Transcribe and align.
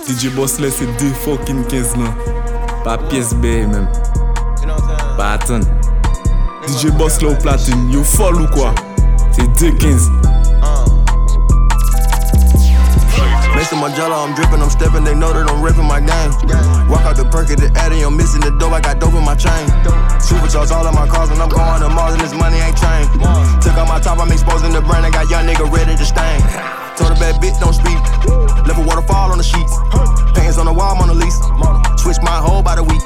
DJ 0.00 0.34
Boss 0.34 0.58
laisse 0.58 0.80
2 0.80 1.12
fucking 1.24 1.64
15 1.66 1.96
là. 1.96 2.04
Pas 2.82 2.96
pièce 2.96 3.34
B 3.34 3.44
même. 3.44 3.88
Pas 5.16 5.32
attendre. 5.32 5.66
DJ 6.66 6.86
Boss 6.92 7.22
au 7.22 7.34
platine, 7.34 7.90
you 7.90 8.02
folle 8.02 8.40
ou 8.40 8.46
quoi? 8.48 8.74
C'est 9.32 9.46
2 9.58 9.76
15. 9.76 10.10
Next 13.54 13.68
to 13.68 13.76
my 13.76 13.94
jello, 13.94 14.16
I'm 14.16 14.34
dripping, 14.34 14.62
I'm 14.62 14.70
stepping, 14.70 15.04
they 15.04 15.14
know 15.14 15.32
that 15.32 15.48
I'm 15.48 15.62
ripping 15.62 15.86
my 15.86 16.00
game. 16.00 16.32
Walk 16.88 17.04
out 17.04 17.16
the 17.16 17.24
perk 17.30 17.50
at 17.50 17.58
the 17.58 17.70
Addy, 17.78 18.02
I'm 18.02 18.16
missing 18.16 18.40
the 18.40 18.50
dope, 18.58 18.72
I 18.72 18.80
got 18.80 18.98
dope 18.98 19.14
in 19.14 19.24
my 19.24 19.36
chain. 19.36 19.68
Supercharge 20.18 20.72
all 20.72 20.86
of 20.86 20.94
my 20.94 21.06
cars 21.06 21.28
when 21.28 21.40
I'm 21.40 21.50
going 21.50 21.82
to 21.82 21.88
Mars 21.90 22.14
and 22.14 22.22
this 22.22 22.32
money 22.32 22.56
ain't 22.56 22.76
changed. 22.76 23.12
Took 23.62 23.76
out 23.76 23.88
my 23.88 24.00
top, 24.00 24.18
I'm 24.18 24.32
exposing 24.32 24.72
the 24.72 24.80
brand, 24.80 25.04
I 25.04 25.10
got 25.10 25.28
young 25.28 25.46
nigga 25.46 25.70
ready 25.70 25.94
to 25.94 26.04
stain. 26.04 26.81
Told 26.96 27.12
a 27.12 27.14
bad 27.14 27.40
bitch 27.40 27.58
don't 27.60 27.72
speak. 27.72 27.98
Left 28.66 28.78
a 28.78 28.84
waterfall 28.84 29.32
on 29.32 29.38
the 29.38 29.44
sheets. 29.44 29.74
Pants 30.34 30.58
on 30.58 30.66
the 30.66 30.72
wall, 30.72 31.00
on 31.00 31.08
the 31.08 31.14
lease. 31.14 31.40
Switch 32.02 32.18
my 32.18 32.34
whole 32.34 32.66
by 32.66 32.74
the 32.74 32.82
week. 32.82 32.98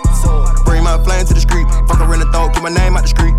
Bring 0.65 0.81
my 0.81 0.97
flame 1.05 1.29
to 1.29 1.35
the 1.37 1.45
street. 1.45 1.69
Fuck 1.85 2.01
in 2.01 2.17
the 2.17 2.25
throat, 2.33 2.57
keep 2.57 2.65
my 2.65 2.73
name 2.73 2.97
out 2.97 3.05
the 3.05 3.13
street. 3.13 3.37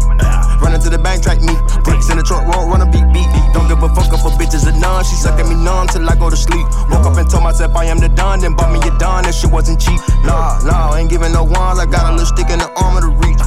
Running 0.62 0.78
to 0.86 0.90
the 0.94 1.02
bank, 1.02 1.26
track 1.26 1.42
me. 1.42 1.58
Bricks 1.82 2.14
in 2.14 2.22
the 2.22 2.24
truck, 2.24 2.46
roll, 2.46 2.70
run 2.70 2.86
a 2.86 2.90
beat, 2.94 3.10
beat. 3.10 3.26
Don't 3.58 3.66
give 3.66 3.82
a 3.82 3.90
fuck 3.90 4.14
up 4.14 4.22
for 4.22 4.30
bitches 4.38 4.70
or 4.70 4.78
none. 4.78 5.02
She 5.02 5.18
suck 5.18 5.34
at 5.42 5.50
me 5.50 5.58
numb 5.58 5.90
till 5.90 6.06
I 6.06 6.14
go 6.14 6.30
to 6.30 6.38
sleep. 6.38 6.62
Woke 6.94 7.10
up 7.10 7.18
and 7.18 7.26
told 7.26 7.42
myself 7.42 7.74
I 7.74 7.90
am 7.90 7.98
the 7.98 8.06
done. 8.06 8.46
Then 8.46 8.54
bought 8.54 8.70
me 8.70 8.78
a 8.86 8.94
done. 9.02 9.26
That 9.26 9.34
shit 9.34 9.50
wasn't 9.50 9.82
cheap. 9.82 9.98
Nah, 10.22 10.62
nah, 10.62 10.94
ain't 10.94 11.10
giving 11.10 11.34
no 11.34 11.42
ones. 11.42 11.82
I 11.82 11.90
got 11.90 12.06
a 12.06 12.14
little 12.14 12.30
stick 12.30 12.54
in 12.54 12.62
the 12.62 12.70
arm 12.78 12.94
of 12.94 13.10
the 13.10 13.12
reach. 13.18 13.42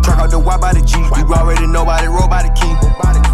Track 0.00 0.16
out 0.16 0.32
the 0.32 0.40
Y 0.40 0.56
by 0.56 0.72
the 0.72 0.80
G. 0.80 0.96
You 0.96 1.28
already 1.28 1.68
know 1.68 1.84
by 1.84 2.00
the 2.00 2.08
roll 2.08 2.24
by 2.24 2.40
the 2.40 2.52
key. 2.56 2.72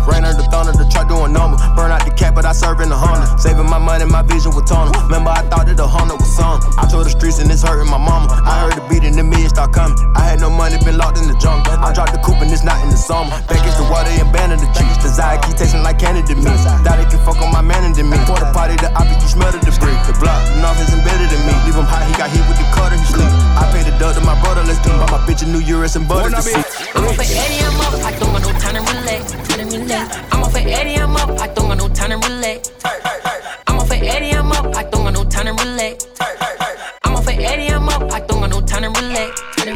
Rain 0.07 0.23
under 0.23 0.39
the 0.39 0.47
thunder, 0.55 0.71
the 0.71 0.87
truck 0.87 1.11
doing 1.11 1.35
normal. 1.35 1.59
Burn 1.75 1.91
out 1.91 2.07
the 2.07 2.15
cat, 2.15 2.35
but 2.35 2.47
I 2.47 2.53
serve 2.53 2.79
in 2.79 2.89
the 2.89 2.97
Honda. 2.97 3.27
Saving 3.43 3.67
my 3.67 3.79
money, 3.79 4.07
my 4.07 4.23
vision 4.23 4.55
was 4.55 4.63
tunnel. 4.71 4.95
Remember, 5.11 5.31
I 5.31 5.43
thought 5.51 5.67
that 5.67 5.77
the 5.77 5.87
Honda 5.87 6.15
was 6.15 6.31
some. 6.31 6.63
I 6.79 6.87
told 6.87 7.07
the 7.07 7.11
streets 7.11 7.43
and 7.43 7.51
it's 7.51 7.67
hurting 7.67 7.91
my 7.91 7.99
mama. 8.17 8.41
I 8.49 8.65
heard 8.65 8.75
the 8.81 8.85
beat 8.89 9.05
and 9.05 9.15
the 9.15 9.25
millions 9.25 9.53
start 9.53 9.73
coming. 9.77 9.97
I 10.17 10.25
had 10.25 10.41
no 10.41 10.49
money, 10.49 10.81
been 10.81 10.97
locked 10.97 11.21
in 11.21 11.29
the 11.29 11.37
jungle. 11.37 11.73
I 11.77 11.93
dropped 11.93 12.17
the 12.17 12.21
coupe 12.25 12.41
and 12.41 12.49
it's 12.49 12.65
not 12.65 12.81
in 12.81 12.89
the 12.89 12.97
summer. 12.97 13.37
Back 13.49 13.61
is 13.69 13.77
the 13.77 13.85
water 13.93 14.09
and 14.09 14.33
banned 14.33 14.57
the 14.57 14.69
G's. 14.73 14.97
Desire 15.05 15.37
keep 15.45 15.57
tasting 15.61 15.85
like 15.85 16.01
candy 16.01 16.25
to 16.25 16.35
me. 16.35 16.49
Thought 16.85 17.01
it 17.01 17.13
can 17.13 17.21
fuck 17.25 17.39
on 17.45 17.53
my 17.53 17.61
man 17.61 17.85
and 17.85 17.95
me. 17.97 18.17
For 18.25 18.39
the 18.41 18.49
party, 18.57 18.77
the 18.81 18.89
op, 18.97 19.07
you 19.07 19.29
smell 19.29 19.53
the 19.53 19.61
debris. 19.61 19.99
The 20.09 20.17
block, 20.17 20.41
the 20.49 20.57
north 20.65 20.81
is 20.81 20.93
embedded 20.97 21.31
in 21.31 21.43
me. 21.45 21.55
Leave 21.69 21.77
him 21.77 21.85
hot, 21.85 22.09
he 22.09 22.13
got 22.17 22.33
hit 22.33 22.43
with 22.49 22.57
the 22.57 22.67
cutter, 22.73 22.97
he 22.97 23.07
sleep. 23.07 23.33
I 23.61 23.69
paid 23.73 23.85
the 23.85 23.95
dough 24.01 24.15
to 24.17 24.23
my 24.25 24.37
brother, 24.41 24.65
let's 24.65 24.81
do. 24.81 24.91
Bought 24.97 25.13
my 25.13 25.21
bitch 25.29 25.45
a 25.45 25.47
new 25.47 25.61
Urus 25.61 25.97
and 25.97 26.09
butter 26.09 26.31
to 26.31 26.43
see. 26.43 26.57
I'm 26.97 27.05
off 27.05 27.21
at 27.21 27.29
Eddie, 27.29 27.61
I'm 27.61 27.81
up. 27.85 27.95
I 28.01 28.13
don't 28.17 28.33
got 28.33 28.43
no 28.43 28.53
time 28.57 28.77
to 28.79 28.83
relax. 28.97 29.33
Time 29.33 29.69
to 29.69 29.77
relax. 29.77 30.09
I'm 30.33 30.43
off 30.43 30.57
at 30.57 30.67
Eddie, 30.67 30.97
I'm 30.97 31.17
up. 31.17 31.31
I 31.41 31.49
don't 31.53 31.69
got 31.69 31.79
no 31.79 31.89
time 31.93 32.11
to 32.11 32.19
relax. 32.25 32.73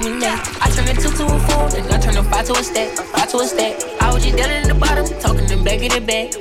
To 0.02 0.10
relax. 0.10 0.48
I 0.60 0.70
turn 0.70 0.88
a 0.88 0.94
two 0.94 1.10
to 1.10 1.24
a 1.26 1.38
four, 1.40 1.70
then 1.70 1.92
I 1.92 1.98
turn 1.98 2.16
a 2.16 2.22
five 2.24 2.46
to 2.46 2.52
a 2.52 2.62
stack. 2.62 2.96
Five 2.96 3.30
to 3.30 3.38
a 3.38 3.46
stack. 3.46 3.74
I 4.00 4.12
was 4.12 4.24
just 4.24 4.36
dealing 4.36 4.62
in 4.62 4.68
the 4.68 4.74
bottom, 4.74 5.06
talking 5.20 5.46
them 5.46 5.64
back 5.64 5.80
in 5.80 5.90
the 5.92 6.00
back. 6.00 6.34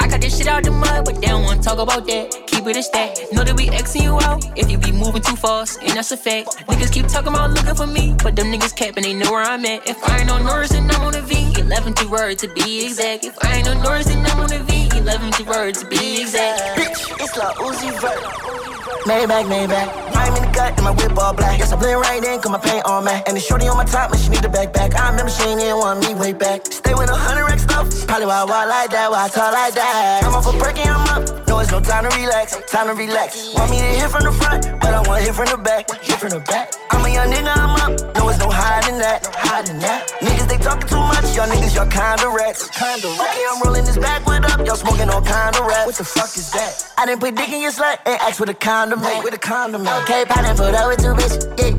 I 0.00 0.08
got 0.08 0.20
this 0.20 0.36
shit 0.36 0.46
out 0.46 0.64
the 0.64 0.70
mud, 0.70 1.04
but 1.04 1.20
they 1.20 1.28
don't 1.28 1.42
wanna 1.42 1.62
talk 1.62 1.78
about 1.78 2.06
that. 2.06 2.46
Keep 2.46 2.66
it 2.66 2.76
a 2.76 2.82
stack. 2.82 3.16
Know 3.32 3.44
that 3.44 3.56
we 3.56 3.66
Xing 3.68 4.02
you 4.02 4.18
out 4.20 4.44
if 4.56 4.70
you 4.70 4.78
be 4.78 4.92
moving 4.92 5.22
too 5.22 5.36
fast, 5.36 5.82
and 5.82 5.90
that's 5.90 6.12
a 6.12 6.16
fact. 6.16 6.48
Niggas 6.68 6.92
keep 6.92 7.06
talking 7.06 7.32
about 7.32 7.50
looking 7.50 7.74
for 7.74 7.86
me, 7.86 8.14
but 8.22 8.36
them 8.36 8.52
niggas 8.52 8.74
capping, 8.76 9.04
they 9.04 9.14
know 9.14 9.30
where 9.30 9.42
I'm 9.42 9.64
at. 9.66 9.86
If 9.88 10.02
I 10.04 10.20
ain't 10.20 10.30
on 10.30 10.44
Norris, 10.44 10.70
then 10.70 10.90
I'm 10.90 11.02
on 11.02 11.14
a 11.14 11.22
V. 11.22 11.54
11 11.58 11.94
to 11.94 12.08
word 12.08 12.38
to 12.38 12.48
be 12.48 12.84
exact. 12.84 13.24
If 13.24 13.36
I 13.44 13.56
ain't 13.56 13.68
on 13.68 13.82
Norris, 13.82 14.06
then 14.06 14.24
I'm 14.26 14.40
on 14.40 14.52
a 14.52 14.58
V. 14.58 14.88
11 14.96 15.32
to 15.32 15.44
word 15.44 15.74
to 15.76 15.86
be 15.86 16.20
exact. 16.20 16.78
Bitch, 16.78 17.20
it's 17.20 17.36
La 17.36 17.52
Uzi 17.54 17.90
Vert. 18.00 18.63
Maybach, 19.04 19.44
Maybach. 19.44 20.16
I'm 20.16 20.34
in 20.34 20.48
the 20.48 20.50
gut 20.56 20.72
and 20.76 20.84
my 20.84 20.90
whip 20.90 21.12
all 21.18 21.34
black. 21.34 21.58
Yes, 21.58 21.72
I 21.72 21.76
blend 21.76 22.00
right 22.00 22.24
in, 22.24 22.40
cause 22.40 22.50
my 22.50 22.58
paint 22.58 22.86
on 22.86 23.04
matte. 23.04 23.28
And 23.28 23.36
the 23.36 23.40
shorty 23.40 23.68
on 23.68 23.76
my 23.76 23.84
top, 23.84 24.10
man, 24.10 24.18
she 24.18 24.30
need 24.30 24.44
a 24.44 24.48
backpack. 24.48 24.96
I 24.96 25.10
remember 25.10 25.30
she 25.30 25.44
ain't 25.44 25.60
even 25.60 25.76
want 25.76 26.00
me 26.00 26.14
way 26.14 26.32
back. 26.32 26.64
Stay 26.72 26.94
with 26.94 27.10
a 27.10 27.14
hundred 27.14 27.44
racks 27.44 27.64
stuff. 27.64 27.84
Probably 28.08 28.24
why 28.24 28.40
I 28.40 28.44
walk 28.44 28.66
like 28.66 28.90
that, 28.96 29.10
why 29.10 29.24
I 29.24 29.28
talk 29.28 29.52
like 29.52 29.74
that. 29.74 30.24
I'm 30.24 30.32
off 30.32 30.48
a 30.48 30.56
and 30.56 30.88
I'm 30.88 31.04
up. 31.20 31.48
No, 31.48 31.60
it's 31.60 31.70
no 31.70 31.80
time 31.80 32.08
to 32.08 32.16
relax, 32.16 32.56
time 32.70 32.88
to 32.88 32.94
relax. 32.94 33.52
Want 33.52 33.70
me 33.70 33.78
to 33.78 33.92
hit 34.00 34.08
from 34.08 34.24
the 34.24 34.32
front, 34.32 34.64
but 34.80 34.94
I 34.94 35.00
want 35.06 35.22
hit 35.22 35.34
from 35.34 35.52
the 35.52 35.58
back. 35.58 35.84
Hit 36.00 36.16
from 36.16 36.30
the 36.30 36.40
back. 36.40 36.72
I'm 36.90 37.04
a 37.04 37.08
young 37.12 37.28
nigga, 37.28 37.52
I'm 37.52 37.76
up. 37.76 38.16
No, 38.16 38.28
it's 38.30 38.38
no 38.38 38.48
hiding 38.48 38.96
that, 39.04 39.24
no 39.24 39.30
hiding 39.36 39.80
that. 39.80 40.08
Niggas, 40.24 40.48
they 40.48 40.56
talking 40.56 40.88
too 40.88 40.96
much. 40.96 41.36
Y'all 41.36 41.44
niggas, 41.44 41.76
y'all 41.76 41.90
kinda 41.92 42.32
rats. 42.32 42.70
Kinda 42.72 43.08
rats. 43.20 43.20
Okay, 43.20 43.44
I'm 43.52 43.60
rolling 43.60 43.84
this 43.84 43.98
backwood 43.98 44.44
up. 44.48 44.64
Y'all 44.64 44.76
smoking 44.76 45.10
all 45.10 45.20
kind 45.20 45.54
of 45.56 45.66
rats. 45.66 45.86
What 45.86 45.96
the 45.96 46.04
fuck 46.04 46.32
is 46.36 46.50
that? 46.52 46.92
I 46.96 47.04
didn't 47.04 47.20
put 47.20 47.34
dick 47.34 47.50
in 47.50 47.60
your 47.60 47.72
slut 47.72 47.98
and 48.06 48.16
ask 48.22 48.40
with 48.40 48.48
a 48.48 48.54
condom. 49.02 49.24
With 49.24 49.34
a 49.34 49.38
condom, 49.38 49.82
mate. 49.82 50.02
Okay, 50.02 50.24
put 50.26 50.38
up 50.44 50.88
with 50.88 50.98
two 50.98 51.14
bitches. 51.14 51.44
Yeah. 51.58 51.74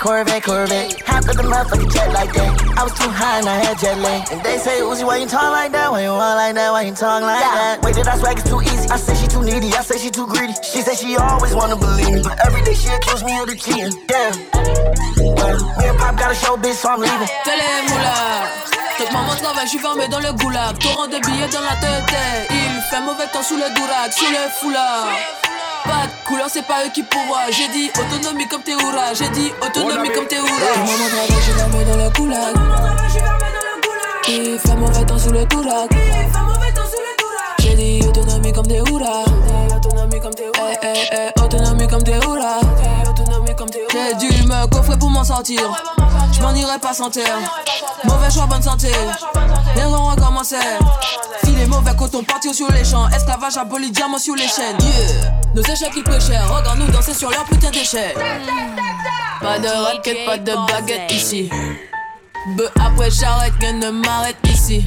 Corvette, 0.00 0.42
Corvette. 0.44 1.00
Half 1.00 1.28
of 1.30 1.36
the 1.36 1.42
motherfucking 1.44 1.90
jet 1.90 2.12
like 2.12 2.32
that? 2.34 2.52
I 2.76 2.84
was 2.84 2.92
too 2.92 3.08
high 3.08 3.38
and 3.38 3.48
I 3.48 3.56
had 3.64 3.78
jet 3.78 3.96
lag. 3.98 4.28
And 4.30 4.42
they 4.44 4.58
say, 4.58 4.80
Uzi, 4.80 5.02
why 5.06 5.16
you 5.16 5.26
talk 5.26 5.48
like 5.50 5.72
that? 5.72 5.90
Why 5.90 6.02
you 6.02 6.10
walk 6.10 6.36
like 6.36 6.54
that? 6.54 6.70
Why 6.72 6.82
you 6.82 6.92
talk 6.92 7.22
like 7.22 7.40
that? 7.40 7.80
Wait, 7.82 7.94
did 7.94 8.06
I 8.06 8.18
swag 8.18 8.36
it's 8.38 8.48
too 8.48 8.60
easy? 8.60 8.84
I 8.90 8.96
say 8.98 9.14
she 9.16 9.26
too 9.26 9.42
needy. 9.42 9.72
I 9.72 9.80
say 9.80 9.96
she 9.96 10.10
too 10.10 10.26
greedy. 10.26 10.52
She 10.60 10.82
say 10.82 10.94
she 10.94 11.16
always 11.16 11.54
wanna 11.54 11.76
believe 11.76 12.12
me. 12.12 12.20
But 12.22 12.36
every 12.44 12.60
day 12.68 12.74
she 12.74 12.88
accuse 12.92 13.24
me 13.24 13.32
of 13.40 13.48
the 13.48 13.56
cheating. 13.56 13.96
Damn. 14.04 14.36
Well, 15.40 15.56
me 15.80 15.88
and 15.88 15.96
Pop 15.96 16.18
got 16.20 16.32
a 16.32 16.34
show, 16.34 16.56
bitch, 16.60 16.76
so 16.76 16.90
I'm 16.90 17.00
leaving. 17.00 17.30
Les 17.48 17.80
moulards. 17.88 18.74
Toute 18.98 19.10
maman 19.10 19.34
travaille, 19.40 19.64
je 19.64 19.70
suis 19.70 19.78
fermé 19.78 20.06
dans 20.08 20.20
le 20.20 20.32
goulag. 20.34 20.78
Torrent 20.78 21.08
de 21.08 21.16
billets 21.16 21.48
dans 21.48 21.64
la 21.64 21.76
tête. 21.80 22.12
Il 22.50 22.82
fait 22.90 23.00
mauvais 23.00 23.26
temps 23.32 23.42
sous 23.42 23.56
le 23.56 23.72
durac, 23.74 24.12
sous 24.12 24.28
le 24.28 24.48
foulard. 24.60 25.08
Pas 25.84 26.06
de 26.06 26.26
couleur, 26.26 26.48
c'est 26.48 26.66
pas 26.66 26.84
eux 26.86 26.90
qui 26.94 27.02
pourvoient. 27.02 27.50
J'ai 27.50 27.68
dit 27.68 27.90
autonomie 27.98 28.48
comme 28.48 28.62
Théoura. 28.62 29.12
J'ai 29.14 29.28
dit 29.28 29.52
autonomie 29.60 30.10
comme 30.10 30.26
Théoura. 30.26 30.48
Tout 30.50 30.80
maman 30.80 31.08
travaille, 31.08 31.28
je 31.28 31.42
suis 31.42 31.52
fermé 31.52 31.84
dans 31.84 31.96
le 31.96 32.10
goulag. 32.10 32.54
Il 34.26 34.58
fait 34.58 34.74
mauvais 34.76 35.04
temps 35.04 35.18
sous 35.18 35.30
le 35.30 35.44
durac. 35.44 35.90
J'ai 37.58 37.74
dit 37.74 38.06
autonomie 38.06 38.52
comme 38.52 38.66
Théoura. 38.66 39.24
Autonomie 39.76 40.20
comme 40.20 40.34
Théoura. 40.34 40.70
Eh, 40.82 40.86
eh, 40.86 41.30
eh, 41.36 41.40
autonomie 41.40 41.86
comme 43.64 43.70
Théoura. 43.70 44.18
J'ai 44.20 44.28
dû 44.28 44.46
me 44.46 44.66
coffrer 44.66 44.98
pour 44.98 45.10
m'en 45.10 45.24
sortir. 45.24 45.60
Je 46.32 46.40
m'en 46.40 46.54
irai 46.54 46.78
pas 46.78 46.92
sans 46.92 47.10
terre. 47.10 47.38
Mauvais 48.04 48.30
choix, 48.30 48.46
bonne 48.46 48.62
santé. 48.62 48.90
Bien 49.74 49.88
on 49.88 50.04
recommencer. 50.04 50.56
Filet 51.44 51.66
mauvais 51.66 51.94
coton, 51.96 52.22
partir 52.24 52.54
sur 52.54 52.70
les 52.72 52.84
champs. 52.84 53.08
Esclavage 53.08 53.56
aboli, 53.56 53.90
diamant 53.90 54.18
sur 54.18 54.34
les 54.34 54.48
chaînes. 54.48 54.76
Yeah. 54.80 55.32
Nos 55.54 55.62
échecs 55.62 55.92
ils 55.96 56.04
prêchaient. 56.04 56.38
Regarde-nous 56.38 56.88
danser 56.88 57.14
sur 57.14 57.30
leur 57.30 57.44
putain 57.44 57.70
d'échelle. 57.70 58.14
Pas 59.40 59.58
de 59.58 59.68
raquette, 59.68 60.26
pas 60.26 60.38
de 60.38 60.52
baguette 60.66 61.12
ici. 61.12 61.50
Be 62.56 62.62
après 62.84 63.10
j'arrête, 63.10 63.54
rien 63.60 63.72
ne 63.72 63.90
m'arrête 63.90 64.36
ici. 64.44 64.84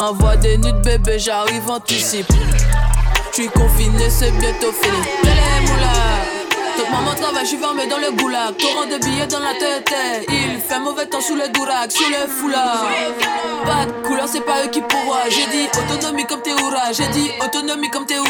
Envoie 0.00 0.36
des 0.36 0.58
nudes 0.58 0.82
bébé, 0.82 1.18
j'arrive 1.18 1.70
anticipe. 1.70 2.32
J'suis 3.32 3.48
confiné, 3.48 4.10
c'est 4.10 4.32
bientôt 4.32 4.72
fini. 4.72 4.98
Les. 5.24 6.21
Maman 6.90 7.14
travaille, 7.14 7.46
j'suis 7.46 7.58
fermé 7.58 7.86
dans 7.86 7.98
le 7.98 8.10
goulag. 8.12 8.56
Torrent 8.56 8.86
de 8.86 8.98
billets 8.98 9.26
dans 9.26 9.40
la 9.40 9.54
tête. 9.54 9.92
Il 10.28 10.60
fait 10.60 10.80
mauvais 10.80 11.06
temps 11.06 11.20
sous 11.20 11.34
le 11.34 11.48
durac, 11.48 11.92
sous 11.92 12.08
le 12.08 12.26
foulard. 12.28 12.86
Pas 13.64 13.86
de 13.86 14.06
couleur, 14.06 14.28
c'est 14.28 14.40
pas 14.40 14.64
eux 14.64 14.68
qui 14.68 14.80
pourvoient. 14.80 15.28
J'ai 15.28 15.46
dit 15.46 15.68
autonomie 15.78 16.26
comme 16.26 16.42
Théoura. 16.42 16.92
J'ai 16.92 17.06
dit 17.08 17.30
autonomie 17.40 17.90
comme 17.90 18.06
Théoura. 18.06 18.28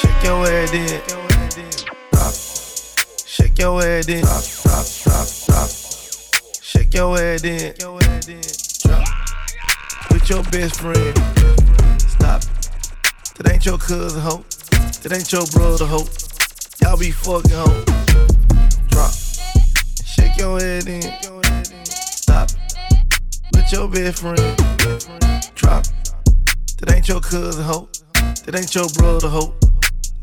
Shake 0.00 0.24
your 0.24 0.46
head 0.46 0.74
in. 0.74 0.86
Shake 3.26 3.58
your 3.58 3.82
head 3.82 4.08
in. 4.08 4.24
Shake 6.62 6.94
your 6.94 7.16
head 7.16 7.44
in. 7.44 8.67
Your 10.28 10.42
best 10.50 10.80
friend. 10.82 11.16
Stop. 12.02 12.42
That 13.36 13.50
ain't 13.50 13.64
your 13.64 13.78
cousin, 13.78 14.20
hoe. 14.20 14.44
That 15.00 15.12
ain't 15.14 15.32
your 15.32 15.46
brother, 15.46 15.86
hoe. 15.86 16.06
Y'all 16.82 16.98
be 16.98 17.10
fucking, 17.12 17.50
hoe. 17.50 17.84
Drop. 18.88 19.10
Shake 20.04 20.36
your 20.36 20.60
head 20.60 20.86
in. 20.86 21.00
Stop. 21.64 22.50
With 23.54 23.72
your 23.72 23.88
best 23.88 24.20
friend. 24.20 24.36
Drop. 25.54 25.86
That 26.76 26.92
ain't 26.94 27.08
your 27.08 27.20
cousin, 27.20 27.64
hoe. 27.64 27.88
That 28.44 28.54
ain't 28.54 28.74
your 28.74 28.88
brother, 28.90 29.28
hoe. 29.28 29.54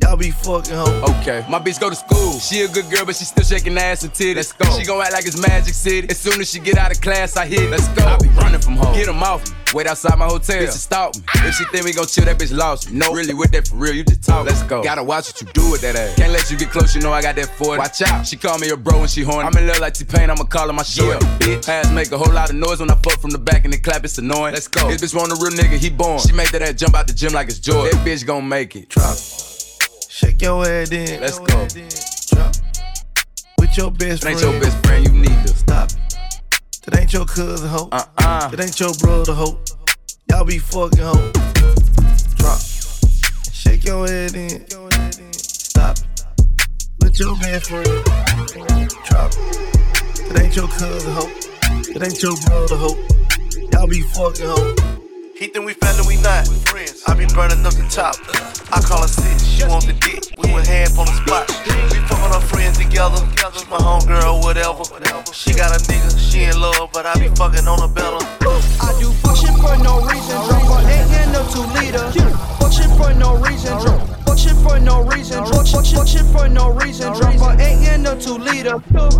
Y'all 0.01 0.17
be 0.17 0.29
fucking 0.29 0.73
hoe. 0.73 1.15
Okay, 1.21 1.43
my 1.49 1.57
bitch 1.57 1.79
go 1.79 1.89
to 1.89 1.95
school. 1.95 2.37
She 2.39 2.61
a 2.61 2.67
good 2.67 2.89
girl, 2.91 3.05
but 3.05 3.15
she 3.15 3.25
still 3.25 3.43
shaking 3.43 3.77
ass 3.77 4.03
and 4.03 4.13
titties. 4.13 4.35
Let's 4.35 4.51
go. 4.53 4.65
She 4.77 4.85
gon' 4.85 5.01
act 5.01 5.13
like 5.13 5.25
it's 5.25 5.37
Magic 5.47 5.73
City. 5.73 6.07
As 6.09 6.19
soon 6.19 6.39
as 6.39 6.49
she 6.49 6.59
get 6.59 6.77
out 6.77 6.91
of 6.91 7.01
class, 7.01 7.35
I 7.37 7.45
hit. 7.45 7.69
Let's 7.71 7.87
go. 7.89 8.05
I 8.05 8.17
be 8.17 8.27
running 8.29 8.61
from 8.61 8.75
home. 8.75 8.93
Get 8.93 9.07
'em 9.07 9.23
off 9.23 9.49
me. 9.49 9.55
Wait 9.73 9.87
outside 9.87 10.17
my 10.17 10.25
hotel. 10.25 10.61
Bitch, 10.61 10.71
stalk 10.71 11.15
me. 11.15 11.23
If 11.33 11.55
she 11.55 11.65
think 11.65 11.85
we 11.85 11.93
gon' 11.93 12.05
chill, 12.05 12.23
that 12.25 12.37
bitch 12.37 12.55
lost 12.55 12.91
me. 12.91 12.99
No, 12.99 13.13
really 13.13 13.33
with 13.33 13.51
that 13.51 13.67
for 13.67 13.77
real, 13.77 13.93
you 13.93 14.03
just 14.03 14.23
talk. 14.23 14.45
Let's 14.45 14.61
go. 14.63 14.83
Gotta 14.83 15.03
watch 15.03 15.27
what 15.27 15.41
you 15.41 15.47
do 15.53 15.71
with 15.71 15.81
that 15.81 15.95
ass. 15.95 16.15
Can't 16.15 16.31
let 16.31 16.51
you 16.51 16.57
get 16.57 16.69
close, 16.69 16.93
you 16.93 17.01
know 17.01 17.11
I 17.11 17.21
got 17.21 17.35
that 17.35 17.49
40. 17.57 17.79
Watch 17.79 18.01
out. 18.03 18.27
She 18.27 18.37
call 18.37 18.57
me 18.59 18.69
a 18.69 18.77
bro 18.77 18.99
when 18.99 19.07
she 19.07 19.23
horny. 19.23 19.47
I'm 19.47 19.57
in 19.57 19.67
love 19.67 19.79
like 19.79 19.95
T-Pain, 19.95 20.29
I'ma 20.29 20.43
call 20.43 20.67
her 20.67 20.73
my 20.73 20.83
short. 20.83 21.19
Bitch. 21.39 21.67
Ass 21.67 21.89
make 21.91 22.11
a 22.11 22.17
whole 22.17 22.33
lot 22.33 22.49
of 22.49 22.55
noise 22.55 22.79
when 22.79 22.91
I 22.91 22.95
fuck 22.95 23.19
from 23.19 23.31
the 23.31 23.39
back 23.39 23.65
and 23.65 23.73
then 23.73 23.81
clap, 23.81 24.05
it's 24.05 24.17
annoying. 24.17 24.53
Let's 24.53 24.67
go. 24.67 24.87
This 24.87 25.01
bitch 25.01 25.15
want 25.15 25.31
a 25.31 25.35
real 25.35 25.51
nigga, 25.51 25.77
he 25.77 25.89
born. 25.89 26.19
She 26.19 26.31
make 26.31 26.51
that 26.51 26.61
ass 26.61 26.75
jump 26.75 26.95
out 26.95 27.07
the 27.07 27.13
gym 27.13 27.33
like 27.33 27.49
it's 27.49 27.59
joy. 27.59 27.89
That 27.89 28.05
bitch 28.05 28.25
gon' 28.25 28.47
make 28.47 28.75
it. 28.75 28.87
Drop. 28.89 29.17
Shake 30.15 30.41
your 30.41 30.63
head 30.63 30.93
in. 30.93 31.19
Let's 31.19 31.39
go. 31.39 31.45
Drop. 31.45 32.55
With 33.59 33.75
your 33.75 33.91
best 33.91 34.23
it 34.23 34.37
friend. 34.37 34.37
ain't 34.37 34.41
your 34.41 34.61
best 34.61 34.85
friend, 34.85 35.05
you 35.05 35.11
need 35.11 35.45
to. 35.45 35.49
Stop. 35.49 35.89
it. 35.91 36.19
That 36.85 37.01
ain't 37.01 37.11
your 37.11 37.25
cousin, 37.25 37.67
hoe. 37.67 37.89
Uh-uh. 37.91 38.47
That 38.47 38.61
ain't 38.61 38.79
your 38.79 38.93
brother, 38.93 39.33
hoe. 39.33 39.59
Y'all 40.31 40.45
be 40.45 40.57
fucking 40.57 41.03
hoe. 41.03 41.31
Drop. 42.37 42.59
Shake 43.51 43.83
your 43.83 44.07
head 44.07 44.35
in. 44.35 44.65
Stop. 45.33 45.97
it. 45.97 46.05
With 47.01 47.19
your 47.19 47.35
best 47.35 47.69
friend. 47.69 47.85
Drop. 49.03 49.31
That 50.31 50.41
ain't 50.41 50.55
your 50.55 50.69
cousin, 50.69 51.11
hoe. 51.11 51.27
That 51.91 52.03
ain't 52.03 52.23
your 52.23 52.37
brother, 52.45 52.77
hoe. 52.77 52.97
Y'all 53.73 53.87
be 53.87 53.99
fucking 53.99 54.45
hoe. 54.45 55.04
He 55.35 55.47
think 55.47 55.65
we 55.65 55.73
family, 55.73 56.15
we 56.15 56.23
not. 56.23 56.47
Friends. 56.71 57.03
I 57.07 57.13
be 57.13 57.27
burning 57.35 57.59
up 57.67 57.75
the 57.75 57.83
top. 57.91 58.15
I 58.71 58.79
call 58.79 59.01
her 59.03 59.07
sis, 59.11 59.43
she 59.43 59.67
want 59.67 59.83
the 59.85 59.91
dick. 59.91 60.31
We 60.39 60.47
went 60.53 60.65
half 60.65 60.97
on 60.97 61.11
the 61.11 61.15
spot. 61.27 61.51
We 61.91 61.99
fucking 62.07 62.31
our 62.31 62.39
friends 62.39 62.79
together. 62.79 63.19
She 63.35 63.67
my 63.67 63.75
homegirl, 63.75 64.39
whatever. 64.47 64.87
She 65.35 65.51
got 65.51 65.75
a 65.75 65.79
nigga, 65.91 66.15
she 66.15 66.47
in 66.47 66.55
love, 66.55 66.87
but 66.93 67.05
I 67.05 67.19
be 67.19 67.27
fucking 67.35 67.67
on 67.67 67.83
her 67.83 67.91
better. 67.91 68.23
I 68.79 68.95
do 68.95 69.11
fuck 69.19 69.35
shit 69.35 69.51
for 69.59 69.75
no 69.83 69.99
reason. 70.07 70.39
Drop 70.47 70.71
a 70.71 70.79
eight 70.87 71.11
and 71.19 71.35
a 71.35 71.43
two 71.51 71.67
liter. 71.75 72.07
Fuck 72.55 72.71
shit 72.71 72.87
for 72.95 73.11
no 73.19 73.35
reason. 73.35 73.75
Drop. 73.83 74.07
Fuck 74.23 74.39
shit 74.39 74.55
for 74.63 74.79
no 74.79 75.03
reason. 75.03 75.43
Fuck 75.51 75.67
shit, 75.67 75.99
fuck 75.99 76.07
shit 76.07 76.27
for 76.31 76.47
no 76.47 76.71
reason. 76.79 77.11
Drop 77.11 77.35
a 77.35 77.35
eight 77.35 77.44
and 78.05 78.19
a 78.19 78.23
two 78.23 78.37
liter. 78.37 78.79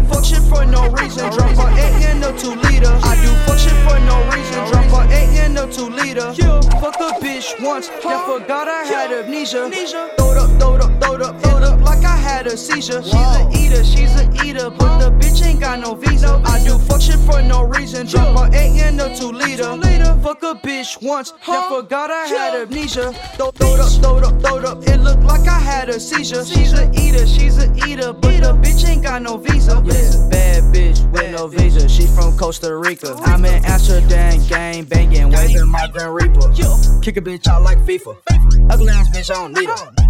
Fuck 0.10 0.26
shit 0.26 0.42
for 0.44 0.66
no 0.66 0.90
reason. 0.92 1.30
Drop 1.32 1.58
a 1.58 1.68
eight 1.74 2.06
and 2.06 2.24
a 2.24 2.38
two 2.38 2.56
liter. 2.56 2.92
I 3.04 3.16
do 3.22 3.32
fuck 3.46 3.58
shit 3.58 3.74
for 3.86 4.00
no 4.06 4.18
reason. 4.32 4.60
Drop 4.70 5.10
a 5.10 5.14
eight 5.14 5.40
and 5.40 5.58
a 5.58 5.72
two 5.72 5.90
liter. 5.90 6.34
Fuck 6.80 7.00
a 7.00 7.14
bitch 7.24 7.54
once, 7.64 7.88
then 7.88 8.20
forgot 8.26 8.68
I 8.68 8.84
had 8.84 9.12
amnesia. 9.12 9.70
Throwed 10.18 10.38
up, 10.38 10.60
throwed 10.60 10.82
up, 10.82 11.02
throwed 11.02 11.22
up, 11.22 11.42
throwed 11.42 11.64
up 11.64 11.82
like 11.82 12.04
I 12.04 12.15
had 12.26 12.48
a 12.48 12.58
seizure. 12.58 13.04
She's 13.04 13.14
a 13.14 13.50
eater, 13.54 13.84
she's 13.84 14.14
a 14.20 14.26
eater, 14.44 14.70
but 14.70 14.98
the 14.98 15.12
bitch 15.12 15.46
ain't 15.46 15.60
got 15.60 15.80
no 15.80 15.94
visa. 15.94 16.42
I 16.44 16.64
do 16.64 16.78
fuck 16.80 17.02
shit 17.02 17.20
for 17.20 17.42
no 17.42 17.64
reason. 17.64 18.08
Drop 18.08 18.36
a 18.38 18.44
eight 18.58 18.82
and 18.82 19.00
a 19.00 19.16
two 19.16 19.32
liter. 19.32 19.64
Fuck 20.26 20.42
a 20.42 20.56
bitch 20.56 20.92
once, 21.04 21.32
then 21.46 21.62
forgot 21.70 22.10
I 22.10 22.26
had 22.26 22.56
amnesia. 22.56 23.14
Throw, 23.38 23.52
throwed 23.52 23.80
up, 23.80 23.92
throwed 24.02 24.24
up, 24.24 24.42
throwed 24.42 24.66
up. 24.66 24.78
It 24.88 24.98
looked 25.02 25.22
like 25.22 25.48
I 25.48 25.60
had 25.60 25.90
a 25.90 26.00
seizure. 26.00 26.44
She's 26.44 26.74
a 26.74 26.90
eater, 27.00 27.28
she's 27.28 27.58
a 27.60 27.72
eater, 27.88 28.12
but 28.12 28.42
the 28.42 28.54
bitch 28.64 28.88
ain't 28.90 29.04
got 29.04 29.22
no 29.22 29.38
visa. 29.38 29.84
Yeah, 29.86 30.30
bad 30.32 30.64
bitch 30.74 31.00
with 31.12 31.32
no 31.32 31.48
visa. 31.48 31.88
She 31.88 32.08
from 32.08 32.36
Costa 32.38 32.76
Rica. 32.76 33.16
I'm 33.22 33.46
in 33.46 33.64
Amsterdam, 33.66 34.42
gang 34.48 34.86
banging, 34.86 35.30
waving 35.30 35.68
my 35.68 35.88
Grand 35.94 36.16
Reaper. 36.16 36.52
Kick 37.04 37.18
a 37.18 37.22
bitch 37.22 37.48
out 37.48 37.62
like 37.62 37.78
FIFA. 37.80 38.18
Ugly 38.72 38.90
ass 38.90 39.10
bitch, 39.10 39.30
I 39.30 39.36
don't 39.36 39.54
need 39.54 39.70
her. 39.70 40.06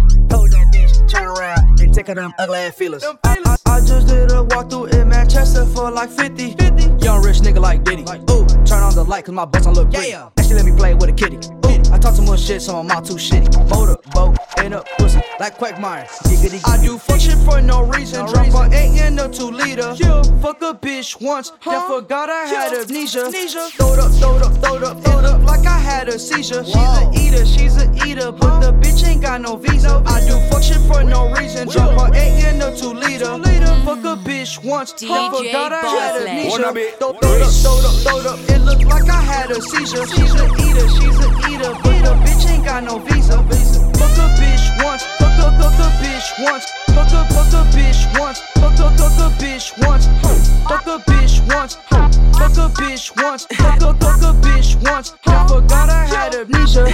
Hold 1.06 1.18
that 1.18 1.18
bitch, 1.18 1.18
turn 1.18 1.28
around 1.28 1.80
and 1.80 1.94
take 1.94 2.06
her 2.08 2.14
them 2.14 2.32
ugly 2.38 2.58
ass 2.58 2.74
feelers. 2.74 3.04
I, 3.04 3.16
I, 3.24 3.56
I 3.66 3.80
just 3.80 4.08
did 4.08 4.30
a 4.30 4.44
walkthrough 4.44 4.92
in 4.94 5.08
Manchester 5.08 5.64
for 5.66 5.90
like 5.90 6.10
50. 6.10 6.52
50. 6.52 7.04
Young 7.04 7.22
rich 7.22 7.38
nigga 7.38 7.60
like 7.60 7.84
Diddy. 7.84 8.02
Ooh, 8.02 8.46
turn 8.64 8.82
on 8.82 8.94
the 8.94 9.04
light 9.06 9.24
cause 9.24 9.34
my 9.34 9.44
butts 9.44 9.64
don't 9.64 9.74
look 9.74 9.92
pretty. 9.92 10.10
Yeah. 10.10 10.30
Actually, 10.36 10.56
let 10.56 10.64
me 10.66 10.72
play 10.76 10.94
with 10.94 11.10
a 11.10 11.12
kitty. 11.12 11.36
Ooh, 11.36 11.92
I 11.92 11.98
talk 11.98 12.16
too 12.16 12.22
much 12.22 12.40
shit, 12.40 12.62
so 12.62 12.76
I'm 12.78 12.90
out 12.90 13.04
too 13.04 13.14
shitty. 13.14 13.68
Motor, 13.70 13.96
boat, 14.12 14.36
ain't 14.58 14.74
up 14.74 14.86
pussy 14.98 15.20
like 15.38 15.56
Quagmire. 15.58 16.04
Giggity, 16.24 16.60
I 16.66 16.82
do 16.82 16.98
fuck 16.98 17.20
shit 17.20 17.38
for 17.38 17.60
no 17.60 17.82
reason. 17.82 18.26
Drop 18.26 18.46
a 18.48 18.74
eight 18.74 18.98
and 19.00 19.18
a 19.20 19.28
two 19.28 19.50
liter. 19.50 19.94
Fuck 20.40 20.62
a 20.62 20.74
bitch 20.74 21.20
once, 21.20 21.50
then 21.64 21.80
forgot 21.88 22.28
I 22.30 22.46
had 22.46 22.72
amnesia. 22.74 23.30
Throwed 23.30 23.98
up, 23.98 24.12
throwed 24.12 24.42
up, 24.42 24.52
throwed 24.62 24.82
up, 24.82 25.04
throwed 25.04 25.24
up 25.24 25.42
like 25.42 25.66
I 25.66 25.78
had 25.78 26.08
a 26.08 26.18
seizure. 26.18 26.64
She's 26.64 26.74
a 26.76 27.10
eater, 27.14 27.46
she's 27.46 27.76
a 27.76 27.90
eater, 28.06 28.32
but 28.32 28.60
the 28.60 28.72
bitch 28.72 29.06
ain't 29.06 29.22
got 29.22 29.40
no 29.40 29.56
visa. 29.56 30.02
I 30.06 30.20
do 30.20 30.38
fuck 30.50 30.62
shit 30.62 30.80
for 30.88 30.95
no 31.04 31.30
reason. 31.32 31.68
Drop 31.68 31.92
a 31.98 32.14
eight 32.16 32.44
and 32.44 32.62
a 32.62 32.76
two 32.76 32.92
liter. 32.94 33.26
Fuck 33.84 33.98
a 34.04 34.16
bitch 34.16 34.64
once, 34.64 34.92
then 34.94 35.08
DJ 35.10 35.30
forgot 35.30 35.72
I 35.72 35.76
had 35.76 36.14
Bossman. 36.14 36.28
amnesia. 36.28 36.50
Wanna 36.50 36.72
be 36.72 36.84
Throw- 36.98 37.12
Throwed 37.12 37.42
up, 37.42 37.52
throwed 37.52 37.84
up, 37.84 37.94
throwed 38.02 38.26
up. 38.26 38.38
It 38.50 38.58
looked 38.62 38.84
like 38.84 39.08
I 39.08 39.20
had 39.22 39.50
a 39.50 39.60
seizure. 39.62 40.06
She's 40.06 40.34
a 40.34 40.44
eater, 40.46 40.88
she's 40.88 41.18
a 41.24 41.28
eater, 41.50 41.72
but 41.84 41.98
the 42.02 42.14
bitch 42.24 42.50
ain't 42.50 42.64
got 42.64 42.82
no 42.82 42.98
visa. 42.98 43.36
Fuck 43.38 44.18
a 44.18 44.26
bitch 44.40 44.84
once, 44.84 45.02
fuck 45.18 45.38
a 45.38 45.50
fuck 45.60 45.78
a 45.78 45.88
bitch 46.02 46.28
once, 46.42 46.66
fuck 46.94 47.12
a 47.12 47.22
fuck 47.32 47.52
a 47.54 47.62
bitch 47.76 48.18
once, 48.18 48.40
fuck 48.58 48.78
a 48.78 48.90
fuck 48.98 49.18
a 49.22 49.28
bitch 49.38 49.70
once, 49.86 50.06
fuck 50.66 50.86
a 50.86 50.98
bitch 51.06 51.54
once, 51.54 51.74
fuck 51.86 52.56
a 52.58 52.68
bitch 52.74 53.22
once, 53.22 53.46
fuck 53.46 53.82
a 53.82 53.94
fuck 54.02 54.22
a 54.22 54.32
bitch 54.42 54.90
once. 54.90 55.14
I 55.26 55.46
forgot 55.46 55.88
I 55.90 56.06
had 56.06 56.34
amnesia. 56.34 56.86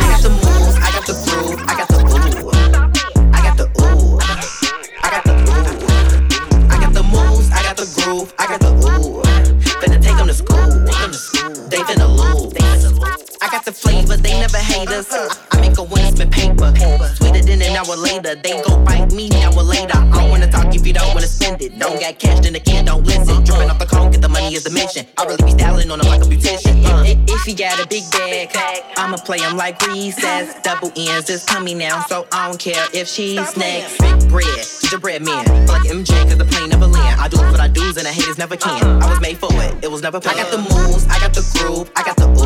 Then 22.52 22.62
the 22.62 22.70
kid 22.70 22.86
don't 22.86 23.04
listen. 23.04 23.44
Dripping 23.44 23.70
off 23.70 23.78
the 23.78 23.86
cone, 23.86 24.10
get 24.10 24.20
the 24.20 24.28
money 24.28 24.54
is 24.54 24.64
the 24.64 24.70
mission. 24.70 25.06
I 25.18 25.24
really 25.24 25.44
be 25.44 25.52
styling 25.52 25.90
on 25.90 25.98
them 25.98 26.08
like 26.08 26.22
a 26.22 26.24
beautician. 26.24 26.84
Uh, 26.84 27.04
if, 27.06 27.42
he 27.42 27.54
got 27.54 27.80
a 27.80 27.86
big 27.86 28.04
bag, 28.10 28.50
I'ma 28.96 29.16
play 29.16 29.38
him 29.38 29.56
like 29.56 29.80
recess. 29.86 30.60
Double 30.62 30.92
ends 30.96 31.26
just 31.26 31.48
coming 31.48 31.78
now, 31.78 32.02
so 32.02 32.26
I 32.32 32.48
don't 32.48 32.60
care 32.60 32.86
if 32.92 33.08
she's 33.08 33.56
next. 33.56 33.98
Big 33.98 34.28
bread, 34.28 34.66
a 34.92 34.98
bread 34.98 35.22
man. 35.22 35.44
Like 35.66 35.82
MJ, 35.82 36.12
cause 36.28 36.38
the 36.38 36.44
plane 36.44 36.68
never 36.68 36.86
land. 36.86 37.20
I 37.20 37.28
do 37.28 37.38
what 37.38 37.60
I 37.60 37.68
do's 37.68 37.96
and 37.96 38.06
the 38.06 38.12
haters 38.12 38.38
never 38.38 38.56
can. 38.56 39.02
I 39.02 39.10
was 39.10 39.20
made 39.20 39.38
for 39.38 39.50
it, 39.52 39.84
it 39.84 39.90
was 39.90 40.02
never 40.02 40.20
planned. 40.20 40.40
I 40.40 40.42
got 40.42 40.52
the 40.52 40.58
moves, 40.58 41.06
I 41.08 41.18
got 41.18 41.32
the 41.34 41.44
groove, 41.52 41.90
I 41.96 42.02
got 42.02 42.16
the 42.16 42.28
ooh. 42.28 42.42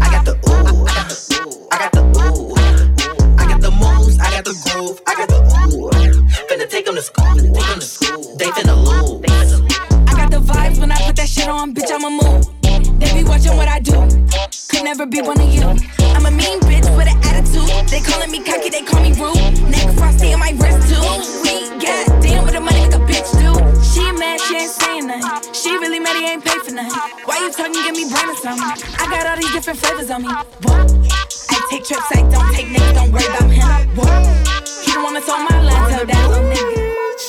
I 0.00 0.10
got 0.10 0.24
the 0.24 0.32
ooh, 0.32 0.84
I 0.86 0.94
got 0.96 1.08
the 1.10 1.22
ooh, 1.40 1.68
I 1.70 1.78
got 1.78 1.92
the 1.92 2.02
ooh. 2.02 2.52
I 3.38 3.46
got 3.46 3.60
the 3.60 3.70
moves, 3.70 4.18
I 4.18 4.30
got 4.30 4.44
the 4.44 4.54
groove, 4.64 5.00
I 5.06 5.14
got 5.14 5.28
the 5.28 5.40
ooh. 5.40 6.22
Finna 6.48 6.68
take 6.68 6.86
'em 6.86 6.94
to 6.94 7.02
school, 7.02 7.34
take 7.34 7.70
'em 7.70 7.80
to 7.80 7.86
school. 7.86 8.36
They 8.36 8.50
finna 8.50 8.81
bitch, 11.82 11.92
I'ma 11.92 12.10
move. 12.10 12.98
They 12.98 13.12
be 13.14 13.24
watching 13.24 13.56
what 13.56 13.68
I 13.68 13.80
do. 13.80 13.92
Could 14.68 14.84
never 14.84 15.06
be 15.06 15.20
one 15.20 15.40
of 15.40 15.52
you. 15.52 15.66
I'm 16.14 16.26
a 16.26 16.30
mean 16.30 16.60
bitch 16.60 16.86
with 16.96 17.08
an 17.08 17.18
attitude. 17.24 17.88
They 17.88 18.00
calling 18.00 18.30
me 18.30 18.42
cocky, 18.42 18.70
they 18.70 18.82
call 18.82 19.00
me 19.02 19.12
rude. 19.18 19.70
Neck 19.70 19.94
frosty 19.96 20.32
on 20.32 20.40
my 20.40 20.52
wrist 20.52 20.88
too. 20.88 21.02
We 21.42 21.68
got 21.82 22.06
damn 22.22 22.44
with 22.44 22.54
the 22.54 22.60
money 22.60 22.80
like 22.80 22.94
a 22.94 23.02
bitch 23.02 23.30
do. 23.38 23.52
She 23.82 24.00
mad, 24.12 24.40
she 24.40 24.56
ain't 24.56 24.70
saying 24.70 25.06
nothing. 25.06 25.52
She 25.52 25.70
really 25.70 25.98
mad, 25.98 26.16
he 26.16 26.24
ain't 26.32 26.44
pay 26.44 26.58
for 26.58 26.72
nothing. 26.72 26.92
Why 27.24 27.38
you 27.38 27.50
talking, 27.50 27.72
give 27.72 27.96
me 27.96 28.08
brain 28.10 28.28
or 28.30 28.36
something? 28.36 28.62
I 28.98 29.06
got 29.10 29.26
all 29.26 29.36
these 29.36 29.52
different 29.52 29.78
flavors 29.80 30.10
on 30.10 30.22
me. 30.22 30.28
Whoa. 30.28 30.86
I 31.50 31.66
take 31.70 31.84
trips, 31.84 32.06
I 32.12 32.22
don't 32.30 32.54
take 32.54 32.66
niggas, 32.66 32.94
don't 32.94 33.12
worry 33.12 33.26
about 33.26 33.50
him. 33.50 33.88
Whoa. 33.96 34.06
He 34.84 34.92
the 34.92 35.02
one 35.02 35.14
that's 35.14 35.28
on 35.28 35.44
my 35.44 35.60
line, 35.62 35.90
tell 35.90 36.06
that 36.06 36.30
little 36.30 36.44
nigga. 36.44 36.81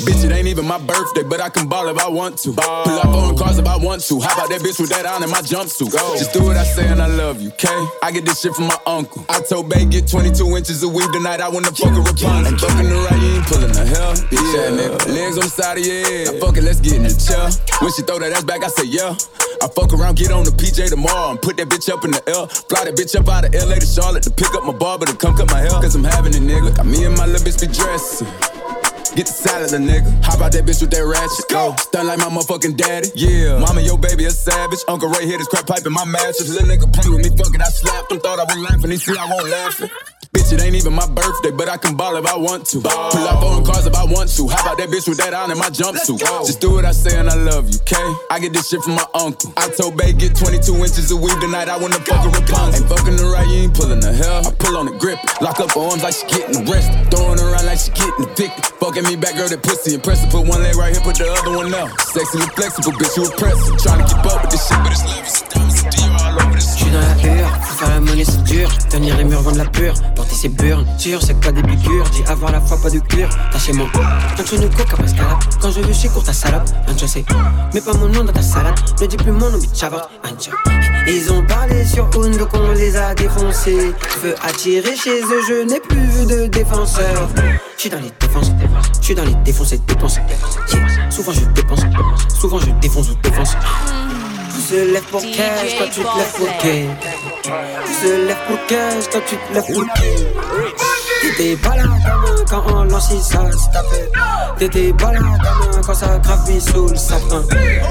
Bitch, 0.03 0.25
it 0.25 0.31
ain't 0.33 0.48
even 0.48 0.67
my 0.67 0.77
birthday, 0.77 1.24
but 1.24 1.39
I 1.39 1.48
can 1.48 1.69
ball 1.69 1.88
if 1.88 1.98
I 1.98 2.10
want 2.10 2.38
to. 2.39 2.51
Pull 2.51 3.00
up 3.00 3.07
on 3.07 3.38
cars 3.38 3.57
if 3.57 3.65
I 3.65 3.77
want 3.77 4.03
to. 4.12 4.19
How 4.19 4.33
about 4.36 4.50
that 4.50 4.60
bitch 4.60 4.77
with 4.79 4.89
that 4.89 5.05
on 5.05 5.24
in 5.24 5.29
my 5.29 5.39
jumpsuit? 5.39 5.95
Just 6.19 6.33
do 6.33 6.43
what 6.43 6.57
I 6.57 6.63
say 6.65 6.88
and 6.89 7.01
I 7.01 7.07
love 7.07 7.41
you, 7.41 7.50
okay? 7.55 7.88
I 8.03 8.12
get 8.12 8.25
this 8.25 8.41
shit 8.41 8.53
from 8.53 8.67
my 8.67 8.77
uncle. 8.86 9.24
I 9.29 9.39
told 9.41 9.69
Bay 9.69 9.86
get 9.86 10.07
22 10.07 10.43
inches 10.57 10.83
of 10.83 10.91
weed 10.91 11.07
tonight. 11.13 11.39
I 11.39 11.48
wanna 11.48 11.72
fuck 11.72 11.95
a 11.95 12.01
Rapunzel. 12.03 12.51
I'm 12.51 12.57
fucking 12.57 12.89
the 12.89 13.00
right, 13.00 13.22
you 13.22 13.29
ain't 13.39 13.45
pulling 13.48 13.72
the 13.72 13.86
hell. 13.86 14.13
Bitch, 14.27 14.51
yeah, 14.51 14.75
nigga. 14.75 15.07
Legs 15.07 15.38
on 15.38 15.48
the 15.48 15.53
side 15.55 15.77
of 15.77 15.86
your 15.86 16.03
head. 16.03 16.36
Now 16.36 16.48
fuck 16.48 16.57
it, 16.57 16.63
let's 16.63 16.81
get 16.81 17.00
in 17.00 17.03
the 17.03 17.15
chair. 17.15 17.48
When 17.79 17.91
she 17.95 18.01
throw 18.03 18.19
that 18.19 18.33
ass 18.36 18.43
back, 18.43 18.63
I 18.63 18.67
say 18.67 18.83
yeah. 18.91 19.15
I 19.63 19.67
fuck 19.72 19.93
around, 19.93 20.17
get 20.19 20.36
on 20.36 20.43
the 20.43 20.51
PJ 20.51 20.89
tomorrow 20.89 21.31
and 21.31 21.41
put 21.41 21.55
that 21.55 21.69
bitch 21.69 21.88
up 21.88 22.03
in 22.03 22.12
the 22.12 22.19
L. 22.27 22.48
Fly 22.48 22.83
that 22.83 22.95
bitch 23.00 23.15
up 23.15 23.29
out 23.31 23.48
of 23.48 23.55
LA 23.55 23.79
to 23.79 23.88
Charlotte 23.88 24.24
to 24.24 24.31
pick 24.31 24.51
up 24.51 24.65
my 24.65 24.74
barber 24.74 25.05
to 25.05 25.15
come 25.15 25.38
cut 25.38 25.48
my 25.48 25.60
hair. 25.63 25.72
Cause 25.79 25.95
I'm 25.95 26.03
having 26.03 26.36
it, 26.36 26.43
nigga. 26.43 26.75
Got 26.75 26.88
me 26.88 27.05
and 27.05 27.15
my 27.15 27.25
little 27.25 27.39
bitch 27.48 27.63
be 27.63 27.72
dressing. 27.72 28.27
Get 29.15 29.27
the 29.27 29.34
salad, 29.34 29.74
a 29.74 29.77
nigga. 29.77 30.10
Hop 30.25 30.41
out 30.41 30.51
that 30.53 30.65
bitch 30.65 30.82
with 30.82 30.89
that 30.89 31.05
ratchet. 31.05 31.46
Go. 31.50 31.75
Stun 31.77 32.08
like 32.08 32.17
my 32.17 32.34
motherfucking 32.34 32.77
daddy. 32.77 33.10
Yeah. 33.13 33.60
Mama, 33.60 33.82
your 33.82 33.98
baby 33.98 34.25
a 34.25 34.32
savage. 34.32 34.79
Uncle 34.88 35.10
Ray 35.10 35.27
hit 35.27 35.38
his 35.38 35.48
crack 35.48 35.67
pipe 35.67 35.86
in 35.86 35.93
my 35.93 36.05
mattress. 36.05 36.50
Little 36.50 36.67
nigga 36.67 36.91
play 36.91 37.10
with 37.10 37.22
me, 37.22 37.29
fuck 37.38 37.53
it, 37.53 37.62
I 37.62 37.70
slapped 37.70 38.12
him. 38.12 38.20
Thought 38.20 38.39
I 38.39 38.46
was 38.46 38.58
laughing. 38.58 38.89
He 38.89 38.98
see 38.98 39.15
I 39.15 39.29
won't 39.29 39.50
laughing. 39.50 39.89
Bitch, 40.33 40.51
it 40.51 40.61
ain't 40.65 40.73
even 40.73 40.93
my 40.93 41.05
birthday, 41.05 41.51
but 41.51 41.69
I 41.69 41.77
can 41.77 41.95
ball 41.95 42.17
if 42.17 42.25
I 42.25 42.35
want 42.35 42.65
to. 42.73 42.81
Pull 42.81 43.27
up 43.29 43.43
on 43.45 43.63
cars 43.63 43.85
if 43.85 43.93
I 43.93 44.03
want 44.03 44.33
to. 44.33 44.47
How 44.49 44.65
about 44.65 44.77
that 44.81 44.89
bitch 44.89 45.07
with 45.07 45.21
that 45.21 45.31
on 45.31 45.51
in 45.51 45.59
my 45.61 45.69
jumpsuit? 45.69 46.17
Just 46.49 46.59
do 46.59 46.73
what 46.73 46.85
I 46.85 46.91
say 46.91 47.19
and 47.19 47.29
I 47.29 47.35
love 47.35 47.69
you, 47.69 47.77
okay? 47.85 48.01
I 48.31 48.39
get 48.39 48.51
this 48.51 48.69
shit 48.69 48.81
from 48.81 48.95
my 48.95 49.05
uncle. 49.13 49.53
I 49.55 49.69
told 49.69 49.95
Bay 49.95 50.11
get 50.11 50.35
22 50.35 50.73
inches 50.73 51.11
of 51.13 51.21
weed 51.21 51.37
tonight. 51.37 51.69
I 51.69 51.77
wanna 51.77 52.01
fuck 52.01 52.25
a 52.25 52.29
Rapunzel. 52.33 52.81
Ain't 52.81 52.89
fucking 52.89 53.15
the 53.15 53.29
right, 53.29 53.45
you 53.45 53.69
ain't 53.69 53.77
pulling 53.77 54.01
the 54.01 54.11
hell. 54.11 54.41
I 54.41 54.49
pull 54.57 54.73
on 54.75 54.89
the 54.89 54.97
grip, 54.97 55.21
lock 55.37 55.61
up 55.61 55.69
her 55.77 55.85
arms 55.85 56.01
like 56.01 56.17
she 56.17 56.25
getting 56.25 56.65
arrested. 56.65 56.97
Throwing 57.13 57.37
around 57.37 57.69
like 57.69 57.77
she 57.77 57.93
getting 57.93 58.25
addicted. 58.25 58.65
Fucking 58.81 59.05
me 59.05 59.13
back, 59.13 59.37
girl, 59.37 59.45
that 59.53 59.61
pussy 59.61 59.93
impressive. 59.93 60.33
Put 60.33 60.49
one 60.49 60.65
leg 60.65 60.73
right 60.81 60.97
here, 60.97 61.05
put 61.05 61.21
the 61.21 61.29
other 61.29 61.53
one 61.53 61.69
up. 61.77 61.93
Sexy 62.09 62.41
and 62.41 62.49
flexible, 62.57 62.97
bitch, 62.97 63.13
you 63.21 63.29
impressive. 63.29 63.77
Trying 63.85 64.01
to 64.01 64.09
keep 64.09 64.25
up 64.25 64.41
with 64.41 64.49
this 64.49 64.65
shit, 64.65 64.81
but 64.81 64.97
it's 64.97 65.05
love, 65.05 65.52
dans 66.93 67.00
la 67.00 67.35
hure, 67.35 67.50
faut 67.62 67.77
faire 67.77 67.89
la 67.89 68.00
monnaie 68.00 68.23
c'est 68.23 68.43
dur. 68.43 68.69
Tenir 68.89 69.17
les 69.17 69.23
murs, 69.23 69.41
vendre 69.41 69.57
la 69.57 69.65
pure, 69.65 69.93
porter 70.15 70.35
ses 70.35 70.50
burnes 70.50 70.85
Sûr, 70.97 71.21
c'est 71.21 71.39
pas 71.39 71.51
des 71.51 71.63
piqûres, 71.63 72.09
dis 72.12 72.23
avoir 72.27 72.51
la 72.51 72.62
foi, 72.62 72.77
pas 72.81 72.89
de 72.89 73.00
cure. 73.00 73.29
T'as 73.51 73.59
chez 73.59 73.73
moi, 73.73 73.88
quand 74.38 74.43
tu 74.43 74.57
ne 74.57 74.67
coca 74.67 74.95
pas 74.95 75.07
scalade 75.07 75.38
Quand 75.59 75.71
je 75.71 75.81
veux 75.81 75.93
chez 75.93 76.07
court 76.09 76.23
ta 76.23 76.33
salope, 76.33 76.63
un 76.88 77.07
sais 77.07 77.25
Mets 77.73 77.81
pas 77.81 77.93
mon 77.93 78.07
nom 78.07 78.23
dans 78.23 78.31
ta 78.31 78.41
salade, 78.41 78.75
ne 79.01 79.07
dis 79.07 79.17
plus 79.17 79.31
mon 79.31 79.50
nom, 79.50 79.57
bitch, 79.57 79.83
va 79.83 80.09
Ils 81.07 81.31
ont 81.31 81.43
parlé 81.45 81.85
sur 81.85 82.05
Undo 82.15 82.45
qu'on 82.45 82.71
les 82.71 82.95
a 82.95 83.15
défoncés. 83.15 83.93
Veux 84.21 84.35
attirer 84.43 84.95
chez 84.95 85.21
eux, 85.21 85.41
je 85.47 85.67
n'ai 85.67 85.79
plus 85.79 86.05
vu 86.05 86.25
de 86.25 86.47
défenseur. 86.47 87.27
J'suis 87.77 87.89
dans 87.89 88.00
les 88.00 88.12
défenses, 88.19 88.51
j'suis 89.01 89.15
dans 89.15 89.25
les 89.25 89.35
défenses 89.43 89.73
et 89.73 89.79
dépenses. 89.79 90.19
Souvent 91.09 91.31
je 91.31 91.45
dépense, 91.55 91.81
souvent 92.39 92.59
je 92.59 92.69
défonce 92.81 93.09
ou 93.09 93.15
défense 93.21 93.55
tu 94.73 94.79
te 94.79 94.91
lèves 94.91 95.03
pour 95.03 95.21
cash, 95.21 95.77
toi 95.77 95.85
tu 95.93 96.01
te 96.01 96.17
lèves 96.17 96.33
pour 96.35 96.57
quai. 96.57 96.89
Tu 97.43 97.49
te 98.01 98.07
lèves 98.07 98.37
pour 98.47 98.65
cash, 98.65 99.09
toi 99.11 99.21
tu 99.27 99.37
te 99.37 99.53
lèves 99.53 99.71
pour 99.71 99.93
quai. 99.93 100.27
T'étais 101.21 101.55
pas 101.57 101.75
là, 101.75 101.83
quand 102.49 102.63
on 102.73 102.83
lance 102.85 103.09
ça 103.21 103.51
se 103.51 103.71
tapait. 103.71 104.09
T'étais 104.57 104.91
pas 104.93 105.13
là, 105.13 105.19
quand 105.85 105.93
ça 105.93 106.17
gravit 106.17 106.59
sous 106.59 106.87
le 106.87 106.95
sapin. 106.95 107.43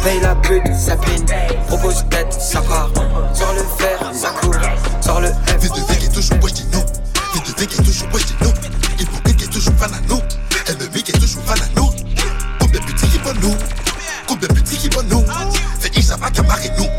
Paye 0.03 0.21
la 0.23 0.35
pute, 0.35 0.75
ça 0.75 0.97
pine. 0.97 1.25
Propose 1.69 2.05
tête, 2.11 2.33
ça 2.33 2.61
part. 2.63 2.91
Sors 3.33 3.53
le 3.53 3.63
fer, 3.79 4.11
ça 4.13 4.31
coule. 4.41 4.61
Sors 5.01 5.21
le 5.21 5.29
F. 5.29 5.61
Fils 5.61 5.71
de 5.71 5.95
qui 5.95 6.09
toujours 6.09 6.43
wesh, 6.43 6.55
dis 6.55 6.67
non. 6.73 6.85
Fils 7.33 7.55
de 7.55 7.65
qui 7.65 7.77
toujours 7.77 8.09
wesh, 8.13 8.27
dis 8.27 8.35
non. 8.43 8.53
Hypocrite 8.99 9.37
qui 9.37 9.45
est 9.45 9.53
toujours 9.53 9.75
fan 9.75 9.91
à 9.95 10.01
nous. 10.09 10.21
Ennemi 10.67 11.03
qui 11.03 11.13
est 11.13 11.21
toujours 11.21 11.45
fan 11.45 11.59
à 11.61 11.81
nous. 11.81 11.91
Combien 12.59 12.81
de 12.81 12.87
petits 12.87 13.07
qui 13.07 13.19
vont 13.19 13.35
nous? 13.41 13.57
Combien 14.27 14.49
de 14.49 14.55
petits 14.55 14.77
qui 14.79 14.89
vont 14.89 15.03
nous? 15.05 15.25
Isabaka 16.13 16.43
Marino. 16.43 16.91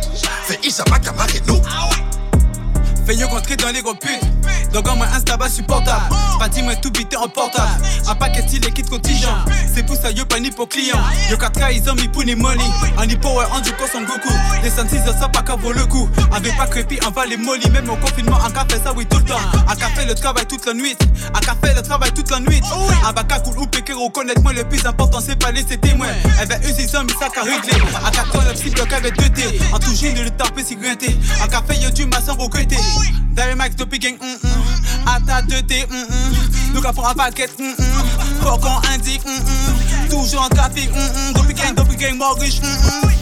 Fais 0.48 0.60
Isabaka 0.64 1.12
Marino. 1.14 1.63
Yo 3.12 3.28
rentrer 3.28 3.56
dans 3.58 3.70
les 3.70 3.84
gros 3.84 3.94
putes. 3.94 4.24
Donc 4.74 4.88
en 4.88 4.96
moi 4.96 5.06
un 5.06 5.38
bas 5.38 5.48
supportable. 5.48 6.02
Moi 6.64 6.76
tout 6.76 6.90
bité 6.90 7.16
en 7.16 7.28
portable. 7.28 7.70
Un 8.08 8.16
paquet 8.16 8.42
style 8.48 8.62
kit 8.74 8.82
contingent. 8.82 9.38
C'est 9.74 9.84
pour 9.84 9.96
ça 9.96 10.10
yo 10.10 10.26
pas 10.26 10.40
ni 10.40 10.50
pour 10.50 10.68
client. 10.68 10.98
Yo 11.30 11.38
4K 11.38 11.76
ils 11.76 11.90
ont 11.92 11.94
mis 11.94 12.08
pour 12.08 12.24
ni 12.24 12.34
molly. 12.34 12.66
En 12.98 13.06
ni 13.06 13.16
power 13.16 13.46
en 13.52 13.60
du 13.60 13.70
son 13.70 14.02
Goku. 14.02 14.34
Des 14.64 14.72
sentis 14.72 14.98
ça 14.98 15.30
pas 15.30 15.44
qu'à 15.44 15.56
vaut 15.56 15.74
le 15.74 15.86
coup. 15.86 16.10
Avec 16.32 16.58
pas 16.58 16.66
crépi 16.66 16.98
on 17.06 17.12
va 17.12 17.28
les 17.28 17.38
molly. 17.38 17.70
Même 17.70 17.88
au 17.88 17.96
confinement 17.98 18.38
en 18.38 18.50
café 18.50 18.82
ça 18.84 18.94
oui 18.96 19.06
tout 19.06 19.20
le 19.20 19.26
temps. 19.26 19.38
Un 19.68 19.76
café 19.76 20.06
le 20.06 20.16
travail 20.16 20.48
toute 20.48 20.66
la 20.66 20.74
nuit. 20.74 20.98
Un 21.36 21.40
café 21.40 21.76
le 21.76 21.84
travail 21.84 22.12
toute 22.14 22.32
la 22.32 22.40
nuit. 22.40 22.62
Un 23.06 23.14
bac 23.14 23.44
cool 23.44 23.60
ou 23.60 23.68
péquer 23.68 23.94
reconnaître 23.94 24.42
moi 24.42 24.54
le 24.54 24.64
plus 24.64 24.84
important 24.88 25.20
c'est 25.24 25.38
pas 25.38 25.52
laisser 25.52 25.78
témoins. 25.78 26.08
Eh 26.42 26.46
ben 26.48 26.60
eux 26.64 26.74
ils 26.80 26.98
ont 26.98 27.04
mis 27.04 27.14
ça 27.20 27.30
qu'à 27.30 27.44
régler. 27.44 27.80
Un 28.04 28.10
café 28.10 28.40
le 28.48 28.54
psy 28.54 28.74
avec 28.92 29.16
2T. 29.20 29.72
En 29.72 29.78
tout 29.78 29.92
de 29.92 30.24
le 30.24 30.32
taper 30.32 30.64
si 30.64 30.76
grinté. 30.76 31.16
Un 31.44 31.48
café 31.48 31.80
yo 31.80 31.92
du 31.92 32.08
maçon 32.08 32.34
regretté. 32.34 32.78
Derry 33.34 33.56
Max 33.56 33.76
depuis 33.76 34.00
gang, 34.00 34.18
mm 34.22 34.38
mm. 34.44 35.08
Ata 35.08 35.42
2T, 35.42 35.88
mm 35.90 35.96
mm. 35.96 36.74
Nous 36.74 36.82
capons 36.82 37.06
un 37.06 37.14
paquet, 37.14 37.50
mm 37.60 37.64
mm. 37.64 38.42
Faut 38.42 38.58
qu'on 38.58 38.82
indique, 38.94 39.26
mm 39.26 39.30
mm. 39.30 40.10
Toujours 40.10 40.44
en 40.44 40.50
trafic, 40.50 40.90
mm 40.92 40.98
mm. 40.98 41.34
Depuis 41.34 41.54
gang, 41.54 41.74
depuis 41.76 41.98
gang, 41.98 42.18
mort 42.18 42.38
riche, 42.40 42.62
mm 42.62 42.68
mm. 42.68 43.14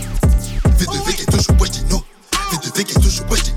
V2V 0.79 1.15
qui 1.15 1.21
est 1.21 1.25
toujours 1.25 1.67
dis 1.67 1.83
non. 1.89 2.03
V2V 2.51 2.83
qui 2.83 2.91
est 2.91 3.01
toujours 3.01 3.25
wesh 3.29 3.50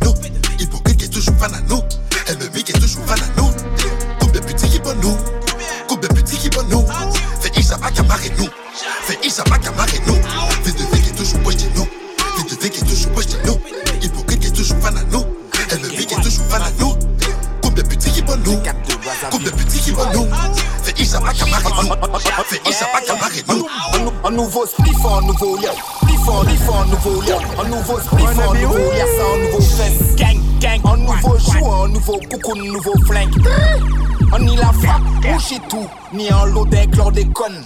ni 36.12 36.32
en 36.32 36.46
l'eau 36.46 36.64
des 36.66 36.86
chlordécone. 36.86 37.64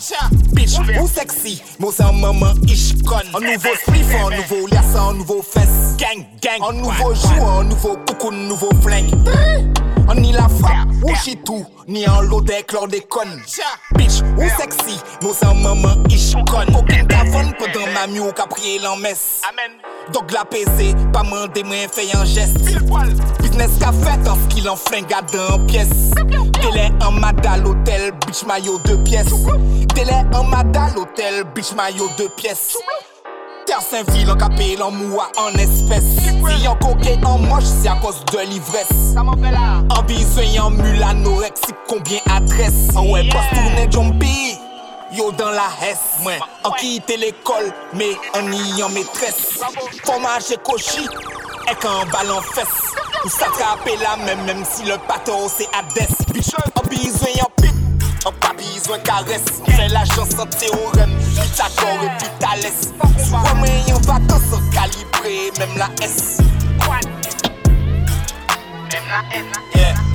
Bitch, 0.53 0.79
ou 1.01 1.07
sexy, 1.07 1.63
mais 1.79 1.89
c'est 1.93 2.03
un 2.03 2.13
moment 2.13 2.55
ish 2.67 2.95
con. 3.03 3.17
Un 3.35 3.41
nouveau 3.41 3.75
spliff, 3.83 4.07
un 4.15 4.37
nouveau 4.37 4.67
liasse, 4.67 4.97
un 4.97 5.15
nouveau 5.15 5.43
fesse. 5.43 5.97
Gang, 5.99 6.25
gang, 6.43 6.69
un 6.69 6.73
nouveau 6.73 7.15
joue, 7.15 7.47
un 7.47 7.65
nouveau 7.65 7.97
coucou, 8.07 8.31
un 8.33 8.49
nouveau 8.49 8.71
flingue. 8.83 9.13
On 10.09 10.15
ni 10.15 10.33
la 10.33 10.49
frappe, 10.49 10.89
ou 11.03 11.15
chez 11.17 11.37
tout, 11.37 11.67
ni 11.87 12.09
en 12.09 12.23
l'eau 12.23 12.41
des 12.41 12.63
chlordécone. 12.63 13.41
Bitch, 13.97 14.23
ou 14.37 14.49
sexy, 14.59 14.99
mais 15.23 15.29
c'est 15.33 15.47
un 15.47 15.55
moment 15.55 15.97
ish 16.09 16.33
con. 16.33 16.65
Aucun 16.75 17.05
cavone 17.05 17.53
pendant 17.59 17.87
ma 17.93 18.07
mieux 18.07 18.33
qu'a 18.33 18.47
prié 18.47 18.79
l'en 18.79 18.97
messe. 18.97 19.43
Amen. 19.49 19.79
Donc 20.12 20.33
la 20.33 20.45
pas 21.12 21.23
mandé, 21.23 21.62
moi 21.62 21.77
fait 21.93 22.17
un 22.17 22.25
geste. 22.25 22.59
Business 23.41 23.71
qu'a 23.79 23.93
fait, 23.93 24.29
en 24.29 24.37
qu'il 24.49 24.69
en 24.69 24.77
flingue 24.77 25.12
à 25.12 25.23
deux 25.23 25.67
pièces. 25.67 26.11
Télé 26.61 26.91
en 27.05 27.12
madal 27.12 27.67
hôtel, 27.67 28.12
bitch 28.27 28.45
maillot 28.47 28.79
deux 28.85 28.99
pièces. 29.05 29.35
Télé 29.95 30.12
en 30.35 30.45
madal 30.45 30.97
hôtel, 30.97 31.45
bitch 31.55 31.73
maillot 31.75 32.09
deux 32.17 32.29
pièces. 32.37 32.77
Terre 33.67 33.83
Saint-Ville 33.83 34.31
en 34.31 34.37
capé, 34.37 34.81
en 34.81 34.91
moua 34.91 35.29
en 35.37 35.53
espèces. 35.59 36.05
Si 36.23 36.67
en 36.67 36.77
coquet 36.77 37.19
en 37.25 37.38
moche, 37.38 37.65
c'est 37.65 37.88
à 37.88 37.97
cause 37.97 38.25
de 38.33 38.38
l'ivresse. 38.49 39.15
En 39.17 40.03
besoin 40.03 40.65
en 40.65 40.71
mule 40.71 41.03
anorexique, 41.03 41.77
combien 41.87 42.19
adresse? 42.31 42.97
En 42.97 43.07
ouais, 43.11 43.25
boss 43.25 43.45
tourner 43.53 43.88
jumpy. 43.91 44.59
yo 45.12 45.31
dan 45.33 45.55
la 45.55 45.69
hes 45.81 46.00
mwen. 46.23 46.41
An 46.65 46.73
ki 46.79 46.97
ite 46.99 47.17
l'ekol, 47.21 47.71
me 47.99 48.12
an 48.37 48.50
ni 48.50 48.83
an 48.83 48.93
metres 48.93 49.61
Formaje 50.05 50.59
koshi, 50.67 51.05
ek 51.71 51.85
an 51.88 52.11
balan 52.12 52.43
fes. 52.55 52.75
Ou 53.25 53.33
satrape 53.33 53.97
la 54.03 54.17
men, 54.25 54.45
menm 54.47 54.65
si 54.69 54.87
le 54.88 54.99
pato 55.09 55.41
se 55.53 55.67
ades 55.79 56.15
An 56.79 56.88
bizwen 56.91 57.35
yon 57.37 57.53
pit, 57.61 58.09
an 58.29 58.35
pa 58.43 58.53
bizwen 58.59 59.03
kares. 59.07 59.47
Fè 59.69 59.88
la 59.93 60.05
jansan 60.15 60.50
teorem, 60.59 61.15
pitakor 61.38 62.05
e 62.07 62.11
pitales. 62.23 62.83
Sou 63.29 63.41
wamen 63.47 63.88
yon 63.91 64.05
vakans, 64.09 64.53
an 64.59 64.69
kalibre 64.77 65.38
menm 65.59 65.81
la 65.81 65.91
es. 66.05 66.38
Menm 68.88 69.09
la 69.12 69.25
es 69.33 70.08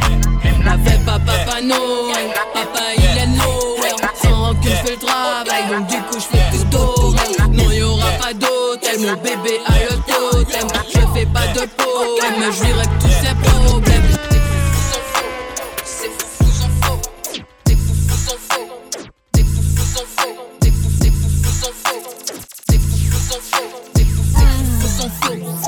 N'avait 0.64 0.98
pas 1.06 1.20
Papa 1.20 1.62
Noël, 1.62 2.34
papa 2.54 2.80
il 2.98 3.04
est 3.04 3.28
Noël 3.28 3.96
Sans 4.22 4.36
rancune 4.36 4.72
je 4.72 4.76
fais 4.76 4.92
le 4.92 4.98
travail, 4.98 5.68
donc 5.70 5.88
du 5.88 5.98
coup 6.04 6.20
je 6.20 6.38
fais 6.38 6.66
d'eau 6.66 7.14
Non 7.52 7.72
y'aura 7.72 8.12
pas 8.22 8.34
d'hôtel, 8.34 9.00
mon 9.00 9.14
bébé 9.14 9.60
a 9.66 9.74
le 9.74 9.98
totem 10.08 10.68
Je 10.88 11.20
fais 11.20 11.26
pas 11.26 11.48
de 11.48 11.68
poème, 11.78 12.36
mais 12.40 12.52
je 12.52 12.64
que 12.64 13.04
tous 13.04 13.10
ses 13.10 13.36
problèmes 13.50 14.04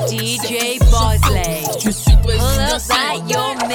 DJ 0.08 0.78
Bosley 0.90 1.62
Je 1.78 1.90
suis 1.90 2.16
président, 2.22 2.78
Papa 2.88 3.65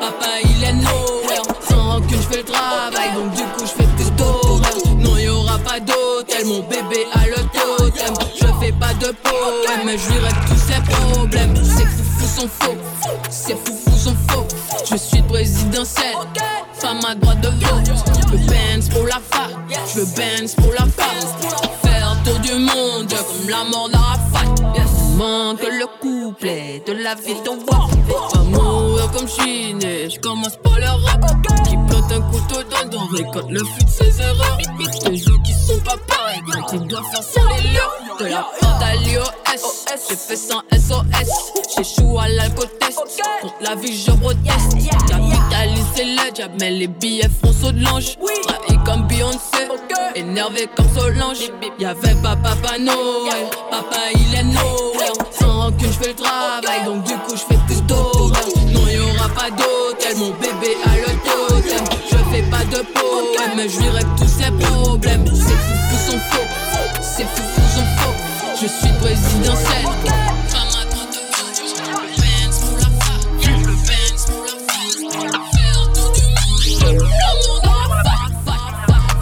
Papa 0.00 0.26
il 0.44 0.64
est 0.64 0.72
Noël. 0.72 1.42
Sans 1.68 1.92
rancune, 1.92 2.20
je 2.22 2.28
fais 2.28 2.36
le 2.38 2.44
travail, 2.44 3.12
donc 3.14 3.32
du 3.32 3.42
coup 3.42 3.62
je 3.62 3.82
fais 3.82 3.88
plus 3.96 4.10
d'horaire. 4.12 4.96
Non, 4.98 5.16
y'aura 5.16 5.58
pas 5.58 5.80
d'hôtel, 5.80 6.46
mon 6.46 6.60
bébé 6.60 7.06
a 7.12 7.26
le 7.26 7.36
totem. 7.52 8.14
Je 8.34 8.46
fais 8.60 8.72
pas 8.72 8.94
de 8.94 9.12
poème, 9.22 9.82
mais 9.84 9.98
je 9.98 10.10
lui 10.10 10.18
règle 10.18 10.40
tous 10.48 10.72
ses 10.72 10.80
problèmes. 10.92 11.54
Ces 11.56 11.86
foufous 11.86 12.40
sont 12.40 12.48
faux, 12.48 12.76
ces 13.30 13.54
foufous 13.54 13.98
sont 13.98 14.16
faux. 14.28 14.46
Je 14.90 14.96
suis 14.96 15.22
présidentiel, 15.22 16.14
femme 16.74 17.00
à 17.08 17.14
droite 17.14 17.40
de 17.40 17.48
vote. 17.48 17.86
Je 18.22 18.36
veux 18.36 18.46
Benz 18.46 18.88
pour 18.88 19.06
la 19.06 19.20
fac, 19.30 19.50
je 19.94 20.00
veux 20.00 20.06
Benz 20.16 20.54
pour 20.54 20.72
la 20.72 20.86
fac. 20.86 21.16
Faire 21.82 22.16
tour 22.24 22.38
du 22.40 22.54
monde 22.54 23.08
comme 23.08 23.48
la 23.48 23.64
mort 23.64 23.88
d'Arafat. 23.88 24.46
manque 25.16 25.62
le 25.62 25.86
couplet 26.00 26.82
de 26.86 26.92
la 26.92 27.14
ville 27.14 27.36
mourir 27.44 28.37
comme 29.12 29.26
je 29.26 29.32
suis 29.32 29.74
né, 29.74 30.10
je 30.10 30.18
commence 30.20 30.56
par 30.56 30.78
le 30.78 30.86
rap. 30.86 31.20
Qui 31.64 31.76
plante 31.88 32.12
un 32.12 32.20
couteau 32.20 32.62
dans 32.70 32.88
dos, 32.88 33.06
récolte 33.14 33.50
le 33.50 33.60
fruit 33.60 33.84
de 33.84 33.90
ses 33.90 34.20
erreurs. 34.20 34.58
Des 35.04 35.16
jeux 35.16 35.38
qui 35.44 35.52
sont 35.52 35.80
pas 35.80 35.96
pareils, 36.06 36.40
quand 36.52 36.72
ils 36.72 36.86
doivent 36.86 37.04
faire 37.10 37.22
sans 37.22 37.46
les 37.56 37.72
leurs. 37.72 38.18
De 38.18 38.24
la 38.26 38.46
porte 38.60 38.82
à 38.82 38.96
l'IOS, 38.96 39.84
j'ai 40.08 40.16
fait 40.16 40.36
sans 40.36 40.62
SOS. 40.72 41.52
J'échoue 41.76 42.18
à 42.18 42.28
l'alcotest, 42.28 43.00
contre 43.42 43.54
la 43.60 43.74
vie 43.76 43.96
je 43.96 44.10
proteste. 44.10 44.76
Capitalise 45.08 45.84
le 45.98 46.32
diable, 46.32 46.54
mais 46.60 46.70
les 46.70 46.88
billets 46.88 47.28
font 47.28 47.70
de 47.70 47.84
l'ange. 47.84 48.16
Trahi 48.18 48.78
comme 48.84 49.06
Beyoncé, 49.06 49.68
énervé 50.14 50.68
comme 50.76 50.88
Solange. 50.94 51.50
Y'avait 51.78 52.14
pas 52.22 52.36
Papa 52.36 52.78
Noël, 52.78 53.46
papa 53.70 53.98
il 54.14 54.34
est 54.34 54.44
Noël. 54.44 55.12
Sans 55.38 55.60
rancune, 55.60 55.92
je 55.92 55.98
fais 55.98 56.08
le 56.08 56.14
travail, 56.14 56.84
donc 56.84 57.04
du 57.04 57.14
coup 57.14 57.36
je 57.36 57.54
fais 57.54 57.60
plus 57.66 57.82
d'horreur. 57.82 58.57
Pas 59.34 59.50
d'hôtel, 59.50 60.16
mon 60.18 60.30
bébé 60.30 60.76
a 60.84 60.96
le 60.96 61.12
totem. 61.24 61.84
Je 62.10 62.16
fais 62.30 62.42
pas 62.50 62.64
de 62.64 62.82
poème, 62.92 63.52
mais 63.56 63.68
je 63.68 63.80
lui 63.80 63.88
règle 63.88 64.10
tous 64.16 64.28
ses 64.28 64.50
problèmes. 64.64 65.26
Ces 65.26 65.32
foufous 65.32 66.10
sont 66.10 66.18
faux, 66.30 66.48
ces 67.00 67.24
foufous 67.24 67.68
sont 67.74 67.88
faux. 67.98 68.14
Je 68.60 68.66
suis 68.66 68.92
présidentielle. 69.00 69.86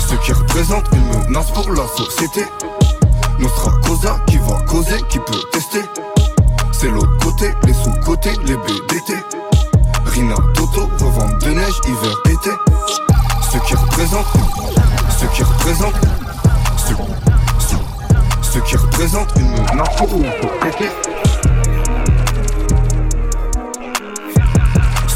Ceux 0.08 0.16
qui 0.24 0.32
représentent 0.32 0.86
une 0.92 1.28
menace 1.28 1.50
pour 1.52 1.70
la 1.70 1.86
société. 1.96 2.46
Nostra 3.38 3.72
Cosa 3.86 4.18
qui 4.26 4.38
va 4.38 4.58
causer, 4.66 5.02
qui 5.10 5.18
peut 5.18 5.42
tester. 5.52 5.82
C'est 6.72 6.88
l'autre 6.88 7.16
côté, 7.22 7.50
les 7.66 7.74
sous-côtés, 7.74 8.32
les 8.46 8.56
BDT. 8.56 9.14
Rina, 10.16 10.34
Toto, 10.54 10.88
revente 10.98 11.44
de 11.44 11.50
neige, 11.50 11.74
hiver, 11.86 12.16
été. 12.24 12.50
Ceux 13.52 13.58
qui 13.66 13.74
représentent, 13.74 14.24
ceux 15.20 15.26
qui 15.26 15.42
représentent, 15.42 16.00
ceux, 16.78 16.96
ceux, 17.58 17.76
ceux 18.40 18.60
qui 18.62 18.76
représentent 18.78 19.28
une 19.36 19.50
menace 19.50 19.96
pour 19.98 20.08
la 20.18 20.32
société. 20.40 20.90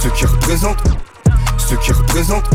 Ceux 0.02 0.10
qui 0.10 0.26
représentent, 0.26 0.84
ceux 1.56 1.76
qui 1.76 1.92
représentent, 1.92 2.50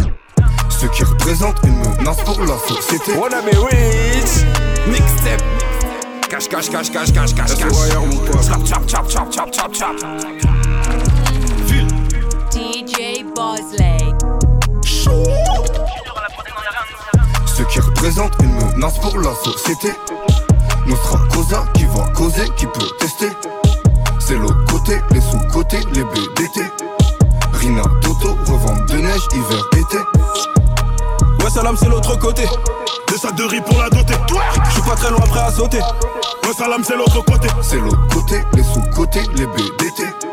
ceux 0.70 0.88
qui 0.90 1.04
représentent 1.04 1.64
une 1.64 1.80
menace 1.80 2.22
pour 2.26 2.40
la 2.42 2.60
société. 2.60 3.14
Wanna 3.18 3.42
be 3.42 3.58
rich, 3.72 4.46
mixtape. 4.88 5.42
Cash, 6.30 6.48
cash, 6.48 6.70
cash, 6.70 6.92
cash, 6.92 7.12
cash, 7.12 7.34
cash, 7.34 7.56
cash. 7.56 7.90
Chop, 8.46 8.64
chop, 8.68 8.88
chop, 8.88 9.10
chop, 9.10 9.32
chop, 9.32 9.52
chop, 9.52 9.74
chop. 9.74 10.55
Ceux 17.46 17.66
qui 17.66 17.80
représentent 17.82 18.32
une 18.42 18.54
menace 18.54 18.98
pour 19.00 19.18
la 19.20 19.34
société. 19.36 19.92
Nostra 20.86 21.20
Cosa 21.34 21.66
qui 21.74 21.84
va 21.86 22.08
causer, 22.14 22.50
qui 22.56 22.66
peut 22.68 22.88
tester. 23.00 23.30
C'est 24.20 24.38
l'autre 24.38 24.64
côté, 24.72 25.02
les 25.12 25.20
sous-côtés, 25.20 25.80
les 25.94 26.04
BDT. 26.04 26.62
Rina, 27.54 27.82
Toto, 28.02 28.38
revente 28.46 28.86
de 28.88 28.98
neige, 29.00 29.28
hiver, 29.34 29.66
été. 29.74 29.98
Ouais, 31.44 31.50
salam, 31.50 31.76
c'est 31.78 31.90
l'autre 31.90 32.18
côté. 32.18 32.44
Des 33.10 33.18
sacs 33.18 33.36
de 33.36 33.44
riz 33.44 33.62
pour 33.62 33.82
la 33.82 33.90
doter. 33.90 34.16
Je 34.66 34.72
suis 34.72 34.82
pas 34.82 34.96
très 34.96 35.10
loin, 35.10 35.20
prêt 35.20 35.42
à 35.42 35.52
sauter. 35.52 35.80
Ouais, 35.80 36.54
salam, 36.58 36.84
c'est 36.86 36.96
l'autre 36.96 37.22
côté. 37.26 37.50
C'est 37.62 37.80
l'autre 37.80 38.08
côté, 38.14 38.42
les 38.54 38.64
sous-côtés, 38.64 39.24
les 39.36 39.46
BDT. 39.46 40.25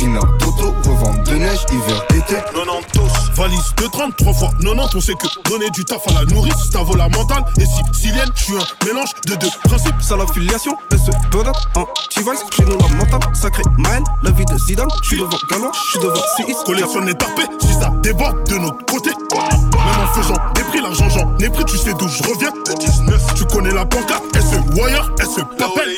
Rina, 0.00 0.20
Toto, 0.38 0.74
revente 0.88 1.24
de 1.24 1.34
neige, 1.34 1.60
hiver, 1.70 2.02
été. 2.14 2.36
90 2.54 3.30
Valise 3.36 3.74
de 3.76 3.86
33 3.86 4.32
fois 4.32 4.48
90 4.58 4.94
On 4.94 5.00
sait 5.00 5.12
que 5.12 5.26
donner 5.50 5.68
du 5.70 5.84
taf 5.84 6.00
à 6.08 6.12
la 6.12 6.24
nourrice 6.24 6.70
Ça 6.72 6.78
vaut 6.78 6.96
la 6.96 7.08
mentale. 7.10 7.44
Et 7.58 7.66
sicilienne 7.66 8.30
Je 8.34 8.42
suis 8.42 8.54
un 8.54 8.86
mélange 8.86 9.10
de 9.26 9.34
deux 9.34 9.50
principes. 9.64 10.00
Ça 10.00 10.16
la 10.16 10.26
filiation, 10.26 10.74
elle 10.90 10.98
se 10.98 11.10
donne 11.30 11.52
Anti-vice, 11.74 12.44
chez 12.56 12.64
nous 12.64 12.78
la 12.78 12.88
mentale 12.96 13.20
Sacré 13.34 13.62
Maël, 13.76 14.02
la 14.22 14.30
vie 14.30 14.46
de 14.46 14.56
Zidane. 14.56 14.88
Je 15.02 15.08
suis 15.08 15.18
devant 15.18 15.36
Galois, 15.50 15.72
je 15.74 15.90
suis 15.90 16.00
devant 16.00 16.22
CIS 16.36 16.64
Collectionne 16.64 17.14
tarpé 17.14 17.42
si 17.60 17.74
ça 17.74 17.92
déborde 18.02 18.48
de 18.48 18.56
notre 18.56 18.86
côté. 18.86 19.10
Même 19.10 20.00
en 20.02 20.14
faisant 20.14 20.34
des 20.54 20.62
prix 20.62 20.80
L'argent 20.80 21.10
j'en 21.10 21.36
ai 21.38 21.50
pris. 21.50 21.64
Tu 21.66 21.76
sais 21.76 21.92
d'où 21.92 22.08
je 22.08 22.22
reviens. 22.22 22.52
19 22.78 23.34
Tu 23.34 23.44
connais 23.44 23.72
la 23.72 23.84
pancarte 23.84 24.24
Elle 24.34 24.42
se 24.42 24.80
wire, 24.80 25.12
elle 25.18 25.26
se 25.26 25.40
papelle 25.42 25.90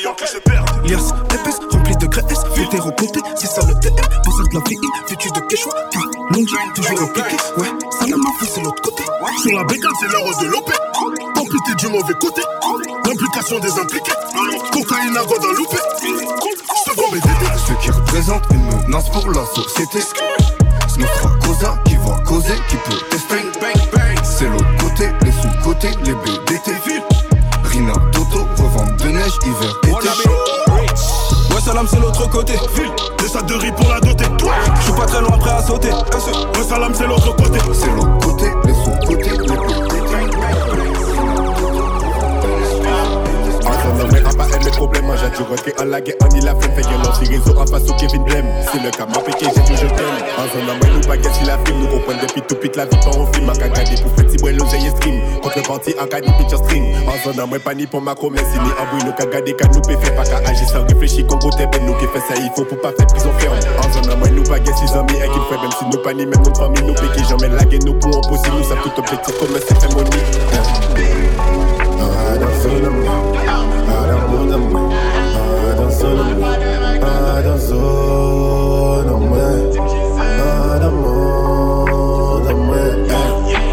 Lias 0.83 1.13
épaisse, 1.33 1.59
de 2.03 2.07
graisse 2.07 2.43
Fais 2.55 2.77
compté, 2.77 3.19
c'est 3.35 3.47
ça 3.47 3.61
le 3.65 3.73
TM 3.79 3.95
Pour 4.23 4.33
ça 4.33 4.43
de 4.43 4.53
la 4.53 4.59
vie, 4.67 4.77
fais-tu 5.07 5.29
de 5.29 5.39
Quechua 5.47 5.71
Longi, 6.31 6.55
toujours 6.75 7.01
impliqué. 7.01 7.35
Ouais, 7.57 7.67
ça 7.91 8.05
la 8.07 8.17
mafia 8.17 8.47
c'est 8.53 8.61
l'autre 8.61 8.81
côté. 8.81 9.03
Sur 9.41 9.57
la 9.57 9.63
bécane 9.65 9.91
c'est 9.99 10.07
l'heure 10.07 10.39
de 10.39 10.45
l'OP 10.47 10.71
Amputé 11.37 11.75
du 11.77 11.87
mauvais 11.87 12.13
côté. 12.19 12.41
L'implication 13.05 13.59
des 13.59 13.71
impliqués. 13.71 14.11
Cocaïne 14.71 15.17
à 15.17 15.23
dans 15.23 15.51
loupé 15.53 15.77
Ceux 17.67 17.75
qui 17.75 17.91
représentent 17.91 18.47
une 18.51 18.65
menace 18.65 19.09
pour 19.09 19.29
la 19.29 19.45
société. 19.45 19.99
Nostra 20.97 21.31
Cosa 21.41 21.77
qui 21.85 21.95
va 21.95 22.19
causer, 22.25 22.55
qui 22.69 22.75
peut 22.77 22.97
tester. 23.09 23.35
C'est 24.23 24.47
l'autre 24.47 24.65
côté, 24.79 25.09
les 25.23 25.31
sous-côtés, 25.31 25.91
les 26.03 26.13
BDT. 26.13 26.71
Rina, 27.63 27.93
Toto, 28.11 28.47
revente 28.57 28.97
de 28.97 29.09
neige, 29.09 29.33
hiver, 29.45 29.73
été. 29.83 30.42
Salam 31.63 31.87
c'est 31.87 31.99
l'autre 31.99 32.29
côté. 32.29 32.53
Des 33.19 33.27
sacs 33.27 33.45
de 33.45 33.53
riz 33.53 33.71
pour 33.71 33.89
la 33.89 34.01
doter. 34.01 34.25
Je 34.75 34.81
suis 34.83 34.91
pas 34.91 35.05
très 35.05 35.21
loin 35.21 35.37
prêt 35.37 35.51
à 35.51 35.61
sauter. 35.61 35.91
Ouais 35.91 36.63
salam 36.67 36.93
c'est 36.93 37.07
l'autre 37.07 37.33
côté. 37.37 37.59
C'est 37.73 37.89
l'autre 37.89 38.19
côté, 38.19 38.51
problèmes, 44.75 45.05
j'ai 45.15 45.29
du 45.37 45.43
rock 45.43 45.73
en 45.79 45.85
la 45.85 46.01
guerre, 46.01 46.15
on 46.21 46.35
y 46.35 46.41
la 46.41 46.55
flemme, 46.55 46.73
fait 46.75 46.81
que 46.81 46.87
l'on 46.87 47.11
tire 47.13 47.29
réseau 47.29 47.57
en 47.57 47.65
face 47.65 47.89
au 47.89 47.93
Kevin 47.93 48.23
Blem. 48.23 48.45
C'est 48.71 48.83
le 48.83 48.91
cas, 48.91 49.05
m'a 49.05 49.19
piqué, 49.21 49.45
j'ai 49.55 49.61
dit 49.61 49.75
je 49.75 49.87
t'aime. 49.87 50.19
En 50.37 50.45
zone 50.51 50.69
en 50.69 50.95
nous 50.95 51.07
baguette, 51.07 51.33
si 51.33 51.45
la 51.45 51.57
film, 51.65 51.79
nous 51.79 51.87
comprenons 51.87 52.19
depuis 52.21 52.41
tout 52.41 52.55
pite 52.55 52.75
la 52.75 52.85
vie, 52.85 52.97
pas 52.97 53.17
en 53.17 53.25
film, 53.33 53.49
à 53.49 53.53
cagader 53.53 54.01
pour 54.01 54.11
faire 54.15 54.29
si 54.29 54.37
bois 54.37 54.51
l'oseille 54.51 54.89
stream. 54.97 55.21
Contrepartie 55.41 55.95
en 56.01 56.07
cas 56.07 56.21
de 56.21 56.31
picture 56.37 56.57
string. 56.57 56.95
En 57.07 57.17
zone 57.23 57.39
en 57.41 57.47
moi, 57.47 57.59
pas 57.59 57.73
ni 57.73 57.85
pour 57.85 58.01
mais 58.01 58.11
si 58.13 58.59
ni 58.59 58.71
en 58.79 58.85
bruit, 58.89 59.03
nous 59.05 59.13
nous 59.13 59.81
peut 59.81 59.97
faire, 60.03 60.15
pas 60.15 60.23
qu'à 60.23 60.37
agir 60.49 60.69
sans 60.69 60.85
réfléchir, 60.85 61.27
qu'on 61.27 61.37
goûte, 61.37 61.57
ben 61.57 61.85
nous 61.85 61.93
qui 61.95 62.05
fait 62.07 62.19
ça, 62.19 62.35
il 62.37 62.51
faut 62.55 62.65
pour 62.65 62.79
pas 62.81 62.91
faire 62.97 63.07
prison 63.07 63.31
ferme. 63.39 63.57
En 63.79 63.91
zone 63.91 64.11
en 64.11 64.17
moi, 64.17 64.29
nous 64.29 64.43
baguette, 64.43 64.75
si 64.77 64.87
zombies, 64.87 65.15
et 65.15 65.29
qu'il 65.29 65.41
fait, 65.49 65.61
même 65.61 65.71
si 65.77 65.85
nous 65.85 66.01
pas 66.01 66.13
ni 66.13 66.25
même 66.25 66.41
notre 66.43 66.57
famille, 66.57 66.83
nous 66.83 66.93
piquer, 66.93 67.23
j'en 67.29 67.37
mets 67.37 67.49
la 67.49 67.63
guerre, 67.65 67.79
nous 67.85 67.93
pour 67.99 68.21
possible, 68.21 68.57
nous 68.57 68.63
ça 68.63 68.75
tout 68.83 68.91
objectif 68.97 69.37
comme 69.39 69.49
c'est 69.67 69.79
fait 69.79 69.93
A 76.15 77.57
zona, 77.57 79.17
man 79.17 79.73
Nada 80.37 80.87
a 80.87 80.91
man 82.53 83.09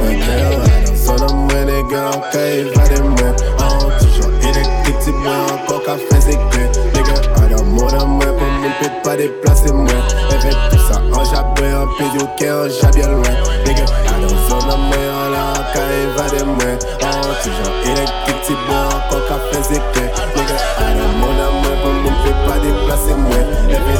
Aquela 0.00 0.96
zona, 0.96 1.28
man, 1.34 1.66
nigga, 1.66 2.02
ok, 2.16 2.34
vai, 2.74 2.96
man 3.02 3.34
Oh, 3.58 3.90
toujours, 3.98 4.32
il 4.40 4.56
est 4.56 4.68
que 4.84 4.92
tu 5.04 5.12
bois 5.12 5.44
encore 5.52 5.82
café, 5.84 6.16
c'est 6.18 6.40
que 6.50 6.62
Nigga, 6.96 7.16
nada 7.36 7.62
moda, 7.62 8.06
man, 8.06 8.32
pour 8.38 8.48
mon 8.48 8.70
pit, 8.80 8.94
pas 9.04 9.16
déplacer, 9.16 9.72
man 9.74 9.88
Elle 10.30 10.40
fait 10.40 10.56
tout 10.70 10.82
ça 10.90 10.96
en 11.12 11.24
jabé, 11.24 11.66
en 11.74 11.86
pays, 11.98 12.22
ok, 12.22 12.40
en 12.48 12.68
jabé, 12.70 13.02
loin 13.02 13.34
Nigga, 13.66 13.84
nada 14.06 14.28
zona, 14.48 14.76
man, 14.76 15.08
on 15.12 15.30
l'a 15.30 15.44
a 15.52 15.82
il 15.92 16.08
va, 16.16 16.24
man 16.46 16.78
Oh, 17.02 17.34
toujours, 17.42 17.74
il 17.84 17.98
est 17.98 18.10
que 18.24 18.32
tu 18.46 18.54
bois 18.66 18.88
encore 18.96 19.28
café, 19.28 19.58
c'est 19.62 19.82
que 19.92 19.99
la 22.90 22.96
se 22.96 23.14
mwen 23.14 23.99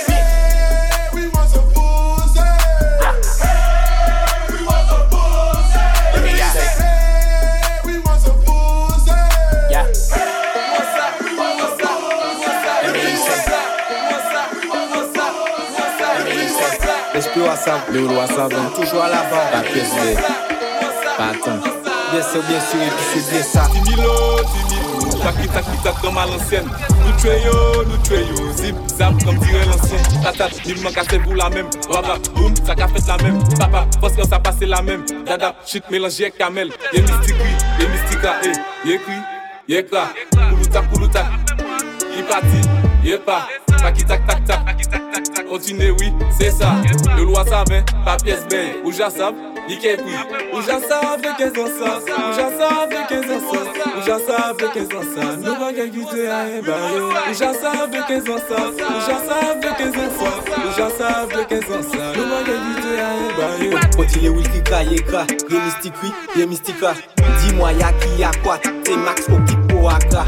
WhatsApp. 17.61 17.89
Le 17.91 18.05
WhatsApp, 18.07 18.53
hein. 18.53 18.71
Toujours 18.75 19.03
à 19.03 19.09
la 19.09 19.21
barre. 19.29 19.51
Pas 19.51 19.61
pièce 19.61 19.89
B. 19.89 20.17
Pas 21.17 21.27
attendre. 21.27 21.63
Bien 22.11 22.21
sûr, 22.23 22.41
bien 22.43 22.59
sûr, 22.59 22.81
et 22.81 22.89
puis 22.89 23.21
c'est 23.21 23.31
bien 23.31 23.43
ça. 23.43 23.67
Timilo, 23.71 24.39
timilo. 24.51 25.21
Taki 25.21 25.47
taki 25.47 25.77
tak 25.83 26.01
comme 26.01 26.17
à 26.17 26.25
l'ancienne. 26.25 26.67
Nous 27.05 27.21
tuez 27.21 27.41
nous 27.87 27.97
tuez 27.97 28.25
Zip, 28.55 28.75
zap, 28.87 29.13
comme 29.23 29.37
dirait 29.37 29.65
l'ancien. 29.65 29.97
Tata, 30.23 30.47
il 30.65 30.81
m'a 30.81 30.91
cassé 30.91 31.19
pour 31.19 31.35
la 31.35 31.49
même. 31.49 31.67
Waba, 31.87 32.15
boum, 32.33 32.53
fait 32.55 33.07
la 33.07 33.17
même. 33.17 33.39
Papa, 33.59 33.85
parce 34.01 34.13
que 34.13 34.27
ça 34.27 34.39
passé 34.39 34.65
la 34.65 34.81
même. 34.81 35.05
Dada, 35.25 35.53
shit 35.65 35.83
mélangé 35.91 36.23
avec 36.23 36.37
camel. 36.37 36.71
Y'a 36.91 37.01
mystique, 37.01 37.35
oui, 37.43 37.51
y'a 37.79 37.87
mystica, 37.89 38.35
eh. 38.43 38.89
Y'a 38.89 38.97
cri, 38.97 39.13
y'a 39.67 39.83
cla. 39.83 40.09
Kouloutak, 40.49 40.89
kouloutak. 40.91 41.25
Il 42.17 42.23
parti, 42.23 42.47
y'a 43.03 43.19
pas. 43.19 43.47
Taki 43.77 44.03
tak 44.03 44.25
tak 44.25 44.43
tak. 44.45 44.70
Continue, 45.51 45.91
oui, 45.99 46.13
c'est 46.39 46.49
ça. 46.49 46.75
Le 47.17 47.25
loi 47.25 47.43
savait, 47.43 47.83
pas 48.05 48.15
pièce 48.15 48.45
B. 48.49 48.53
Ou 48.85 48.93
j'assabe. 48.93 49.35
Ike 49.67 49.97
pwi 49.97 50.13
Ou 50.53 50.61
ja 50.61 50.79
sav 50.81 51.21
de 51.21 51.31
kez 51.37 51.57
ansa 51.61 51.99
Ou 52.01 52.33
ja 52.35 52.47
sav 52.57 52.89
de 52.89 53.01
kez 53.07 53.29
ansa 53.29 53.61
Ou 53.95 54.01
ja 54.07 54.17
sav 54.25 54.57
de 54.57 54.67
kez 54.73 54.89
ansa 54.97 55.27
Nou 55.37 55.55
ba 55.59 55.69
gen 55.75 55.91
gite 55.93 56.25
a 56.27 56.39
e 56.49 56.61
bayo 56.65 57.11
Ou 57.11 57.35
ja 57.37 57.51
sav 57.53 57.91
de 57.93 58.01
kez 58.07 58.25
ansa 58.35 58.63
Ou 58.71 59.03
ja 59.05 59.19
sav 59.27 59.61
de 59.61 59.71
kez 59.77 59.99
ansa 60.01 60.31
Ou 60.57 60.73
ja 60.77 60.89
sav 60.97 61.29
de 61.35 61.45
kez 61.51 61.69
ansa 61.77 62.09
Nou 62.17 62.25
ba 62.31 62.41
gen 62.47 62.59
gite 62.67 62.93
a 62.97 63.09
e 64.01 64.23
ye 64.23 64.29
wiki 64.29 64.61
ka 64.65 64.81
ye 64.81 64.99
ka 65.05 65.25
Ye 66.35 66.45
mistika 66.45 66.95
Dis-moi 67.15 67.73
ya 67.79 67.93
ki 68.01 68.21
ya 68.21 68.31
kwa 68.43 68.57
Te 68.57 68.97
max 68.97 69.29
au 69.29 69.37
petit 69.45 69.61
po 69.69 69.89
aka 69.89 70.25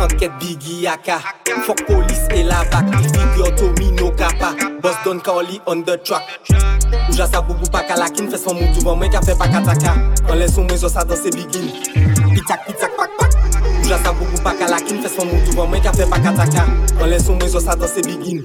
Enquête 0.00 0.32
bigi 0.38 0.82
la 0.84 2.64
bac 2.70 2.86
Figure 3.02 3.54
Tommy 3.56 3.90
no 3.92 4.05
kapa 4.05 4.05
Boss 4.05 4.05
Don 4.05 4.05
Carly 5.26 5.60
on 5.66 5.82
the 5.82 5.98
track. 6.06 6.22
Ou 7.10 7.12
jasa 7.12 7.42
boubou 7.42 7.66
pa 7.66 7.82
kalakin 7.82 8.30
Fes 8.30 8.44
fon 8.46 8.54
moutou 8.54 8.84
ban 8.86 8.94
mwen 8.94 9.10
ka 9.10 9.18
fe 9.26 9.34
pakataka 9.34 9.96
An 10.30 10.38
lè 10.38 10.46
sou 10.46 10.62
mwen 10.62 10.78
zo 10.78 10.86
sa 10.86 11.02
danse 11.02 11.32
bigin. 11.34 11.66
Pitak 12.30 12.62
pitak 12.62 12.94
pak 12.94 13.10
pak. 13.18 13.34
Ou 13.58 13.88
jasa 13.90 14.12
boubou 14.14 14.38
pa 14.44 14.52
kalakin 14.54 15.02
Fes 15.02 15.16
fon 15.18 15.26
moutou 15.26 15.56
ban 15.58 15.66
mwen 15.66 15.82
ka 15.82 15.90
fe 15.98 16.06
pakataka 16.06 16.62
An 17.02 17.10
lè 17.10 17.18
sou 17.18 17.34
mwen 17.34 17.50
zo 17.50 17.58
sa 17.58 17.74
danse 17.74 18.06
bigin. 18.06 18.44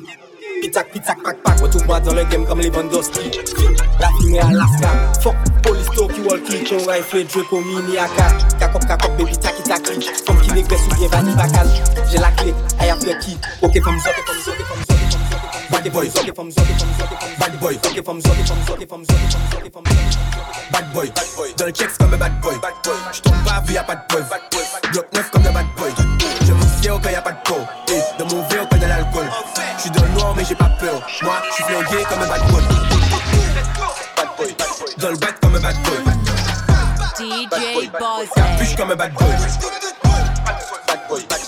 Pitak 0.63 0.89
pitak 0.89 1.21
pak 1.21 1.37
pak. 1.45 1.61
Wè 1.61 1.69
tou 1.69 1.85
mwa 1.85 1.99
dan 2.01 2.17
le 2.17 2.25
game 2.33 2.49
kam 2.49 2.65
Lewandowski. 2.65 3.29
La 4.01 4.09
fime 4.17 4.41
Alaska. 4.41 4.89
Fok 5.21 5.37
polis 5.61 5.91
toki 5.93 6.25
wol 6.25 6.41
klik 6.47 6.71
Yon 6.73 6.81
rifle 6.89 7.27
dwe 7.29 7.45
pou 7.45 7.61
mini 7.61 8.01
aka 8.01 8.31
Kakop 8.57 8.89
kakop 8.89 9.13
baby 9.21 9.37
taki 9.37 9.61
taki. 9.69 10.01
Fom 10.25 10.41
ki 10.41 10.57
negre 10.57 10.81
sou 10.81 10.97
bien 10.97 11.13
vani 11.13 11.37
bakal 11.37 11.69
Jè 12.09 12.25
la 12.25 12.33
kle, 12.41 12.57
aya 12.81 12.97
fle 12.97 13.19
ki 13.21 13.37
Ok 13.61 13.77
fom 13.85 14.01
zote 14.01 14.25
fom 14.25 14.41
zote 14.47 14.65
fom 14.65 14.81
zote. 14.81 14.90
Bad 15.81 15.93
boy, 15.93 16.09
Bad 17.39 17.59
boy, 17.59 17.73
zote 17.81 18.05
femme 18.05 18.21
Bad 20.71 20.93
boy, 20.93 21.09
dans 21.57 21.65
le 21.65 21.71
checks 21.71 21.97
comme 21.97 22.13
un 22.13 22.17
bad 22.17 22.39
boy. 22.39 22.53
J'tombe 23.11 23.43
pas 23.43 23.61
vu 23.65 23.73
y'a 23.73 23.81
pas 23.81 23.95
de 23.95 24.01
preuve. 24.07 24.29
Bloc 24.91 25.11
neuf 25.11 25.31
comme 25.31 25.47
un 25.47 25.51
bad 25.51 25.65
boy. 25.75 25.89
Je 26.45 26.51
vous 26.51 26.67
fier 26.79 26.91
au 26.91 26.99
cas 26.99 27.09
y'a 27.09 27.21
pas 27.23 27.31
de 27.31 27.37
peau. 27.45 27.57
Et 27.87 27.99
dans 28.19 28.27
mon 28.27 28.47
verre 28.47 28.63
au 28.63 28.67
cas 28.67 28.77
de 28.77 28.85
l'alcool. 28.85 29.25
J'suis 29.79 29.89
dans 29.89 30.03
le 30.03 30.09
noir 30.09 30.35
mais 30.37 30.45
j'ai 30.47 30.53
pas 30.53 30.69
peur. 30.79 31.01
Moi, 31.23 31.41
j'suis 31.51 31.63
flingué 31.63 32.03
comme 32.07 32.21
un 32.21 32.27
bad 32.27 32.51
boy. 32.51 32.63
Bad 34.17 34.27
boy, 34.37 34.55
dans 34.97 35.09
le 35.09 35.17
bac 35.17 35.39
comme 35.41 35.55
un 35.55 35.59
bad 35.61 35.75
boy. 35.83 35.97
DJ 37.17 37.89
Boss. 37.99 38.29
Capuche 38.35 38.75
comme 38.75 38.91
un 38.91 38.95
bad 38.95 39.13
boy. 39.13 39.27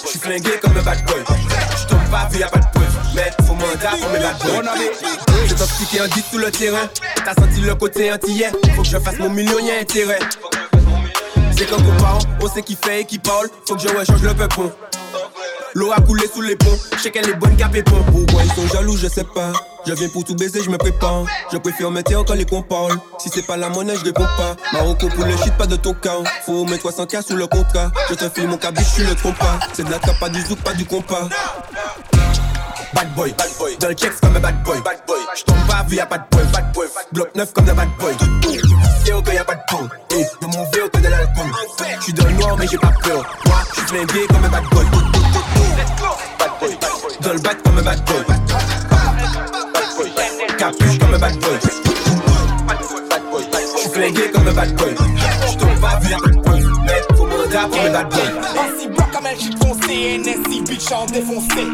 J'suis 0.07 0.19
flingué 0.19 0.59
comme 0.59 0.75
un 0.75 0.81
bad 0.81 1.05
boy. 1.05 1.23
Pas 2.13 2.27
vu 2.29 2.41
y'a 2.41 2.47
pas 2.47 2.59
de 2.59 2.65
preuve. 2.65 2.99
Mais 3.15 3.31
faut 3.43 3.55
mandat 3.55 3.97
pour 3.99 4.09
mes 4.11 4.19
bad 4.19 4.37
boys. 4.43 4.71
Je 5.47 5.55
t'ai 5.55 5.99
en 5.99 6.05
10 6.05 6.23
tout 6.31 6.37
le 6.37 6.51
terrain. 6.51 6.87
T'as 7.25 7.33
senti 7.33 7.59
le 7.59 7.73
côté 7.73 8.13
antillais. 8.13 8.51
Faut 8.75 8.83
que 8.83 8.87
je 8.87 8.99
fasse 8.99 9.17
mon 9.17 9.31
million, 9.31 9.57
y'a 9.57 9.79
intérêt. 9.81 10.19
On 12.41 12.47
sait 12.47 12.61
qui 12.61 12.75
fait 12.75 13.01
et 13.01 13.05
qui 13.05 13.19
parle. 13.19 13.47
Faut 13.67 13.75
que 13.75 13.81
je 13.81 13.87
rechange 13.87 14.21
le 14.21 14.33
peupon. 14.33 14.71
L'eau 15.75 15.91
a 15.91 15.99
coulé 16.01 16.23
sous 16.31 16.41
les 16.41 16.55
ponts, 16.55 16.77
je 16.95 17.01
sais 17.01 17.09
qu'elle 17.09 17.27
est 17.27 17.33
bonne 17.33 17.55
qu'à 17.55 17.67
pépon. 17.67 18.03
Pourquoi 18.11 18.43
ils 18.43 18.51
sont 18.51 18.67
jaloux, 18.67 18.95
je 18.95 19.07
sais 19.07 19.23
pas. 19.23 19.53
Je 19.87 19.93
viens 19.93 20.07
pour 20.09 20.23
tout 20.23 20.35
baiser, 20.35 20.61
je 20.63 20.69
me 20.69 20.77
prépare. 20.77 21.25
Je 21.51 21.57
préfère 21.57 21.89
me 21.89 22.01
taire 22.03 22.23
quand 22.25 22.35
les 22.35 22.45
cons. 22.45 22.63
Si 23.17 23.29
c'est 23.29 23.45
pas 23.47 23.57
la 23.57 23.69
monnaie, 23.69 23.95
je 23.95 24.03
réponds 24.03 24.27
pas. 24.37 24.55
Marocco 24.71 25.07
pour 25.09 25.25
le 25.25 25.35
shit, 25.35 25.53
pas 25.57 25.65
de 25.65 25.75
ton 25.75 25.93
cas. 25.95 26.17
Faut 26.45 26.63
mettre 26.65 26.89
300k 26.89 27.25
sous 27.25 27.35
le 27.35 27.47
contrat. 27.47 27.91
Je 28.09 28.15
te 28.15 28.29
file 28.29 28.47
mon 28.47 28.57
cabis, 28.57 28.83
je 28.83 28.89
suis 28.89 29.03
le 29.03 29.15
trompa. 29.15 29.59
C'est 29.73 29.83
de 29.83 29.89
la 29.89 29.97
trappe, 29.97 30.19
pas 30.19 30.29
du 30.29 30.41
zouk, 30.41 30.59
pas 30.59 30.73
du 30.73 30.85
compas. 30.85 31.27
Bad 32.93 33.15
boy, 33.15 33.33
bad 33.35 33.49
boy, 33.57 33.75
dans 33.79 33.87
le 33.87 33.95
checks 33.95 34.19
comme 34.21 34.35
un 34.35 34.39
bad 34.39 34.61
boy, 34.63 34.79
bad 34.85 35.01
boy. 35.07 35.17
J'tombe 35.35 35.57
pas 35.67 35.83
y'a 35.89 36.05
pas 36.05 36.19
de 36.19 36.23
boy, 36.29 36.43
bad 36.53 36.71
boy, 36.73 36.87
bloc 37.11 37.33
neuf 37.33 37.51
comme 37.51 37.67
un 37.67 37.73
bad 37.73 37.89
boy. 37.99 38.13
C'est 39.05 39.13
au 39.13 39.21
que 39.21 39.31
y'a 39.33 39.43
pas 39.43 39.55
de 39.55 39.61
pont, 39.69 39.89
et 40.11 40.25
dans 40.41 40.47
mon 40.47 40.63
verre 40.71 40.89
que 40.93 40.99
de 40.99 41.07
l'alcool. 41.09 41.51
J'suis 41.99 42.13
dans 42.13 42.25
le 42.25 42.31
noir 42.31 42.55
mais 42.57 42.67
j'ai 42.67 42.77
pas 42.77 42.93
peur. 43.03 43.23
Moi, 43.45 43.57
j'suis 43.73 43.85
flingué 43.87 44.27
comme 44.29 44.45
un 44.45 44.49
bad 44.49 44.63
boy. 44.71 44.85
Bad 46.39 46.51
boy, 46.59 46.77
dans 47.21 47.33
le 47.33 47.39
bat 47.39 47.55
comme 47.55 47.77
un 47.77 47.81
bad 47.81 48.05
boy. 48.05 48.15
Capuche 50.57 50.99
comme 50.99 51.13
un 51.13 51.19
bad 51.19 51.37
boy. 51.39 51.59
J'suis 53.75 53.89
flingué 53.89 54.31
comme 54.31 54.47
un 54.47 54.53
bad 54.53 54.73
boy. 54.75 54.95
J'tombe 55.51 55.79
pas 55.81 55.99
vu 55.99 56.15
de 56.15 56.41
boy, 56.41 56.63
mais 56.85 57.01
faut 57.17 57.25
mandat 57.25 57.67
pour 57.67 57.83
mes 57.83 57.89
bad 57.89 58.09
boys. 58.09 58.21
Ainsi 58.57 58.87
bloc 58.87 59.11
comme 59.11 59.25
un 59.25 59.35
shit 59.35 59.63
foncé, 59.63 60.17
NSI 60.17 60.61
bitch 60.61 60.91
en 60.93 61.05
défoncé. 61.07 61.67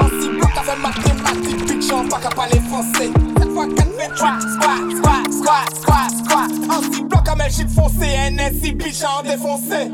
Ainsi 0.00 0.28
bloc 0.30 0.50
avec 0.56 0.78
mathématiques, 0.78 1.66
bitch 1.66 1.92
en 1.92 2.08
pas 2.08 2.18
qu'à 2.20 2.30
parler 2.30 2.60
français. 2.70 3.10
Cette 3.56 3.64
fois 3.64 3.74
4 3.74 3.88
28, 3.96 4.16
squat, 4.16 4.42
squat, 4.52 5.32
squat, 5.32 5.74
squat, 5.80 6.10
squat. 6.24 6.50
Ainsi 6.70 7.02
bloc 7.04 7.24
comme 7.24 7.40
un 7.40 7.48
foncé, 7.48 8.06
NSI 8.30 8.72
bitch 8.72 9.02
en 9.02 9.22
défoncé. 9.22 9.90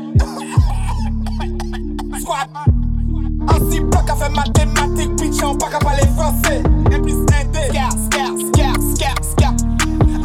Squat. 2.19 2.49
Ainsi 3.47 3.79
bloc 3.79 4.09
avec 4.09 4.35
mathématiques, 4.35 5.15
bitch 5.15 5.41
en 5.43 5.55
pas 5.55 5.69
qu'à 5.69 5.79
parler 5.79 6.03
français. 6.17 6.61
Et 6.91 6.99
plus 6.99 7.13
un 7.13 7.45
D, 7.53 7.59
scare, 7.69 7.91
scare, 8.11 8.35
scare, 8.53 8.75
scare, 8.95 9.23
scare. 9.23 9.53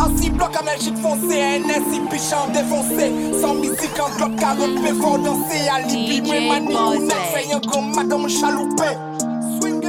Ainsi 0.00 0.30
bloc 0.30 0.56
à 0.56 0.62
magique 0.64 0.96
foncé, 0.96 1.60
NSI 1.60 2.00
pichant 2.10 2.48
défoncé 2.52 3.12
Sans 3.40 3.54
musique 3.54 4.00
en 4.00 4.16
bloc 4.16 4.36
carotte, 4.36 4.78
faut 5.00 5.18
danser 5.18 5.68
à 5.68 5.80
Libye 5.80 6.22
Mais 6.22 6.48
mani 6.48 6.74
ou 6.74 7.00
net 7.02 7.12
fait 7.32 7.54
un 7.54 7.58
grand 7.58 7.82
madame 7.82 8.28
chaloupé 8.28 9.07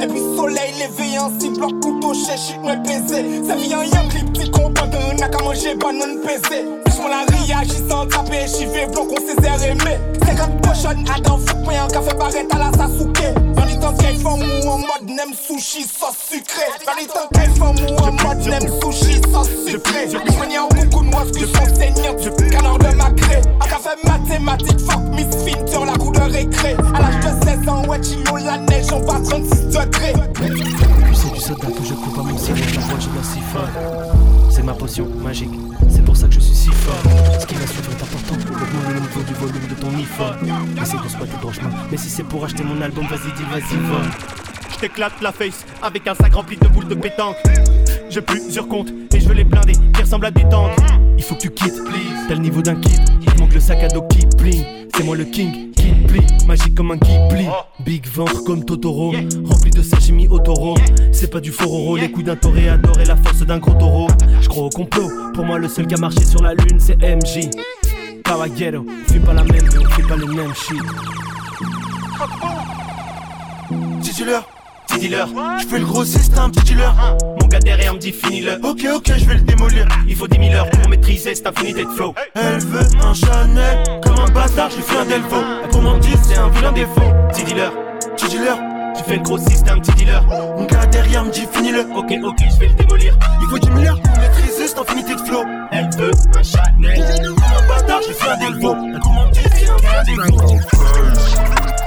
et 0.02 0.08
puis 0.08 0.22
soleil 0.36 0.74
levé, 0.80 1.18
ainsi 1.18 1.50
bloc 1.50 1.80
couteau 1.82 2.14
chez 2.14 2.38
chic, 2.38 2.60
moi 2.62 2.76
pesé 2.78 3.44
Ça 3.48 3.56
vient 3.56 3.84
y'a 3.84 4.02
clip, 4.10 4.34
petit 4.34 4.50
combat, 4.52 4.86
n'a 5.20 5.30
qu'à 5.30 5.44
manger 5.44 5.76
banane 5.76 6.20
pesé. 6.22 6.66
J'm'en 6.96 7.08
la 7.08 7.26
réagit 7.28 7.84
sans 7.90 8.06
taper, 8.08 8.48
chivé, 8.48 8.86
bloc 8.92 9.10
on 9.12 9.18
s'est 9.18 9.68
aimé 9.68 9.98
50 10.26 10.62
pochons, 10.62 11.04
Adam 11.16 11.38
fout, 11.38 11.58
mais 11.68 11.78
un 11.78 11.88
café 11.88 12.14
barrette 12.18 12.54
à 12.54 12.58
la 12.58 12.72
Sasuke. 12.72 13.56
Dans 13.56 13.66
les 13.66 13.80
temps 13.80 13.94
qu'elle 13.94 14.18
femme 14.18 14.42
ou 14.42 14.68
en 14.68 14.78
mode 14.78 15.08
nem 15.08 15.34
sushi 15.34 15.84
sauce 15.84 16.18
sucré. 16.30 16.66
Dans 16.86 16.94
les 17.00 17.08
temps 17.08 17.28
qu'elle 17.34 17.52
femme 17.52 17.76
ou 17.90 18.02
en 18.02 18.12
mode 18.12 18.48
nem 18.48 18.62
sushi 18.82 19.22
sauce 19.32 19.50
sucré. 19.66 20.08
Je 20.10 20.40
manière 20.40 20.68
beaucoup 20.70 21.04
de 21.04 21.10
moi 21.10 21.24
ce 21.26 21.40
que 21.40 21.46
sont 21.46 22.36
du 22.36 22.50
canard 22.50 22.78
de 22.78 22.96
ma 22.96 23.10
gré 23.12 23.42
Un 23.62 23.68
café 23.68 23.90
mathématique, 24.04 24.80
fuck 24.80 25.02
Miss 25.14 25.28
Finn 25.44 25.68
sur 25.68 25.86
la 25.86 25.94
cour 25.94 26.12
de 26.12 26.22
récré 26.22 26.76
À 27.70 27.82
l'âge 27.82 27.82
de 27.82 27.86
16 27.86 27.86
ans, 27.86 27.86
ouais, 27.88 28.04
chilo 28.04 28.38
la 28.38 28.58
neige, 28.58 28.92
on 28.92 29.00
va 29.02 29.20
36 29.20 29.68
degrés 29.68 30.14
c'est 31.20 31.34
du 31.34 31.40
soda 31.40 31.68
que 31.68 31.84
je 31.84 31.94
coupe 31.94 32.18
à 32.18 32.24
mon 32.24 32.38
ciment, 32.38 32.60
la 32.76 32.82
voix 32.82 33.00
je 33.00 33.10
la 33.16 33.24
siphonne. 33.24 34.50
C'est 34.50 34.64
ma 34.64 34.74
potion 34.74 35.06
magique, 35.22 35.50
c'est 35.90 36.04
pour 36.04 36.16
ça 36.16 36.28
que 36.28 36.34
je 36.34 36.40
suis 36.40 36.56
si 36.56 36.70
fort. 36.70 36.96
Ce 37.40 37.46
qui 37.46 37.56
va 37.56 37.68
suivre 37.68 37.92
est 37.92 38.02
important, 38.02 38.36
augmente 38.36 38.94
le 38.94 39.02
niveau 39.02 39.22
du 39.28 39.34
volume 39.34 39.68
de 39.68 39.76
ton 39.76 39.90
iPhone. 39.98 40.38
Essaye 40.82 41.00
de 41.02 41.10
squatter 41.10 41.38
ton 41.42 41.52
chemin, 41.52 41.70
mais 41.92 41.98
si 41.98 42.10
c'est 42.10 42.24
pour 42.24 42.46
acheter 42.46 42.64
mon 42.64 42.82
album, 42.82 43.06
vas-y 43.08 43.34
dis, 43.36 43.44
vas-y, 43.52 43.78
va. 43.90 44.02
Je 44.72 44.78
t'éclate 44.78 45.22
la 45.22 45.32
face 45.34 45.66
avec 45.82 46.08
un 46.08 46.16
sac 46.16 46.34
rempli 46.34 46.58
de 46.58 46.68
boules 46.70 46.88
de 46.88 46.96
pétanque. 46.96 47.36
J'ai 48.10 48.22
plusieurs 48.22 48.68
comptes 48.68 48.94
et 49.14 49.20
je 49.20 49.28
veux 49.28 49.36
les 49.36 49.44
blinder 49.44 49.74
qui 49.94 50.02
ressemblent 50.02 50.28
à 50.28 50.32
des 50.32 50.48
tanks. 50.48 50.72
Il 51.18 51.24
faut 51.24 51.36
que 51.36 51.42
tu 51.42 51.52
quittes, 51.52 51.82
t'as 52.28 52.36
le 52.36 52.42
niveau 52.42 52.62
d'un 52.62 52.76
kid. 52.76 53.29
Manque 53.40 53.54
le 53.54 53.60
sac 53.60 53.84
à 53.84 53.88
dos 53.88 54.04
qui 54.04 54.26
bling. 54.38 54.66
C'est 55.00 55.06
moi 55.06 55.16
le 55.16 55.24
king, 55.24 55.72
qui 55.72 55.92
plie, 56.08 56.28
magique 56.46 56.76
comme 56.76 56.92
un 56.92 56.98
Ghibli. 56.98 57.48
Big 57.86 58.06
ventre 58.06 58.44
comme 58.44 58.66
Totoro, 58.66 59.14
rempli 59.46 59.72
de 59.72 59.82
sashimi 59.82 60.28
au. 60.28 60.40
C'est 61.14 61.32
pas 61.32 61.40
du 61.40 61.52
fororo, 61.52 61.96
les 61.96 62.12
coups 62.12 62.26
d'un 62.26 62.36
toréador 62.36 63.00
et 63.00 63.06
la 63.06 63.16
force 63.16 63.46
d'un 63.46 63.60
gros 63.60 63.76
taureau. 63.76 64.08
Je 64.42 64.50
crois 64.50 64.66
au 64.66 64.70
complot, 64.70 65.10
pour 65.34 65.46
moi 65.46 65.58
le 65.58 65.70
seul 65.70 65.88
qui 65.88 65.96
a 65.96 65.98
marché 65.98 66.26
sur 66.26 66.42
la 66.44 66.54
lune 66.54 66.80
c'est 66.80 66.98
MJ. 66.98 67.50
Caballero, 68.26 68.86
fume 69.08 69.22
pas 69.22 69.34
la 69.34 69.46
même, 69.46 69.70
on 69.80 69.90
fait 69.90 70.04
pas 70.04 70.18
le 70.18 70.26
même 70.26 70.54
shit. 70.54 70.82
Dealer, 74.02 74.44
petit 75.00 75.08
dealer, 75.08 75.28
je 75.60 75.68
fais 75.68 75.80
le 75.80 75.86
grossiste, 75.86 76.38
un 76.38 76.50
petit 76.50 76.74
dealer. 76.74 76.94
Mon 77.40 77.48
gars 77.48 77.60
derrière 77.60 77.94
me 77.94 78.00
dit 78.00 78.12
finis-le. 78.12 78.60
Ok, 78.64 78.86
ok, 78.94 79.14
je 79.18 79.26
vais 79.26 79.36
le 79.36 79.42
démolir. 79.42 79.88
Il 80.08 80.16
faut 80.16 80.28
10 80.28 80.38
000 80.38 80.54
heures 80.54 80.70
pour 80.70 80.90
maîtriser 80.90 81.36
cette 81.36 81.48
infinité 81.48 81.86
de 81.86 81.90
flow. 81.90 82.14
Elle 82.36 82.60
veut 82.60 82.86
un 83.02 83.14
Chanel, 83.14 84.02
comme 84.04 84.20
un 84.20 84.32
bâtard, 84.32 84.70
je 84.72 84.78
lui 84.78 84.84
fais 84.84 84.98
un 84.98 85.06
Delvo. 85.06 85.42
La 85.62 85.68
gourmandise, 85.70 86.20
c'est 86.24 86.38
un 86.38 86.50
vilain 86.50 86.72
défaut. 86.74 87.02
Petit 87.30 87.44
dealer, 87.46 87.72
petit 88.18 88.28
dealer, 88.28 88.58
Tu 88.98 89.04
fais 89.06 89.16
le 89.16 89.24
gros 89.24 89.38
système, 89.38 89.80
petit 89.80 89.94
dealer. 89.94 90.26
Mon 90.58 90.66
gars 90.66 90.86
derrière 90.88 91.24
me 91.24 91.32
dit 91.32 91.48
finis-le. 91.52 91.82
Ok, 91.96 92.14
ok, 92.22 92.38
je 92.52 92.60
vais 92.60 92.68
le 92.68 92.74
démolir. 92.74 93.18
Il 93.42 93.48
faut 93.48 93.60
10 93.60 93.70
milliards 93.72 94.02
pour 94.02 94.18
maîtriser 94.18 94.68
cette 94.68 94.80
infinité 94.80 95.16
de 95.16 95.22
flow. 95.22 95.44
Elle 95.72 95.90
veut 95.98 96.12
un 96.38 96.44
Chanel. 96.44 97.26
Comme 97.26 97.44
un 97.44 97.68
bâtard, 97.68 98.02
j'ai 98.06 98.14
fait 98.14 98.30
un 98.30 98.38
Delvo. 98.38 98.72
Un 98.72 99.00
commandé, 99.00 99.40
c'est 99.56 99.70
un 99.70 100.04
Delvo. 100.04 100.60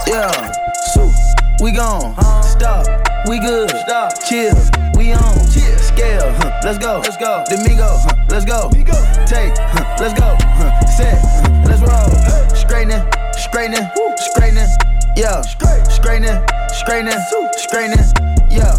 Yeah, 0.07 0.31
so 0.95 1.03
we 1.63 1.71
gone. 1.71 2.15
Stop, 2.43 2.87
we 3.29 3.39
good. 3.39 3.71
Stop, 3.71 4.13
chill, 4.29 4.55
we 4.97 5.13
on. 5.13 5.35
Chill. 5.49 5.79
Scale, 5.79 6.33
huh, 6.39 6.61
let's 6.65 6.79
go. 6.79 6.99
Let's 6.99 7.17
go. 7.17 7.45
Domingo, 7.49 7.87
huh, 7.87 8.17
let's 8.29 8.45
go. 8.45 8.69
Take, 9.27 9.55
huh, 9.57 9.97
let's 10.01 10.19
go. 10.19 10.37
Huh, 10.43 10.87
set, 10.87 11.21
huh, 11.23 11.63
let's 11.65 11.81
roll. 11.81 12.11
Straightening, 12.57 13.07
straightening, 13.39 13.89
straightening. 14.35 14.67
Yeah, 15.17 15.41
straightening, 15.43 16.43
straightening, 16.69 17.21
straightening. 17.57 18.07
Yeah, 18.51 18.75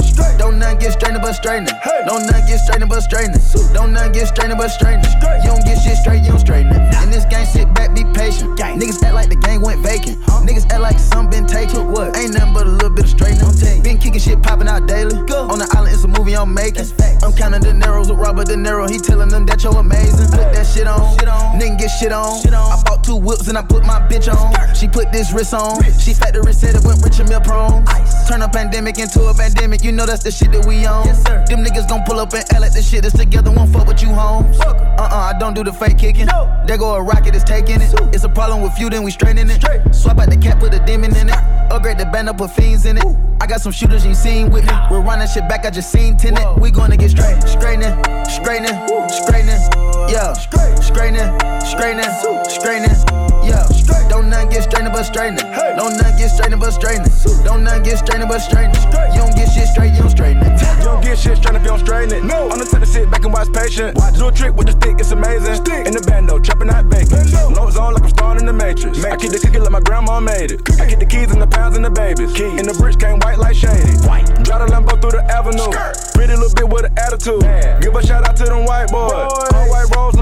don't 0.63 0.71
none 0.71 0.79
get 0.79 0.93
strained 0.93 1.21
but 1.21 1.33
straightening. 1.33 1.75
Don't 2.05 2.25
none 2.25 2.47
get 2.47 2.59
strained 2.59 2.89
but 2.89 3.01
straightening. 3.01 3.41
Don't 3.73 3.91
none 3.91 4.11
get 4.11 4.27
strained 4.27 4.57
but 4.57 4.69
straightening. 4.69 5.11
You 5.43 5.49
don't 5.51 5.65
get 5.65 5.81
shit 5.81 5.97
straight, 5.97 6.23
you 6.23 6.29
don't 6.29 6.39
straighten 6.39 6.71
it. 6.71 7.03
In 7.03 7.09
this 7.09 7.25
game, 7.25 7.45
sit 7.45 7.73
back, 7.73 7.93
be 7.93 8.03
patient. 8.13 8.57
Niggas 8.57 9.03
act 9.03 9.13
like 9.13 9.29
the 9.29 9.35
game 9.35 9.61
went 9.61 9.81
vacant. 9.81 10.21
Niggas 10.47 10.71
act 10.71 10.81
like 10.81 10.99
some 10.99 11.29
been 11.29 11.45
taken. 11.45 11.91
What? 11.91 12.15
Ain't 12.15 12.33
nothing 12.33 12.53
but 12.53 12.65
a 12.65 12.69
little 12.69 12.89
bit 12.89 13.05
of 13.05 13.11
straightening. 13.11 13.83
Been 13.83 13.97
kicking 13.97 14.21
shit 14.21 14.41
popping 14.41 14.67
out 14.67 14.87
daily. 14.87 15.15
On 15.15 15.59
the 15.59 15.67
island, 15.75 15.93
it's 15.93 16.03
a 16.03 16.07
movie 16.07 16.35
I'm 16.35 16.53
making. 16.53 16.87
I'm 17.23 17.33
counting 17.33 17.61
the 17.61 17.73
narrows 17.73 18.09
with 18.09 18.19
Robert 18.19 18.47
De 18.47 18.55
Niro. 18.55 18.89
He 18.89 18.99
telling 18.99 19.29
them 19.29 19.45
that 19.47 19.63
you're 19.63 19.75
amazing. 19.75 20.31
Put 20.31 20.53
that 20.53 20.65
shit 20.65 20.87
on. 20.87 21.17
Nigga 21.59 21.77
get 21.77 21.87
shit 21.89 22.11
on. 22.11 22.39
I 22.47 22.81
bought 22.83 23.03
two 23.03 23.17
whips 23.17 23.47
and 23.47 23.57
I 23.57 23.63
put 23.63 23.83
my 23.83 23.99
bitch 24.07 24.31
on. 24.31 24.53
She 24.75 24.87
put 24.87 25.11
this 25.11 25.33
wrist 25.33 25.53
on. 25.53 25.83
She 25.99 26.13
factory 26.13 26.53
said 26.53 26.75
it 26.75 26.83
went 26.83 27.03
rich 27.03 27.19
and 27.19 27.27
meal 27.27 27.41
prone. 27.41 27.83
Turn 28.27 28.41
a 28.41 28.49
pandemic 28.49 28.97
into 28.97 29.23
a 29.27 29.33
pandemic. 29.33 29.83
You 29.83 29.91
know 29.91 30.05
that's 30.05 30.23
the 30.23 30.31
shit 30.31 30.52
that 30.53 30.65
we 30.65 30.85
on. 30.85 31.05
Them 31.45 31.63
niggas 31.63 31.87
gon' 31.89 32.03
pull 32.05 32.19
up 32.19 32.33
and 32.33 32.45
L 32.53 32.63
at 32.63 32.73
the 32.73 32.81
shit 32.81 33.03
that's 33.03 33.17
together. 33.17 33.51
Won't 33.51 33.73
fuck 33.73 33.87
with 33.87 34.01
you, 34.01 34.09
homes. 34.09 34.59
Uh 34.61 34.73
uh, 34.97 35.33
I 35.33 35.37
don't 35.37 35.53
do 35.53 35.63
the 35.63 35.73
fake 35.73 35.97
kicking. 35.97 36.27
There 36.65 36.77
go 36.77 36.95
a 36.95 37.01
rocket, 37.01 37.35
it's 37.35 37.43
taking 37.43 37.81
it. 37.81 37.93
It's 38.13 38.23
a 38.23 38.29
problem 38.29 38.61
with 38.61 38.79
you, 38.79 38.89
then 38.89 39.03
we 39.03 39.11
straightening 39.11 39.49
it. 39.49 39.61
Swap 39.93 40.19
out 40.19 40.29
the 40.29 40.37
cap, 40.37 40.59
put 40.59 40.73
a 40.73 40.79
demon 40.85 41.15
in 41.15 41.29
it. 41.29 41.35
Upgrade 41.71 41.97
the 41.97 42.05
band 42.05 42.29
up, 42.29 42.37
put 42.37 42.51
fiends 42.51 42.85
in 42.85 42.97
it. 42.97 43.05
I 43.41 43.47
got 43.47 43.61
some 43.61 43.71
shooters 43.71 44.05
you 44.05 44.15
seen 44.15 44.51
with 44.51 44.65
me. 44.65 44.73
We're 44.89 45.01
running 45.01 45.27
shit 45.27 45.47
back, 45.49 45.65
I 45.65 45.69
just 45.69 45.91
seen 45.91 46.15
tenant. 46.17 46.59
We 46.59 46.71
gonna 46.71 46.97
get 46.97 47.11
straight. 47.11 47.41
Straightening, 47.43 47.93
straightening, 48.25 48.77
straightening. 49.09 49.61
Yeah, 50.09 50.33
straightening, 50.33 51.29
straightening, 51.61 52.45
straightening. 52.49 53.32
Yeah, 53.43 53.67
don't 54.09 54.29
none 54.29 54.49
get 54.49 54.63
strained 54.63 54.91
but 54.91 55.03
straightening. 55.03 55.45
Don't 55.75 55.97
none 55.97 56.17
get 56.17 56.29
strained 56.29 56.59
but 56.59 56.71
straightening. 56.71 57.11
Don't 57.43 57.63
none 57.63 57.83
get 57.83 57.99
strained 57.99 58.27
but 58.27 58.39
straightening. 58.39 58.81
You 59.13 59.19
don't 59.19 59.35
get 59.35 59.51
shit 59.51 59.67
straight, 59.67 59.93
you 59.93 59.99
don't 59.99 60.09
straighten 60.09 60.43
it. 60.43 60.61
You 60.79 60.85
don't 60.85 61.03
get 61.03 61.17
shit 61.17 61.37
straight 61.37 61.55
if 61.55 61.63
you 61.63 61.69
don't 61.69 61.79
straighten 61.79 62.15
it. 62.15 62.23
No. 62.23 62.49
I'm 62.49 62.59
the 62.59 62.65
type 62.65 62.81
to 62.81 62.85
sit 62.85 63.09
back 63.11 63.23
and 63.23 63.33
watch 63.33 63.51
patient. 63.53 63.97
Do 64.15 64.27
a 64.27 64.31
trick 64.31 64.55
with 64.55 64.67
the 64.67 64.73
stick, 64.73 64.99
it's 64.99 65.11
amazing. 65.11 65.55
Stick. 65.55 65.87
In 65.87 65.93
the 65.93 66.01
bando, 66.07 66.39
chopping 66.39 66.69
out 66.69 66.89
bacon. 66.89 67.25
No 67.53 67.69
zone 67.69 67.93
like 67.93 68.03
I'm 68.03 68.09
starring 68.09 68.39
in 68.39 68.45
the 68.45 68.53
Matrix. 68.53 69.03
I 69.03 69.17
keep 69.17 69.31
the 69.31 69.39
cookie 69.39 69.59
like 69.59 69.71
my 69.71 69.81
grandma 69.81 70.19
made 70.19 70.51
it. 70.51 70.61
I 70.79 70.85
get 70.85 70.99
the 70.99 71.05
keys 71.05 71.31
and 71.31 71.41
the 71.41 71.47
pounds 71.47 71.75
and 71.75 71.85
the 71.85 71.91
babies. 71.91 72.31
Key. 72.33 72.55
And 72.57 72.65
the 72.65 72.73
bricks 72.73 72.95
came 72.95 73.19
white 73.19 73.37
like 73.37 73.55
shady. 73.55 73.97
White. 74.07 74.27
Drive 74.43 74.67
the 74.67 74.73
Lambo 74.73 74.99
through 75.01 75.19
the 75.19 75.23
avenue. 75.27 75.67
Pretty 76.13 76.35
little 76.35 76.53
bit 76.55 76.69
with 76.69 76.85
an 76.85 76.93
attitude. 76.97 77.43
Give 77.81 77.93
a 77.95 78.01
shout 78.05 78.23
out 78.27 78.35
to 78.37 78.45
them 78.45 78.65
white 78.65 78.87
boys. 78.89 79.11
All 79.51 79.67
white 79.67 79.89
rolls 79.95 80.12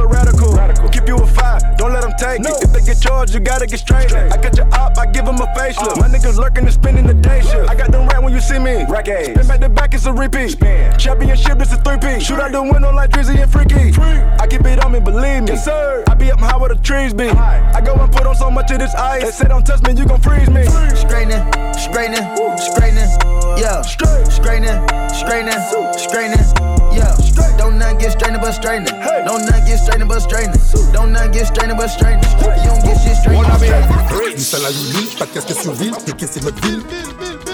don't 2.22 2.44
let 2.44 2.44
them 2.44 2.54
take 2.54 2.62
it. 2.62 2.64
If 2.64 2.74
they 2.74 2.94
get 2.94 3.02
charged, 3.02 3.34
you 3.34 3.40
gotta 3.40 3.68
get 3.68 3.80
straight. 3.80 4.14
I 4.14 4.38
got 4.38 4.56
your 4.56 4.68
op, 4.74 4.98
I 4.98 5.06
give 5.08 5.26
them 5.26 5.36
a 5.36 5.48
facelift. 5.58 6.00
My 6.00 6.08
niggas 6.08 6.38
lurking 6.38 6.66
and 6.66 6.74
spending 6.74 7.08
the 7.08 7.14
day 7.14 7.42
shift. 7.42 7.70
I 7.70 7.76
got 7.76 7.92
them 7.92 8.08
right 8.08 8.22
when 8.22 8.34
you 8.34 8.42
see 8.42 8.60
me. 8.60 8.86
Rack 8.88 9.08
Spin 9.08 9.48
back 9.48 9.60
to 9.62 9.70
back, 9.70 9.94
it's 9.94 10.06
a 10.06 10.14
repeat. 10.14 10.60
Championship, 10.98 11.58
this 11.58 11.72
is 11.72 11.80
three 11.80 11.98
P. 11.98 12.20
Shoot 12.20 12.40
out 12.40 12.52
the 12.52 12.62
window 12.62 12.94
like 12.94 13.10
Drizzy 13.12 13.42
and 13.42 13.52
Freaky. 13.52 14.00
I 14.40 14.48
keep 14.48 14.66
it 14.66 14.84
on 14.84 14.92
me, 14.92 15.00
believe 15.00 15.44
me. 15.44 15.50
Yes, 15.50 15.66
sir. 15.66 16.04
I 16.08 16.14
be 16.14 16.32
up 16.32 16.40
high 16.40 16.58
where 16.58 16.70
the 16.70 16.82
trees 16.82 17.14
be. 17.14 17.30
I 17.30 17.82
go 17.82 17.94
and 17.96 18.12
put 18.12 18.26
on 18.26 18.36
so 18.36 18.52
much 18.52 18.72
of 18.72 18.80
this 18.80 18.94
ice. 18.96 19.24
They 19.24 19.32
say 19.32 19.48
don't 19.48 19.66
touch 19.66 19.82
me, 19.84 19.94
you 19.94 20.06
gon' 20.06 20.22
freeze 20.22 20.50
me. 20.50 20.64
Straightening, 20.96 21.42
straightening, 21.74 22.26
straightening. 22.58 23.10
Yeah, 23.58 23.82
straightening, 23.82 24.78
straightening, 25.10 25.62
straightening. 25.98 26.81
Yeah, 26.93 27.15
don't 27.58 27.77
none 27.77 27.97
get 27.97 28.12
strained 28.12 28.39
but 28.41 28.54
straightening. 28.54 28.93
Don't 29.25 29.45
none 29.45 29.65
get 29.65 29.77
strained 29.77 30.08
but 30.08 30.19
straightening. 30.19 30.60
Don't 30.93 31.12
none 31.12 31.32
get 31.32 31.47
strained 31.47 31.77
but 31.77 31.89
straightening. 31.89 32.30
You 32.39 32.69
don't 32.69 32.84
get 32.84 32.97
shit 33.01 33.15
straight, 33.17 33.41
don't 33.41 33.56
straighten. 33.56 34.32
Une 34.34 34.38
salle 34.38 34.65
à 34.65 34.71
8000, 34.71 35.17
pas 35.17 35.25
de 35.25 35.32
casque 35.32 35.62
sur 35.62 35.73
ville, 35.73 35.93
décaisser 36.06 36.41
notre 36.41 36.62
ville? 36.62 36.82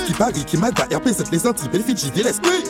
Qui 0.05 0.13
Paris, 0.13 0.45
qui 0.45 0.57
Mada, 0.57 0.85
RP7, 0.85 1.31
les 1.31 1.45
Antilles, 1.45 1.69
Belfidji, 1.69 2.11
des 2.11 2.23
l'esprit. 2.23 2.63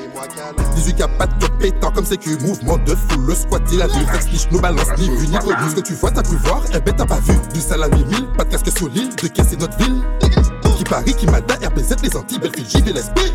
18 0.75 0.95
cap, 0.95 1.11
pas 1.17 1.27
de 1.27 1.47
pétant 1.59 1.91
comme 1.91 2.05
sécu, 2.05 2.37
mouvement 2.41 2.77
de 2.77 2.95
foule, 2.95 3.27
le 3.27 3.35
squat, 3.35 3.61
il 3.71 3.81
a 3.81 3.87
vu, 3.87 4.05
flex, 4.07 4.47
nous 4.51 4.59
balance, 4.59 4.87
ni 4.97 5.09
vu, 5.09 5.27
ni 5.27 5.37
connu. 5.37 5.69
Ce 5.69 5.75
que 5.75 5.81
tu 5.81 5.93
vois, 5.93 6.11
t'as 6.11 6.23
pu 6.23 6.35
voir, 6.37 6.63
eh 6.73 6.79
ben 6.79 6.95
t'as 6.95 7.05
pas 7.05 7.19
vu. 7.19 7.35
Du 7.53 7.59
à 7.71 7.87
8000, 7.87 8.27
pas 8.37 8.43
de 8.43 8.49
casque 8.49 8.75
sur 8.75 8.89
l'île, 8.89 9.15
décaisser 9.15 9.55
notre 9.57 9.77
ville? 9.77 10.01
Qui 10.77 10.83
Paris, 10.83 11.13
qui 11.13 11.27
Mada, 11.27 11.55
RP7, 11.55 12.01
les 12.01 12.15
Antilles, 12.15 12.39
Belfidji, 12.39 12.81
des 12.81 12.93
l'esprit. 12.93 13.31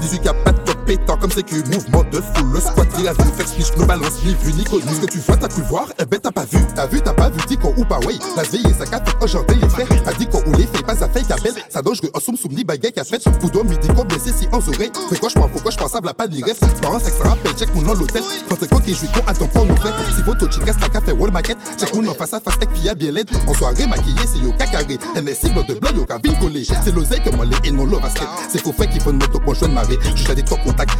18 0.00 0.20
cap, 0.20 0.36
pas 0.42 0.52
de 0.52 0.60
pétant 0.90 1.16
comme 1.16 1.30
sécu, 1.30 1.62
mouvement 1.70 2.02
de 2.10 2.20
foule, 2.20 2.52
le 2.52 2.60
squat, 2.60 2.88
il 2.98 3.06
a 3.06 3.12
vu, 3.12 3.22
flex, 3.36 3.76
nous 3.76 3.86
balance, 3.86 4.24
ni 4.24 4.34
vu, 4.34 4.52
ni 4.52 4.64
connu. 4.64 4.82
Ce 4.92 5.06
que 5.06 5.06
tu 5.06 5.18
vois, 5.18 5.36
t'as 5.36 5.46
pu 5.46 5.60
voir, 5.62 5.86
eh 6.00 6.04
ben 6.04 6.18
t'as 6.20 6.32
pas 6.32 6.44
vu. 6.44 6.58
T'as 6.74 6.88
vu, 6.88 7.00
t'as 7.00 7.12
pas 7.12 7.30
vu, 7.30 7.38
dit 7.46 7.56
qu'on 7.56 7.72
ou 7.76 7.84
pas, 7.84 8.00
ouais. 8.00 8.18
La 8.36 8.42
veille, 8.42 8.74
ça 8.76 8.86
café, 8.86 9.12
enchanté, 9.20 9.54
les 9.54 9.68
frères. 9.68 9.86
A 10.06 10.12
dit 10.14 10.26
qu'on 10.26 10.38
ou 10.38 10.52
les 10.56 10.66
fait, 10.66 10.82
pas 10.84 10.96
ça 10.96 11.08
fait 11.08 11.22
qu'à 11.22 11.36
belle. 11.36 11.54
Ça 11.68 11.80
doge, 11.80 12.00
que 12.00 12.08
soum 12.20 12.36
soum, 12.36 12.52
ni 12.52 12.64
bagaille, 12.64 12.92
qu'à 12.92 13.04
fait. 13.04 13.22
Poudre, 13.38 13.64
midi, 13.64 13.86
qu'on 13.86 14.04
blessé, 14.04 14.32
si 14.36 14.48
en 14.50 14.58
oreilles. 14.58 14.90
Fais 15.08 15.16
quoi, 15.16 15.28
j'prends, 15.28 15.48
pourquoi 15.48 15.70
j'pensable 15.70 16.08
à 16.08 16.14
pas 16.14 16.26
de 16.26 16.34
l'IREF. 16.34 16.58
Parents, 16.82 16.98
c'est 16.98 17.12
que 17.12 17.22
ça 17.22 17.28
rappelle, 17.28 17.52
check 17.52 17.72
mon 17.72 17.82
nom, 17.82 17.94
l'hôtel. 17.94 18.24
Quand 18.48 18.56
c'est 18.58 18.68
quoi 18.68 18.80
qui 18.80 18.92
joue, 18.92 19.06
con, 19.14 19.20
attends, 19.28 19.46
pour 19.46 19.66
nous 19.66 19.76
faire. 19.76 19.94
Si 20.16 20.22
votre 20.22 20.52
chicas, 20.52 20.74
la 20.80 20.88
café, 20.88 21.12
wall 21.12 21.30
maquette. 21.30 21.58
Check 21.78 21.94
mon 21.94 22.02
nom 22.02 22.14
face 22.14 22.34
à 22.34 22.40
face, 22.40 22.56
avec 22.56 22.72
via 22.72 22.96
bien 22.96 23.12
l'aide. 23.12 23.30
En 23.46 23.54
soirée, 23.54 23.86
maquillé, 23.86 24.26
c'est 24.26 24.40
yo 24.40 24.52
cacaré. 24.58 24.98
NSC, 25.14 25.52
blanc 25.52 25.64
de 25.68 25.74
blanc, 25.74 25.90
yo 25.94 26.04
cabine 26.04 26.36
collé. 26.40 26.64
C'est 26.64 26.92
l'oseille 26.92 27.22
que 27.22 27.30
moi, 27.30 27.44
les 27.44 27.68
et 27.68 27.70
non 27.70 27.86
l'eau 27.86 28.00
basket. 28.00 28.26
C'est 28.50 28.60
qu'au 28.60 28.72
fait 28.72 28.88
qu'il 28.88 29.00
faut 29.00 29.12
notre 29.12 29.38
bon 29.38 29.54
choix 29.54 29.68
de 29.68 29.74
marée. 29.74 29.98
Juste 30.16 30.30
à 30.30 30.34
des 30.34 30.42
top 30.42 30.58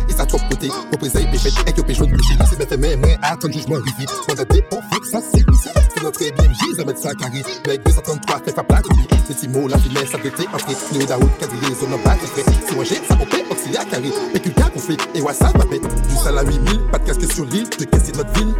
et 0.08 0.12
ça 0.12 0.26
top 0.26 0.40
côté. 0.50 0.68
Représailles, 0.92 1.30
péchette, 1.30 1.54
et 1.66 1.72
que 1.72 1.80
péchette, 1.80 2.10
boucher. 2.10 2.34
C'est 2.48 2.58
bête, 2.58 2.78
mais, 2.78 2.96
mais, 2.96 3.18
attends, 3.22 3.50
jugement, 3.50 3.76
rivi. 3.76 4.06
Mandaté, 4.28 4.64
on 4.72 4.94
fait 4.94 5.00
que 5.00 5.06
ça, 5.06 5.20
c'est 5.20 5.40
ici. 5.40 5.68
C'est 5.94 6.02
notre 6.02 6.18
BMJ, 6.18 6.76
ça 6.76 6.84
met 6.84 6.96
ça 6.96 7.14
carré. 7.14 7.42
Avec 7.64 7.84
233, 7.84 8.40
fait 8.44 8.52
pas 8.52 8.62
plat, 8.62 8.82
Les 9.10 9.34
petits 9.34 9.48
mots, 9.48 9.68
la 9.68 9.78
finesse, 9.78 10.10
ça 10.10 10.18
peut 10.18 10.28
être 10.28 10.54
entré. 10.54 10.74
Néo 10.92 11.06
Daoud, 11.06 11.28
quadrillé, 11.38 11.74
zone 11.74 11.94
en 11.94 11.98
bas, 11.98 12.16
fait. 12.16 12.44
Si 12.68 12.74
moi 12.74 12.84
j'ai, 12.84 12.96
ça 12.96 13.14
opère, 13.14 13.50
auxiliaire 13.50 13.88
carré. 13.88 14.10
Péculca, 14.32 14.70
conflit, 14.70 14.96
et 15.14 15.20
WhatsApp, 15.20 15.56
ma 15.56 15.64
pète. 15.64 15.82
Du 16.08 16.16
sale 16.16 16.38
à 16.38 16.42
8000, 16.42 16.80
pas 16.90 16.98
de 16.98 17.06
casque 17.06 17.32
sur 17.32 17.44
l'île, 17.44 17.68
de 17.68 17.84
casser 17.84 18.12
notre 18.12 18.32
ville. 18.32 18.54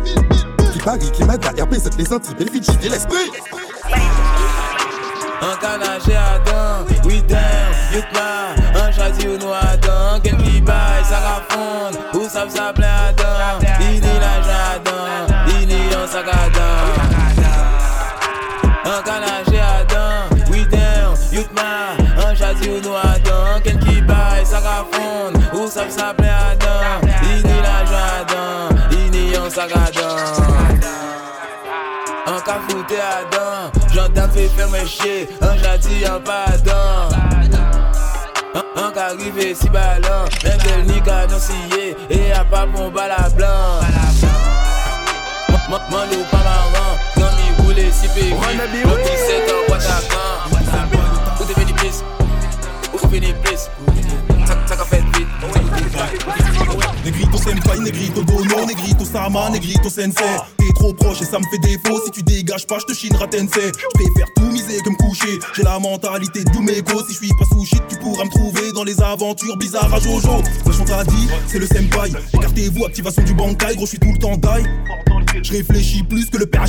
Qui 0.73 0.79
Paris, 0.79 1.11
qui 1.13 1.25
Mada, 1.25 1.51
RP7, 1.51 1.97
les 1.99 2.13
Antilles, 2.13 2.35
Belfidji, 2.39 2.71
et 2.83 2.89
l'esprit. 2.89 3.31
Un 5.43 5.57
canage 5.57 6.03
à 6.09 6.39
dents, 6.41 6.87
oui 7.07 7.23
damn, 7.27 7.41
yutma, 7.95 8.60
un 8.90 8.92
choisi 8.92 9.29
ou 9.29 9.38
nous 9.38 9.46
dents, 9.83 10.20
quel 10.22 10.37
qui 10.38 10.61
baille, 10.61 11.05
ça 11.05 11.18
rafonde, 11.18 11.96
où 12.14 12.29
ça 12.29 12.44
me 12.44 12.50
s'appelle 12.50 13.14
dents, 13.16 13.66
il 13.81 14.00
l'argent 14.00 14.50
à 14.74 14.79
dents, 14.79 15.35
il 15.61 15.66
dit 15.66 15.94
un 15.94 16.07
sac 16.07 16.26
à 16.26 16.48
dents. 16.50 16.90
Un 18.85 19.03
canage 19.03 19.61
à 19.61 19.85
dents, 19.85 20.37
oui 20.50 20.66
damn, 20.70 21.14
yutma, 21.31 21.94
un 22.26 22.35
choisi 22.35 22.68
ou 22.68 22.81
nous 22.83 22.90
dents, 23.24 23.61
quel 23.62 23.79
qui 23.79 24.00
baille, 24.03 24.44
ça 24.44 24.59
rafonde, 24.59 25.40
où 25.55 25.68
ça 25.68 25.85
me 25.85 25.90
s'appelle 25.90 26.59
dents, 26.59 27.09
il 27.22 27.42
l'argent 27.62 28.07
à 28.18 28.24
dents, 28.24 28.76
il 28.90 29.11
dit 29.11 29.37
un 29.37 29.48
sac 29.50 29.70
à 29.72 29.90
dents. 29.92 30.16
Un 32.26 32.40
cafouté 32.40 32.96
à 32.96 33.24
dents, 33.31 33.94
gendarme 33.94 34.31
fait 34.31 34.48
faire 34.48 34.68
mes 34.70 34.87
chier, 34.87 35.29
An 38.55 38.91
ka 38.93 39.15
rive 39.19 39.55
si 39.55 39.69
balan 39.69 40.27
Men 40.43 40.59
bel 40.65 40.81
ni 40.89 40.99
ka 41.07 41.27
dansiye 41.31 41.95
E 42.11 42.33
a 42.33 42.43
pa 42.51 42.67
pon 42.67 42.91
bala 42.91 43.31
blan 43.37 43.85
Man 45.71 46.11
lou 46.11 46.25
pa 46.31 46.41
maran 46.47 46.99
Gan 47.17 47.31
mi 47.37 47.47
roule 47.59 47.87
si 47.93 48.09
peri 48.15 48.35
Mwen 48.35 48.59
ti 49.05 49.15
set 49.27 49.51
an 49.55 49.63
wata 49.71 49.99
kan. 50.11 50.30
Senpai, 57.40 57.81
negrito 57.81 58.22
dono, 58.22 58.64
negrito 58.66 59.05
sama, 59.05 59.48
negrito 59.50 59.88
sensei. 59.88 60.40
T'es 60.57 60.72
trop 60.74 60.94
proche 60.94 61.22
et 61.22 61.24
ça 61.24 61.38
me 61.38 61.44
fait 61.50 61.59
défaut, 61.59 62.00
si 62.05 62.11
tu 62.11 62.22
dégages 62.22 62.66
pas, 62.66 62.79
je 62.79 62.87
te 62.87 62.92
chinerai 62.92 63.29
tensei 63.29 63.72
J'préfère 63.72 64.29
tout 64.37 64.50
miser 64.53 64.81
que 64.83 64.90
me 64.90 64.96
coucher, 64.96 65.38
j'ai 65.55 65.62
la 65.62 65.79
mentalité 65.79 66.44
de 66.44 66.50
Dumego. 66.50 67.03
Si 67.07 67.14
je 67.14 67.18
suis 67.18 67.29
pas 67.29 67.44
sous 67.53 67.64
shit, 67.64 67.83
tu 67.88 67.96
pourras 67.96 68.24
me 68.24 68.31
trouver 68.31 68.72
dans 68.72 68.85
les 68.85 69.00
aventures 69.00 69.57
bizarres 69.57 69.92
à 69.92 69.98
Jojo. 69.98 70.42
Wesh 70.66 70.81
on 70.81 70.85
t'a 70.85 71.05
dit, 71.05 71.29
c'est 71.46 71.59
le 71.59 71.66
senpai, 71.66 72.12
écartez-vous, 72.35 72.85
activation 72.85 73.22
du 73.22 73.35
bankai, 73.35 73.74
gros 73.76 73.87
je 73.87 73.90
suis 73.90 73.98
tout 73.98 74.12
le 74.12 74.18
temps 74.18 74.37
die 74.37 75.20
Je 75.43 75.53
réfléchis 75.53 76.03
plus 76.03 76.29
que 76.31 76.38
le 76.38 76.47
père. 76.47 76.61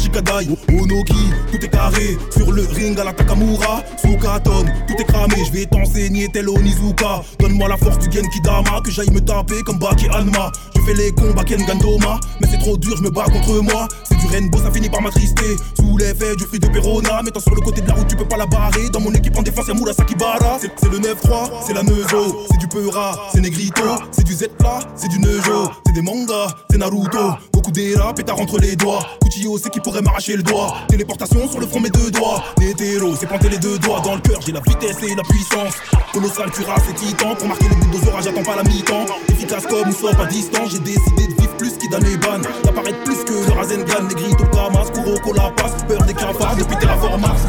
Onoki, 0.69 1.13
tout 1.51 1.63
est 1.63 1.69
carré. 1.69 2.17
Sur 2.31 2.51
le 2.51 2.63
ring 2.63 2.97
à 2.99 3.03
la 3.03 3.13
Takamura. 3.13 3.83
Sukaton, 3.97 4.65
tout 4.87 4.95
est 4.99 5.05
cramé. 5.05 5.35
Je 5.45 5.51
vais 5.51 5.65
t'enseigner 5.65 6.29
tel 6.31 6.49
Onizuka. 6.49 7.21
Donne-moi 7.39 7.67
la 7.67 7.77
force 7.77 7.99
du 7.99 8.05
Genki 8.05 8.41
Dama. 8.43 8.81
Que 8.83 8.91
j'aille 8.91 9.09
me 9.11 9.19
taper 9.19 9.61
comme 9.63 9.79
Baki 9.79 10.07
Alma. 10.09 10.51
Je 10.75 10.81
fais 10.81 10.93
les 10.93 11.11
combats 11.11 11.43
Ken 11.43 11.63
Gandoma. 11.65 12.19
Mais 12.39 12.47
c'est 12.49 12.59
trop 12.59 12.77
dur, 12.77 12.95
je 12.97 13.03
me 13.03 13.09
bats 13.09 13.25
contre 13.25 13.61
moi. 13.61 13.87
C'est 14.03 14.17
du 14.17 14.27
rainbow, 14.27 14.57
ça 14.57 14.71
finit 14.71 14.89
par 14.89 15.01
m'attrister. 15.01 15.55
Sous 15.79 15.97
l'effet 15.97 16.35
du 16.35 16.45
fruit 16.45 16.59
de 16.59 16.67
Perona. 16.67 17.21
Mettant 17.23 17.39
sur 17.39 17.53
le 17.53 17.61
côté 17.61 17.81
de 17.81 17.87
la 17.87 17.93
route, 17.95 18.07
tu 18.07 18.15
peux 18.15 18.27
pas 18.27 18.37
la 18.37 18.45
barrer. 18.45 18.89
Dans 18.91 18.99
mon 18.99 19.11
équipe 19.13 19.37
en 19.37 19.43
défense, 19.43 19.67
y'a 19.67 19.73
Moura 19.73 19.93
Sakibara. 19.93 20.59
C'est 20.59 20.89
le 20.89 20.99
9-3, 20.99 21.51
c'est 21.65 21.73
la 21.73 21.83
Neuzo. 21.83 22.45
C'est 22.49 22.57
du 22.57 22.67
Peura, 22.67 23.29
c'est 23.33 23.41
Negrito. 23.41 23.83
C'est 24.11 24.23
du 24.23 24.33
Z 24.33 24.47
plat, 24.57 24.79
c'est 24.95 25.09
du 25.09 25.19
Neujo. 25.19 25.69
C'est 25.85 25.93
des 25.93 26.01
mangas, 26.01 26.55
c'est 26.69 26.77
Naruto. 26.77 27.35
Goku 27.53 27.71
Dera, 27.71 28.13
pétard 28.13 28.39
entre 28.51 28.61
les 28.61 28.75
doigts. 28.75 28.99
Kuchiyo, 29.23 29.57
c'est 29.57 29.69
qui 29.69 29.79
pourrait 29.79 30.01
m'arracher 30.01 30.35
le 30.35 30.43
doigt. 30.43 30.75
Téléportation 30.89 31.49
sur 31.49 31.59
le 31.59 31.67
front, 31.67 31.79
mes 31.79 31.89
deux 31.89 32.11
doigts. 32.11 32.43
Netero, 32.59 33.15
c'est 33.15 33.27
planter 33.27 33.49
les 33.49 33.57
deux 33.57 33.79
doigts 33.79 34.01
dans 34.01 34.15
le 34.15 34.21
cœur. 34.21 34.39
J'ai 34.45 34.51
la 34.51 34.59
vitesse 34.59 34.97
et 35.03 35.15
la 35.15 35.23
puissance. 35.23 35.75
Colossal, 36.11 36.51
cuirasse 36.51 36.83
et 36.89 36.93
titan. 36.93 37.35
Pour 37.35 37.47
marquer 37.47 37.69
le 37.69 37.75
but 37.75 37.91
d'Ozora, 37.91 38.21
j'attends 38.21 38.43
pas 38.43 38.55
la 38.57 38.63
mi-temps. 38.63 39.05
Efficace 39.29 39.65
comme 39.67 39.89
ou 39.89 39.93
soit 39.93 40.13
pas 40.15 40.25
distant. 40.25 40.65
J'ai 40.65 40.79
décidé 40.79 41.27
de 41.27 41.41
vivre 41.41 41.55
plus 41.57 41.77
qu'Idan 41.77 41.99
et 41.99 42.17
Ban. 42.17 42.41
D'apparaître 42.63 43.03
plus 43.03 43.23
que 43.23 43.31
le 43.31 43.53
Rasengan. 43.53 44.03
Negrito, 44.03 44.43
Kamas, 44.51 44.91
Kuroko, 44.93 45.33
la 45.33 45.49
passe. 45.51 45.83
Peur 45.87 46.03
des 46.03 46.13
cafards 46.13 46.55
depuis 46.57 46.77
Terraform 46.77 47.21
Mars. 47.21 47.41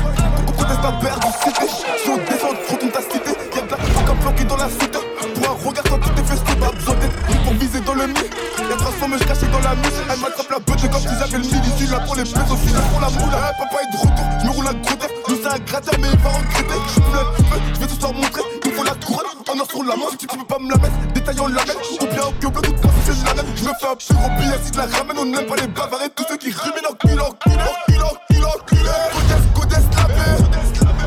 Beaucoup 0.47 0.65
d'espace 0.65 0.83
pas 0.83 0.93
perdu, 1.01 1.27
cité. 1.43 1.67
On 2.09 2.17
descend 2.17 2.57
trop 2.67 2.77
ta 2.77 3.01
cité, 3.01 3.31
y'a 3.57 3.62
de 3.62 3.71
la 3.71 4.15
planqué 4.15 4.45
dans 4.45 4.57
la 4.57 4.69
cité. 4.69 4.99
Pour 5.35 5.51
un 5.51 5.69
regard 5.69 5.85
quand 5.85 5.99
tout 5.99 6.21
est 6.21 6.25
festif, 6.25 6.57
pas 6.57 6.71
besoin 6.71 6.95
d'être 6.95 7.43
pour 7.45 7.55
viser 7.55 7.81
dans 7.81 7.95
le 7.95 8.07
mille. 8.07 8.41
Y'a 8.72 8.78
transformé, 8.78 9.18
je 9.18 9.24
cachais 9.24 9.48
dans 9.48 9.61
la 9.61 9.74
musique. 9.74 10.08
Elle 10.08 10.18
m'attrape 10.18 10.48
la 10.48 10.58
bête 10.58 10.90
comme 10.90 11.02
si 11.02 11.12
j'avais 11.18 11.37
le 11.37 11.44
mille. 11.44 11.61
Ici 11.61 11.87
là 11.92 12.00
les 12.16 12.24
plus 12.24 12.48
aussi 12.48 12.72
là 12.72 12.80
pour 12.88 13.00
la 13.02 13.11
moula. 13.11 13.37
Hey, 13.37 13.52
papa 13.61 13.76
est 13.85 13.92
de 13.92 13.98
retour, 14.00 14.24
je 14.40 14.46
me 14.46 14.50
roule 14.50 14.66
à 14.66 14.72
gros. 14.72 14.96
Nous 15.28 15.42
ça 15.42 15.52
a 15.52 15.58
gratté, 15.58 15.90
mais 16.00 16.08
il 16.08 16.18
va 16.20 16.30
regretter. 16.30 16.80
Je 16.87 16.92
suis 16.92 17.02
un 17.12 17.74
je 17.74 17.80
vais 17.80 17.87
tout 17.87 18.00
leur 18.00 18.14
montrer. 18.14 18.40
Il 18.64 18.72
faut 18.72 18.82
la 18.82 18.94
couronne, 18.94 19.26
en 19.46 19.61
or 19.61 19.68
sur 19.68 19.85
la 19.85 19.94
main. 19.94 20.08
Si 20.12 20.16
tu 20.16 20.26
peux 20.26 20.44
pas 20.48 20.58
me 20.58 20.70
la 20.70 20.76
mettre, 20.78 20.96
détaillant 21.12 21.48
la 21.48 21.61
mettre. 21.68 21.85
Ou 22.00 22.06
bien 22.06 22.22
au 22.24 22.32
bleu, 22.32 22.62
toute 22.62 22.80
façon 22.80 22.96
c'est 23.04 23.26
la 23.28 23.35
même. 23.35 23.52
Je 23.56 23.62
me 23.62 23.72
fais 23.78 23.88
un 23.92 23.94
plus 23.94 24.14
gros 24.16 24.30
billet 24.40 24.58
si 24.64 24.72
je 24.72 24.78
la 24.78 24.87
ramène. 24.96 25.18
On 25.18 25.26
n'aime 25.26 25.44
pas 25.44 25.56
les 25.56 25.68
bavards 25.68 26.08
tous 26.16 26.24
ceux 26.30 26.38
qui 26.38 26.50
ruminent 26.50 26.88
en 26.88 26.94
cul, 26.94 27.20
en 27.20 27.28
cul, 27.44 27.52
en 27.52 27.76
cul, 27.92 28.00
en 28.00 28.56
cul, 28.64 28.80
en 28.80 28.88
la. 28.88 28.96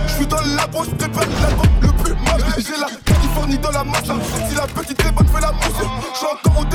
Je 0.05 0.13
suis 0.13 0.27
dans 0.27 0.37
la 0.55 0.67
poche, 0.67 0.89
prépare 0.99 1.25
l'album 1.41 1.65
le 1.81 1.91
plus 2.03 2.13
mal. 2.13 2.45
J'ai 2.57 2.77
la 2.77 2.93
Californie 3.03 3.57
dans 3.57 3.71
la 3.71 3.83
masse. 3.83 4.05
Si 4.49 4.55
la 4.55 4.67
petite 4.67 5.03
est 5.03 5.11
bonne, 5.11 5.27
fais 5.27 5.41
la 5.41 5.51
mousse. 5.51 5.81
Je 6.13 6.17
suis 6.19 6.27
encore 6.27 6.61
au 6.61 6.65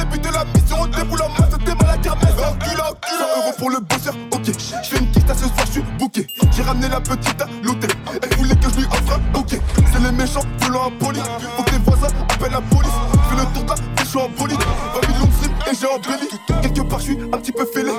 pour 3.61 3.68
le 3.68 3.79
bosseur, 3.81 4.14
ok. 4.33 4.46
Je 4.46 4.88
fais 4.88 4.99
une 4.99 5.11
quitte 5.11 5.29
à 5.29 5.35
ce 5.35 5.44
soir, 5.44 5.66
je 5.66 5.73
suis 5.73 5.83
booké. 5.99 6.27
J'ai 6.57 6.62
ramené 6.62 6.88
la 6.88 6.99
petite 6.99 7.40
à 7.42 7.46
l'hôtel. 7.62 7.90
Elle 8.23 8.38
voulait 8.38 8.57
que 8.57 8.70
je 8.70 8.77
lui 8.77 8.87
offre 8.87 9.18
un 9.18 9.38
ok. 9.38 9.61
C'est 9.92 10.03
les 10.03 10.12
méchants, 10.12 10.40
violents 10.61 10.87
impolis. 10.87 11.20
Faut 11.57 11.62
que 11.62 11.77
voisins 11.85 12.09
appellent 12.31 12.53
la 12.53 12.62
police. 12.62 12.90
Fais 13.29 13.37
le 13.37 13.44
tour 13.53 13.66
la 13.68 13.75
je 14.03 14.09
suis 14.09 14.18
en 14.18 14.29
bolide. 14.31 14.59
20 14.59 15.09
millions 15.09 15.27
de 15.27 15.33
streams 15.33 15.55
et 15.70 15.75
j'ai 15.79 15.87
embelli. 15.87 16.29
Quelque 16.62 16.88
part, 16.88 16.99
je 16.99 17.05
suis 17.05 17.18
un 17.33 17.38
petit 17.38 17.53
peu 17.53 17.66
fêlé. 17.66 17.92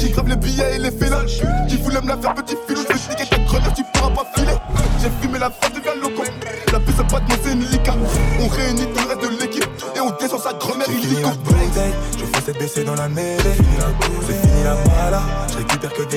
J'ai 0.00 0.10
grave 0.10 0.28
les 0.28 0.36
billets 0.36 0.76
et 0.76 0.78
les 0.78 0.90
félins. 0.90 1.26
Qui 1.68 1.76
voulait 1.76 2.00
me 2.00 2.08
la 2.08 2.16
faire 2.16 2.34
petit 2.34 2.56
filou. 2.66 2.77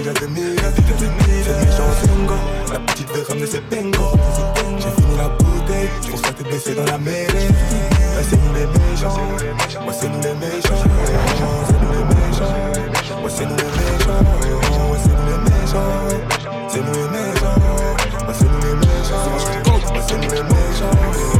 Récupère 0.02 0.14
que 0.14 0.82
des 0.82 0.84
gars 0.84 0.94
de 0.94 1.06
mille. 1.06 1.44
C'est 1.44 1.66
méchant 1.66 1.92
Zingo. 2.02 2.36
La 2.72 2.80
petite 2.80 3.10
veut 3.12 3.24
ramener 3.28 3.46
ses 3.46 3.62
bengos. 3.62 4.18
J'ai 4.80 5.02
fini 5.02 5.18
la 5.18 5.30
bouteille. 5.30 5.90
Je 6.04 6.10
fais 6.12 6.18
cette 6.18 6.44
baissée 6.50 6.76
dans 6.76 6.86
la 6.86 6.98
mêlée. 6.98 7.48
Là, 7.48 8.22
c'est 8.30 8.38
nous 8.38 8.54
les 8.54 8.66
méchants. 8.66 9.18
Moi, 9.84 9.94
c'est 9.94 10.10
nous 10.10 10.22
les 10.22 10.34
méchants. 10.34 10.76
C'est 11.68 11.80
nous 11.80 11.92
les 11.92 12.06
méchants. 12.16 12.56
Moi, 13.22 13.30
c'est 13.30 13.46
nous 13.46 13.56
les 13.56 13.66
méchants. 13.66 14.22
C'est 14.98 15.12
nous 15.12 15.26
les 15.30 15.40
méchants. 15.50 15.90
C'est 16.70 16.82
nous 16.82 16.94
les 16.94 17.08
méchants. 17.10 17.60
Moi, 18.26 18.34
c'est 18.34 18.46
nous 18.46 18.62
les 18.62 18.76
méchants. 18.76 19.26
Moi, 19.92 20.02
c'est 20.08 20.18
nous 20.18 20.30
les 20.30 20.44
méchants. 20.44 20.62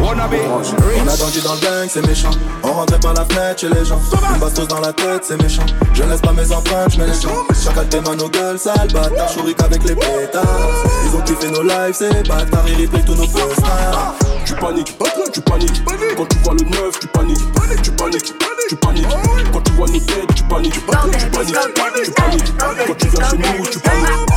On 0.04 1.08
a 1.08 1.18
grandi 1.18 1.42
dans 1.42 1.54
le 1.54 1.60
gang, 1.60 1.88
c'est 1.90 2.06
méchant. 2.06 2.32
On 2.82 2.84
rentrait 2.84 3.00
par 3.00 3.14
la 3.14 3.26
fenêtre 3.26 3.62
chez 3.62 3.70
les 3.70 3.86
gens. 3.86 4.02
Une 4.34 4.40
bastos 4.40 4.68
dans 4.68 4.80
la 4.80 4.92
tête, 4.92 5.24
c'est 5.24 5.40
méchant. 5.40 5.62
Je 5.94 6.02
laisse 6.02 6.20
pas 6.20 6.34
mes 6.34 6.52
empreintes, 6.52 6.94
je 6.94 6.98
mets 6.98 7.06
les 7.06 7.14
champs. 7.14 7.46
Chacun 7.64 7.86
tes 7.86 8.02
mains 8.02 8.16
nos 8.16 8.28
gueules, 8.28 8.58
sale 8.58 8.88
bâtard. 8.92 9.32
Chourique 9.32 9.62
avec 9.62 9.84
les 9.84 9.94
pétards. 9.94 10.44
Ils 11.06 11.16
ont 11.16 11.22
kiffé 11.22 11.52
nos 11.52 11.62
lives, 11.62 11.94
c'est 11.94 12.28
bâtards. 12.28 12.66
Ils 12.68 12.86
replay 12.86 13.04
tous 13.06 13.14
nos 13.14 13.28
posters. 13.28 14.16
Tu 14.46 14.56
paniques, 14.56 14.98
tu 15.32 15.42
paniques. 15.42 15.84
Quand 16.18 16.26
tu 16.26 16.38
vois 16.40 16.56
le 16.56 16.66
neuf, 16.70 17.00
tu 17.00 17.06
paniques. 17.06 17.38
Tu 17.84 17.92
paniques, 17.92 18.24
tu 18.24 18.76
paniques. 18.76 19.08
Quand 19.54 19.62
tu 19.62 19.72
vois 19.74 19.88
nos 19.88 20.00
tu 20.00 20.44
paniques. 20.44 20.74
Tu 20.74 20.82
paniques, 20.82 21.22
tu 21.22 22.12
paniques. 22.12 22.54
Quand 22.88 22.96
tu 22.98 23.08
viens 23.10 23.30
chez 23.30 23.38
nous. 23.38 23.66
Tu 23.68 23.80
paniques, 23.80 24.31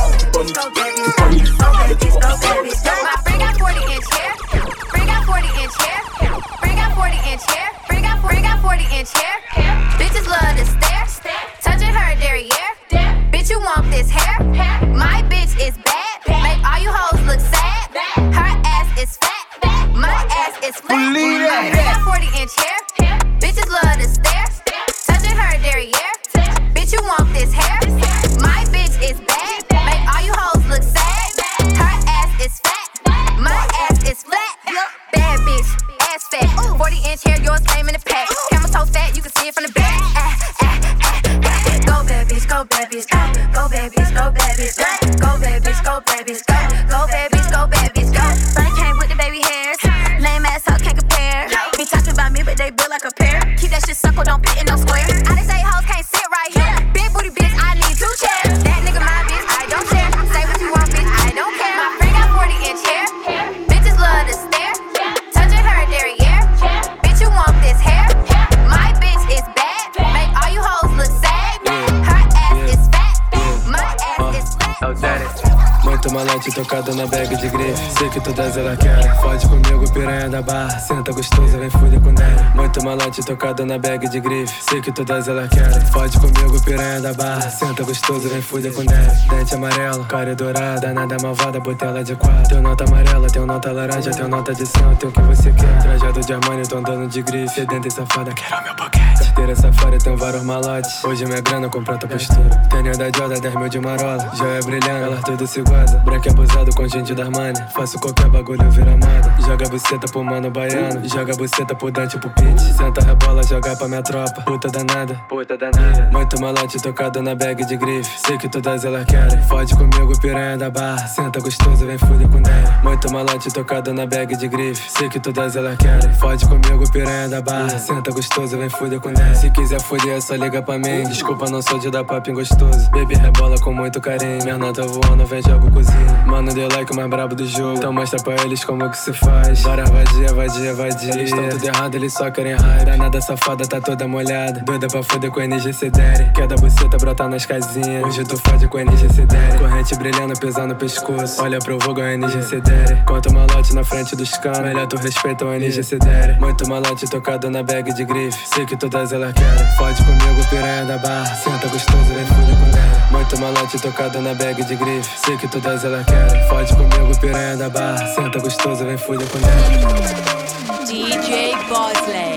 tocado 83.25 83.65
na 83.65 83.77
bag 83.77 84.07
de 84.07 84.19
grife. 84.19 84.53
Sei 84.69 84.81
que 84.81 84.91
todas 84.91 85.27
elas 85.27 85.49
querem. 85.49 85.81
Fode 85.91 86.17
comigo, 86.19 86.61
piranha 86.63 87.01
da 87.01 87.13
barra. 87.13 87.49
Senta 87.49 87.83
gostoso, 87.83 88.29
vem 88.29 88.41
fuder 88.41 88.71
com 88.71 88.81
nele. 88.81 89.11
Dente 89.29 89.55
amarelo, 89.55 90.05
cara 90.05 90.35
dourada. 90.35 90.93
Nada 90.93 91.17
malvada, 91.21 91.59
botela 91.59 92.03
de 92.03 92.15
quatro. 92.15 92.49
Teu 92.49 92.61
nota 92.61 92.85
amarela, 92.85 93.27
teu 93.27 93.45
nota 93.45 93.71
laranja, 93.71 94.11
teu 94.11 94.27
nota 94.27 94.53
de 94.53 94.65
céu. 94.65 94.95
Teu 94.97 95.11
que 95.11 95.21
você 95.21 95.51
quer. 95.51 95.81
Trajado 95.81 96.21
de 96.21 96.33
Armani, 96.33 96.67
tô 96.67 96.77
andando 96.77 97.07
de 97.07 97.21
grife. 97.21 97.55
Sedenta 97.55 97.87
e 97.87 97.91
safada, 97.91 98.31
quero 98.33 98.63
meu 98.63 98.75
boquete. 98.75 99.04
Carteira 99.45 99.61
safari, 99.61 99.97
tem 99.99 100.15
vários 100.15 100.43
malotes. 100.43 101.03
Hoje 101.03 101.23
minha 101.23 101.39
grana 101.39 101.69
comprou 101.69 101.95
tua 101.99 102.09
postura. 102.09 102.49
Tênis 102.67 102.97
da 102.97 103.11
Joda, 103.15 103.39
10 103.39 103.55
mil 103.55 103.69
de 103.69 103.79
marola. 103.79 104.31
Joia 104.33 104.59
brilhando, 104.63 105.05
ela 105.05 105.21
tudo 105.21 105.45
se 105.45 105.61
goza. 105.61 105.99
Branco 105.99 106.29
abusado 106.29 106.73
com 106.75 106.87
gente 106.87 107.13
da 107.13 107.25
Armani. 107.25 107.59
Faço 107.71 107.99
qualquer 107.99 108.27
bagulho, 108.27 108.71
vira 108.71 108.91
moda. 108.91 109.35
Joga 109.45 109.69
buceta 109.69 110.07
pro 110.11 110.23
mano 110.23 110.49
baiano. 110.49 111.07
Joga 111.07 111.35
buceta 111.35 111.75
pro 111.75 111.91
Dante 111.91 112.17
pro 112.17 112.31
Pit. 112.31 112.59
Senta 112.59 113.05
rebola, 113.05 113.43
joga 113.43 113.75
pra 113.75 113.87
minha 113.87 114.01
tropa. 114.01 114.41
Puta 114.41 114.67
danada, 114.67 115.13
puta 115.29 115.55
danada. 115.55 116.09
Muito 116.11 116.41
malote 116.41 116.81
tocado 116.81 117.21
na 117.21 117.35
bag 117.35 117.63
de 117.65 117.77
grife. 117.77 118.19
Sei 118.25 118.39
que 118.39 118.49
todas 118.49 118.83
elas 118.83 119.05
querem. 119.05 119.43
Fode 119.43 119.75
comigo, 119.75 120.19
piranha 120.19 120.57
da 120.57 120.71
barra. 120.71 121.05
Senta 121.07 121.39
gostoso, 121.39 121.85
vem 121.85 121.99
fuder 121.99 122.27
com 122.29 122.41
dele. 122.41 122.67
Muito 122.83 123.11
malote 123.11 123.53
tocado 123.53 123.93
na 123.93 124.07
bag 124.07 124.35
de 124.35 124.47
grife. 124.47 124.89
Sei 124.89 125.07
que 125.07 125.19
todas 125.19 125.55
elas 125.55 125.77
querem. 125.77 126.11
Fode 126.15 126.47
comigo, 126.47 126.91
piranha 126.91 127.29
da 127.29 127.41
barra. 127.43 127.77
Senta 127.77 128.11
gostoso, 128.11 128.57
vem 128.57 128.69
fuder 128.69 128.99
com 128.99 129.13
dele. 129.13 129.34
Se 129.35 129.49
quiser 129.51 129.81
foder, 129.81 130.17
é 130.17 130.21
só 130.21 130.35
liga 130.35 130.61
pra 130.61 130.77
mim. 130.77 131.03
Desculpa, 131.03 131.49
não 131.49 131.61
sou 131.61 131.77
de 131.77 131.89
dar 131.91 132.03
papinho 132.03 132.37
gostoso. 132.37 132.89
Baby 132.91 133.15
rebola 133.15 133.57
com 133.59 133.73
muito 133.73 133.99
carinho. 133.99 134.43
Minha 134.43 134.57
nota 134.57 134.83
voando, 134.83 135.25
vem 135.25 135.41
jogo 135.41 135.69
cozinha. 135.71 136.23
Mano, 136.25 136.53
deu 136.53 136.67
like 136.69 136.91
o 136.91 136.95
mais 136.95 137.09
brabo 137.09 137.35
do 137.35 137.45
jogo. 137.45 137.77
Então 137.77 137.91
mostra 137.93 138.21
pra 138.23 138.35
eles 138.43 138.63
como 138.63 138.89
que 138.89 138.97
se 138.97 139.13
faz. 139.13 139.61
Bora 139.61 139.85
vadia, 139.85 140.33
vadia, 140.33 140.73
vadia. 140.73 141.13
Eles 141.13 141.31
tão 141.31 141.49
tudo 141.49 141.65
errado, 141.65 141.95
eles 141.95 142.13
só 142.13 142.31
querem 142.31 142.53
raiva. 142.53 142.85
Danada 142.85 143.21
safada 143.21 143.67
tá 143.67 143.81
toda 143.81 144.07
molhada. 144.07 144.61
Doida 144.61 144.87
pra 144.87 145.03
foder 145.03 145.29
com 145.31 145.41
NGC 145.41 145.89
Daddy. 145.89 146.31
Quer 146.33 146.47
da 146.47 146.55
buceta 146.55 146.97
brotar 146.97 147.29
nas 147.29 147.45
casinhas. 147.45 148.03
Hoje 148.03 148.23
tu 148.23 148.37
fode 148.37 148.67
com 148.67 148.79
NGC 148.79 149.25
Daddy. 149.25 149.57
Corrente 149.59 149.95
brilhando, 149.95 150.39
pesando 150.39 150.69
no 150.69 150.75
pescoço. 150.75 151.41
Olha 151.41 151.59
pro 151.59 151.77
vulgo, 151.79 152.01
NGC 152.01 152.61
Daddy. 152.61 153.03
Conta 153.05 153.31
malote 153.31 153.75
na 153.75 153.83
frente 153.83 154.15
dos 154.15 154.31
canos. 154.37 154.59
Melhor 154.59 154.87
tu 154.87 154.97
respeita 154.97 155.45
o 155.45 155.53
NGC 155.53 155.97
Daddy. 155.97 156.39
Muito 156.39 156.67
malote 156.67 157.05
tocado 157.05 157.49
na 157.49 157.61
bag 157.61 157.93
de 157.93 158.05
grife. 158.05 158.47
Sei 158.47 158.65
que 158.65 158.77
todas 158.77 159.11
elas 159.11 159.24
querem. 159.33 159.67
Fode 159.77 160.03
comigo, 160.03 160.49
piranha 160.49 160.85
da 160.85 160.97
barra. 160.97 161.35
Senta 161.35 161.67
gostoso, 161.67 162.13
vem 162.13 162.25
fuder 162.25 162.55
com 162.55 162.77
ela. 162.77 163.07
Muito 163.11 163.39
malote 163.39 163.79
tocado 163.79 164.21
na 164.21 164.33
bag 164.33 164.63
de 164.63 164.75
grife. 164.75 165.09
Sei 165.25 165.37
que 165.37 165.47
todas 165.47 165.83
elas 165.83 166.05
querem. 166.05 166.47
Fode 166.47 166.75
comigo, 166.75 167.19
piranha 167.19 167.57
da 167.57 167.69
barra. 167.69 168.05
Senta 168.13 168.39
gostoso, 168.39 168.85
vem 168.85 168.97
fuder 168.97 169.27
com 169.27 169.37
ela. 169.37 170.85
DJ 170.85 171.55
Bosley. 171.67 172.35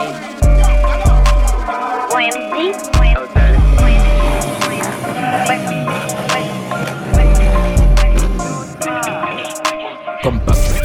Come 10.23 10.41
back. 10.41 10.78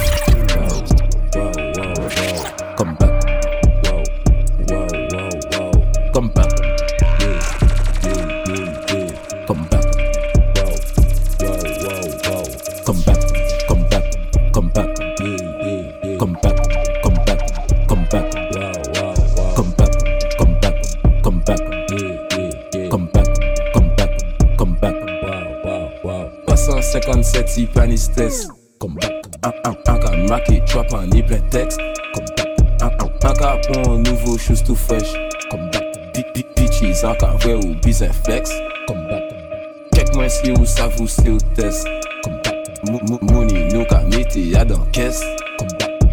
Epi 40.44 40.60
ou 40.60 40.66
savou 40.66 41.08
se 41.08 41.30
ou 41.30 41.38
test? 41.56 41.88
Kom 42.22 42.34
bak, 42.44 43.22
mouni 43.22 43.62
nou 43.72 43.86
ka 43.88 44.02
meti 44.12 44.50
ya 44.52 44.64
dan 44.68 44.82
kes. 44.92 45.22
Kom 45.56 45.70
bak, 45.80 46.04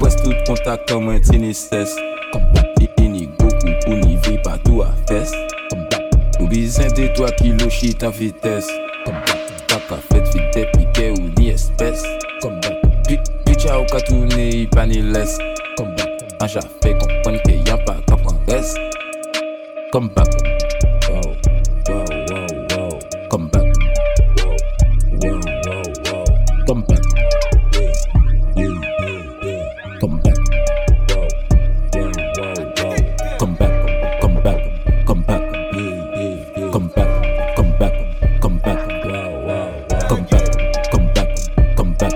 pwes 0.00 0.16
tout 0.22 0.40
kontak 0.48 0.86
kom 0.88 1.10
an 1.12 1.20
tinises 1.20 1.92
Kom 2.32 2.46
bak, 2.56 2.80
ini 2.80 3.26
gokou 3.36 3.76
pou 3.84 3.98
ni 4.00 4.16
vi 4.24 4.38
patou 4.40 4.86
a 4.86 4.88
fes 5.10 5.36
Kom 5.68 5.84
bak, 5.92 6.16
ou 6.40 6.48
bizen 6.48 6.96
de 6.96 7.10
toa 7.12 7.28
ki 7.36 7.52
lo 7.60 7.68
chit 7.68 8.08
an 8.08 8.16
vites 8.16 8.72
Come 40.08 40.24
back. 40.30 40.90
Come 40.90 41.12
back. 41.14 41.28
Come 41.76 41.94
back. 41.94 42.12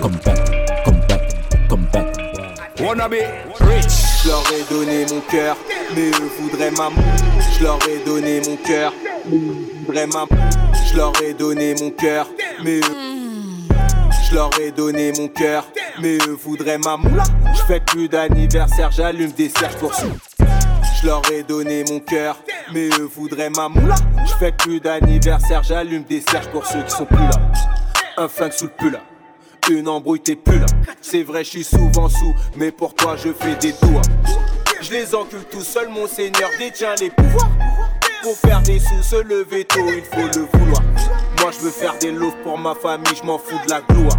Come 0.00 0.18
back. 0.24 0.84
Come 0.84 1.00
back. 1.08 1.68
Come 1.68 1.86
back. 1.92 2.80
Wanna 2.80 3.08
be 3.08 3.20
rich. 3.60 4.12
Je 4.22 4.28
leur 4.28 4.44
ai 4.52 4.62
donné 4.70 5.06
mon 5.12 5.20
cœur, 5.22 5.56
mais 5.94 6.10
eux 6.10 6.30
voudraient 6.38 6.70
ma 6.70 6.90
Je 7.58 7.62
leur 7.64 7.78
ai 7.88 7.98
donné 8.04 8.40
mon 8.46 8.56
cœur, 8.56 8.92
mais 9.28 9.36
eux 9.36 9.84
voudraient 9.84 10.06
ma 10.06 10.26
Je 10.88 10.96
leur 10.96 11.12
ai 11.22 11.34
donné 11.34 11.74
mon 11.80 11.90
cœur, 11.90 12.28
mais 12.62 12.78
eux. 12.78 13.66
Je 14.28 14.34
leur 14.34 14.50
ai 14.60 14.70
donné 14.70 15.12
mon 15.18 15.28
cœur, 15.28 15.66
mais 16.00 16.18
eux 16.18 16.38
voudraient 16.42 16.78
ma 16.78 16.96
moula. 16.96 17.24
Je 17.54 17.62
fais 17.62 17.80
plus 17.80 18.08
d'anniversaire, 18.08 18.90
j'allume 18.92 19.32
des 19.32 19.48
cercles 19.48 19.78
pour. 19.78 19.92
Je 19.92 21.06
leur 21.06 21.22
ai 21.32 21.42
donné 21.42 21.84
mon 21.90 21.98
cœur, 21.98 22.36
mais 22.72 22.88
eux 22.98 23.10
voudraient 23.14 23.50
ma 23.50 23.68
moula. 23.68 23.94
Je 24.26 24.32
fais 24.34 24.52
plus 24.52 24.80
d'anniversaire, 24.80 25.62
j'allume 25.62 26.04
des 26.04 26.20
cercles 26.20 26.50
pour 26.50 26.66
ceux 26.66 26.82
qui 26.82 26.90
sont 26.90 27.06
plus 27.06 27.16
là. 27.16 27.52
Un 28.16 28.28
flingue 28.28 28.52
sous 28.52 28.66
le 28.66 28.70
pull 28.70 28.98
une 29.70 29.88
embrouille 29.88 30.20
t'es 30.20 30.36
plus 30.36 30.58
là. 30.58 30.66
C'est 31.00 31.22
vrai, 31.22 31.44
je 31.44 31.50
suis 31.50 31.64
souvent 31.64 32.08
sous, 32.08 32.34
mais 32.56 32.72
pour 32.72 32.94
toi 32.94 33.16
je 33.16 33.32
fais 33.32 33.54
des 33.56 33.72
tours. 33.72 34.02
Je 34.80 34.90
les 34.90 35.14
encule 35.14 35.44
tout 35.50 35.62
seul, 35.62 35.88
mon 35.88 36.06
seigneur 36.06 36.50
détient 36.58 36.94
les 37.00 37.10
pouvoirs. 37.10 37.50
Pour 38.22 38.36
faire 38.36 38.60
des 38.62 38.78
sous, 38.78 39.02
se 39.02 39.22
lever 39.22 39.64
tôt, 39.64 39.86
il 39.88 40.02
faut 40.02 40.26
le 40.38 40.46
vouloir. 40.52 40.82
Moi 41.40 41.50
je 41.52 41.64
veux 41.64 41.70
faire 41.70 41.96
des 41.98 42.10
loaves 42.10 42.36
pour 42.42 42.58
ma 42.58 42.74
famille, 42.74 43.14
je 43.16 43.24
m'en 43.24 43.38
fous 43.38 43.58
de 43.64 43.70
la 43.70 43.80
gloire. 43.82 44.18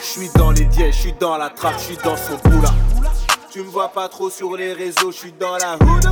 Je 0.00 0.06
suis 0.06 0.30
dans 0.34 0.50
les 0.50 0.64
dièges, 0.64 0.96
je 0.96 1.00
suis 1.00 1.14
dans 1.18 1.36
la 1.36 1.50
trappe, 1.50 1.78
je 1.78 1.84
suis 1.84 1.96
dans 1.96 2.16
son 2.16 2.36
boula. 2.48 2.70
Tu 3.52 3.58
me 3.58 3.68
vois 3.68 3.88
pas 3.88 4.08
trop 4.08 4.30
sur 4.30 4.56
les 4.56 4.72
réseaux, 4.72 5.12
je 5.12 5.16
suis 5.18 5.32
dans 5.32 5.58
la 5.58 5.74
hood. 5.74 6.04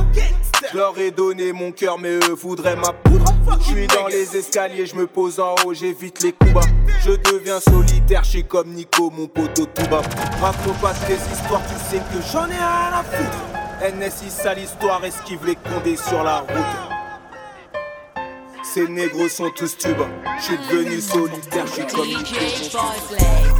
Je 0.71 0.77
leur 0.77 0.95
ai 0.99 1.09
donné 1.09 1.51
mon 1.51 1.71
cœur, 1.71 1.97
mais 1.97 2.11
eux 2.11 2.35
voudraient 2.39 2.75
ma 2.75 2.93
poudre. 2.93 3.25
Je 3.61 3.65
suis 3.65 3.87
dans 3.87 4.05
les 4.05 4.37
escaliers, 4.37 4.85
je 4.85 4.95
me 4.95 5.07
pose 5.07 5.39
en 5.39 5.55
haut, 5.65 5.73
j'évite 5.73 6.21
les 6.21 6.33
coups 6.33 6.53
bas. 6.53 6.61
Je 7.03 7.13
deviens 7.31 7.59
solitaire, 7.59 8.23
je 8.23 8.29
suis 8.29 8.43
comme 8.43 8.69
Nico, 8.69 9.09
mon 9.09 9.25
poteau 9.25 9.65
tout 9.65 9.87
bas. 9.89 10.03
Raconte 10.39 10.79
pas 10.81 10.93
tes 11.07 11.15
histoires, 11.15 11.63
tu 11.67 11.73
sais 11.89 12.03
que 12.13 12.21
j'en 12.31 12.45
ai 12.45 12.59
à 12.59 13.03
foutre. 13.03 13.97
NSI 13.97 14.29
sale 14.29 14.59
histoire, 14.59 15.03
esquive 15.03 15.43
les 15.43 15.55
condés 15.55 15.97
sur 15.97 16.23
la 16.23 16.41
route. 16.41 17.00
Ces 18.63 18.87
négros 18.87 19.27
sont 19.27 19.49
tous 19.49 19.77
tubes. 19.77 19.97
Je 20.37 20.43
suis 20.43 20.57
devenu 20.69 21.01
solitaire, 21.01 21.65
je 21.67 21.71
suis 21.71 21.87
comme 21.87 22.07
Nico. 22.07 22.35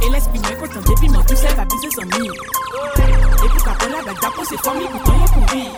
Et 0.06 0.10
l'esprit 0.10 0.40
quand 0.58 0.68
on 0.76 0.94
débit, 0.94 1.08
moi 1.08 1.22
tout 1.26 1.36
seul 1.36 1.54
va 1.54 1.64
biser 1.64 1.88
son 1.94 2.02
nid. 2.02 2.28
Et 2.28 3.48
puis 3.48 3.62
quand 3.64 3.74
on 3.80 3.94
a 3.94 3.98
avec 3.98 4.20
d'après 4.20 4.44
ses 4.44 4.56
familles, 4.58 4.88
pourtant 4.90 5.12
y'a 5.18 5.26
courir. 5.26 5.70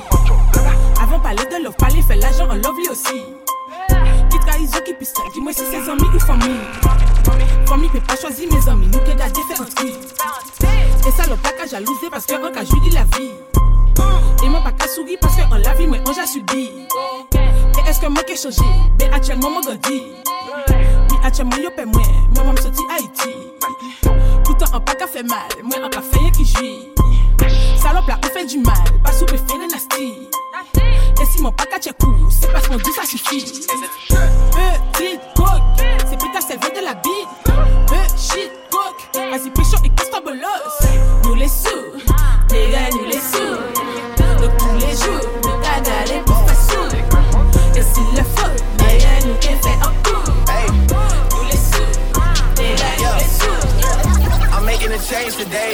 Avant 1.03 1.20
parler 1.20 1.45
de 1.45 1.64
love, 1.64 1.75
parler 1.77 2.03
fait 2.03 2.16
l'argent 2.16 2.45
en 2.45 2.55
love 2.55 2.77
lui 2.77 2.89
aussi. 2.89 3.25
Qui 4.31 4.39
trahison, 4.41 4.79
qui 4.85 4.95
pisse, 4.95 5.14
dis-moi 5.33 5.53
si 5.53 5.62
c'est 5.70 5.91
amis 5.91 6.03
ou 6.14 6.20
famille. 6.20 6.61
Famille 7.66 7.89
peut 7.89 8.01
pas 8.01 8.16
choisir 8.16 8.49
mes 8.53 8.68
amis, 8.68 8.89
nous 8.89 8.99
que 8.99 9.07
fait 9.07 9.61
un 9.61 9.64
tri. 9.64 9.95
Et 11.07 11.11
ça 11.11 11.27
le 11.29 11.37
pas 11.37 11.53
qu'à 11.53 11.66
jalouser 11.66 12.09
parce 12.11 12.27
que 12.27 12.35
un 12.35 12.53
cas 12.53 12.62
dit 12.62 12.91
la 12.91 13.05
vie. 13.05 13.33
Et 14.45 14.49
moi 14.49 14.61
pas 14.62 14.72
qu'à 14.72 14.87
sourire 14.87 15.18
parce 15.20 15.37
que 15.37 15.43
en 15.43 15.57
la 15.57 15.75
vie, 15.75 15.87
moi 15.87 15.99
on 16.07 16.12
j'ai 16.12 16.27
subi. 16.27 16.70
Eske 17.95 18.09
mwen 18.09 18.24
ke 18.26 18.34
chaje, 18.34 18.64
be 18.99 19.07
atye 19.14 19.34
mwen 19.38 19.53
mwen 19.53 19.64
gadi 19.68 20.01
Mi 21.11 21.18
atye 21.22 21.45
mwen 21.45 21.62
yo 21.62 21.70
pe 21.70 21.84
mwen, 21.86 22.09
mwen 22.34 22.47
mwen 22.49 22.57
soti 22.59 22.82
Haiti 22.90 23.30
Poutan 24.42 24.74
an 24.74 24.82
pa 24.82 24.97
ka 24.99 25.07
fe 25.07 25.22
mal, 25.22 25.55
mwen 25.62 25.84
an 25.86 25.92
ka 25.95 26.03
feye 26.03 26.32
ki 26.34 26.42
jwi 26.42 26.72
Salop 27.78 28.11
la 28.11 28.16
ou 28.18 28.32
fe 28.34 28.42
di 28.51 28.59
mal, 28.59 28.90
pa 29.05 29.14
soupe 29.14 29.38
fe 29.38 29.61
le 29.61 29.70
nasti 29.70 30.11
si 31.30 31.40
mwen 31.40 31.55
pa 31.55 31.68
ka 31.70 31.78
tche 31.78 31.95
kou, 32.03 32.32
se 32.34 32.51
pas 32.51 32.66
mwen 32.66 32.82
di 32.82 32.97
sa 32.99 33.07
sufi 33.07 33.38
Petit 34.11 35.30
coke, 35.38 35.86
se 36.11 36.18
pita 36.18 36.42
selve 36.42 36.74
de 36.74 36.82
la 36.82 36.95
bide 36.99 37.30
Petit 37.47 38.51
euh, 38.51 38.59
coke, 38.74 39.22
azi 39.38 39.55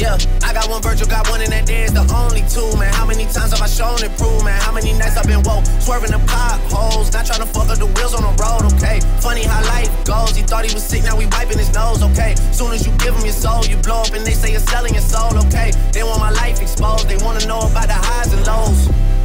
Yeah, 0.00 0.16
I 0.42 0.54
got 0.54 0.66
one 0.70 0.80
Virgil, 0.80 1.06
got 1.06 1.28
one, 1.28 1.42
and 1.42 1.52
that 1.52 1.68
is 1.68 1.92
the 1.92 2.00
only 2.16 2.40
two, 2.48 2.64
man. 2.80 2.88
How 2.88 3.04
many 3.04 3.28
times 3.28 3.52
have 3.52 3.60
I 3.60 3.68
shown 3.68 4.00
it, 4.00 4.08
prove, 4.16 4.42
man? 4.42 4.56
How 4.62 4.72
many 4.72 4.94
nights 4.96 5.18
I've 5.18 5.28
been 5.28 5.42
woke, 5.44 5.66
swerving 5.76 6.08
the 6.08 6.22
potholes, 6.24 7.12
not 7.12 7.26
trying 7.26 7.44
to 7.44 7.46
fuck 7.46 7.68
up 7.68 7.76
the 7.76 7.84
wheels 7.84 8.16
on 8.16 8.24
the 8.24 8.32
road, 8.40 8.64
okay? 8.72 9.04
Funny 9.20 9.44
how 9.44 9.60
life 9.68 9.92
goes. 10.08 10.32
He 10.32 10.40
thought 10.40 10.64
he 10.64 10.72
was 10.72 10.88
sick, 10.88 11.04
now 11.04 11.18
we 11.20 11.26
wiping 11.26 11.58
his 11.58 11.68
nose, 11.76 12.02
okay? 12.02 12.32
Soon 12.48 12.72
as 12.72 12.86
you 12.86 12.96
give 12.96 13.12
him 13.12 13.28
your 13.28 13.36
soul, 13.36 13.60
you 13.68 13.76
blow 13.76 14.00
up, 14.00 14.16
and 14.16 14.24
they 14.24 14.32
say 14.32 14.50
you're 14.52 14.64
selling 14.72 14.96
your 14.96 15.04
soul, 15.04 15.36
okay? 15.44 15.70
They 15.92 16.02
want 16.02 16.18
my 16.18 16.32
life 16.32 16.62
exposed, 16.62 17.04
they 17.04 17.20
wanna 17.20 17.44
know 17.44 17.60
about 17.60 17.92
the 17.92 18.00
highs 18.00 18.32
and 18.32 18.40
lows. 18.48 19.09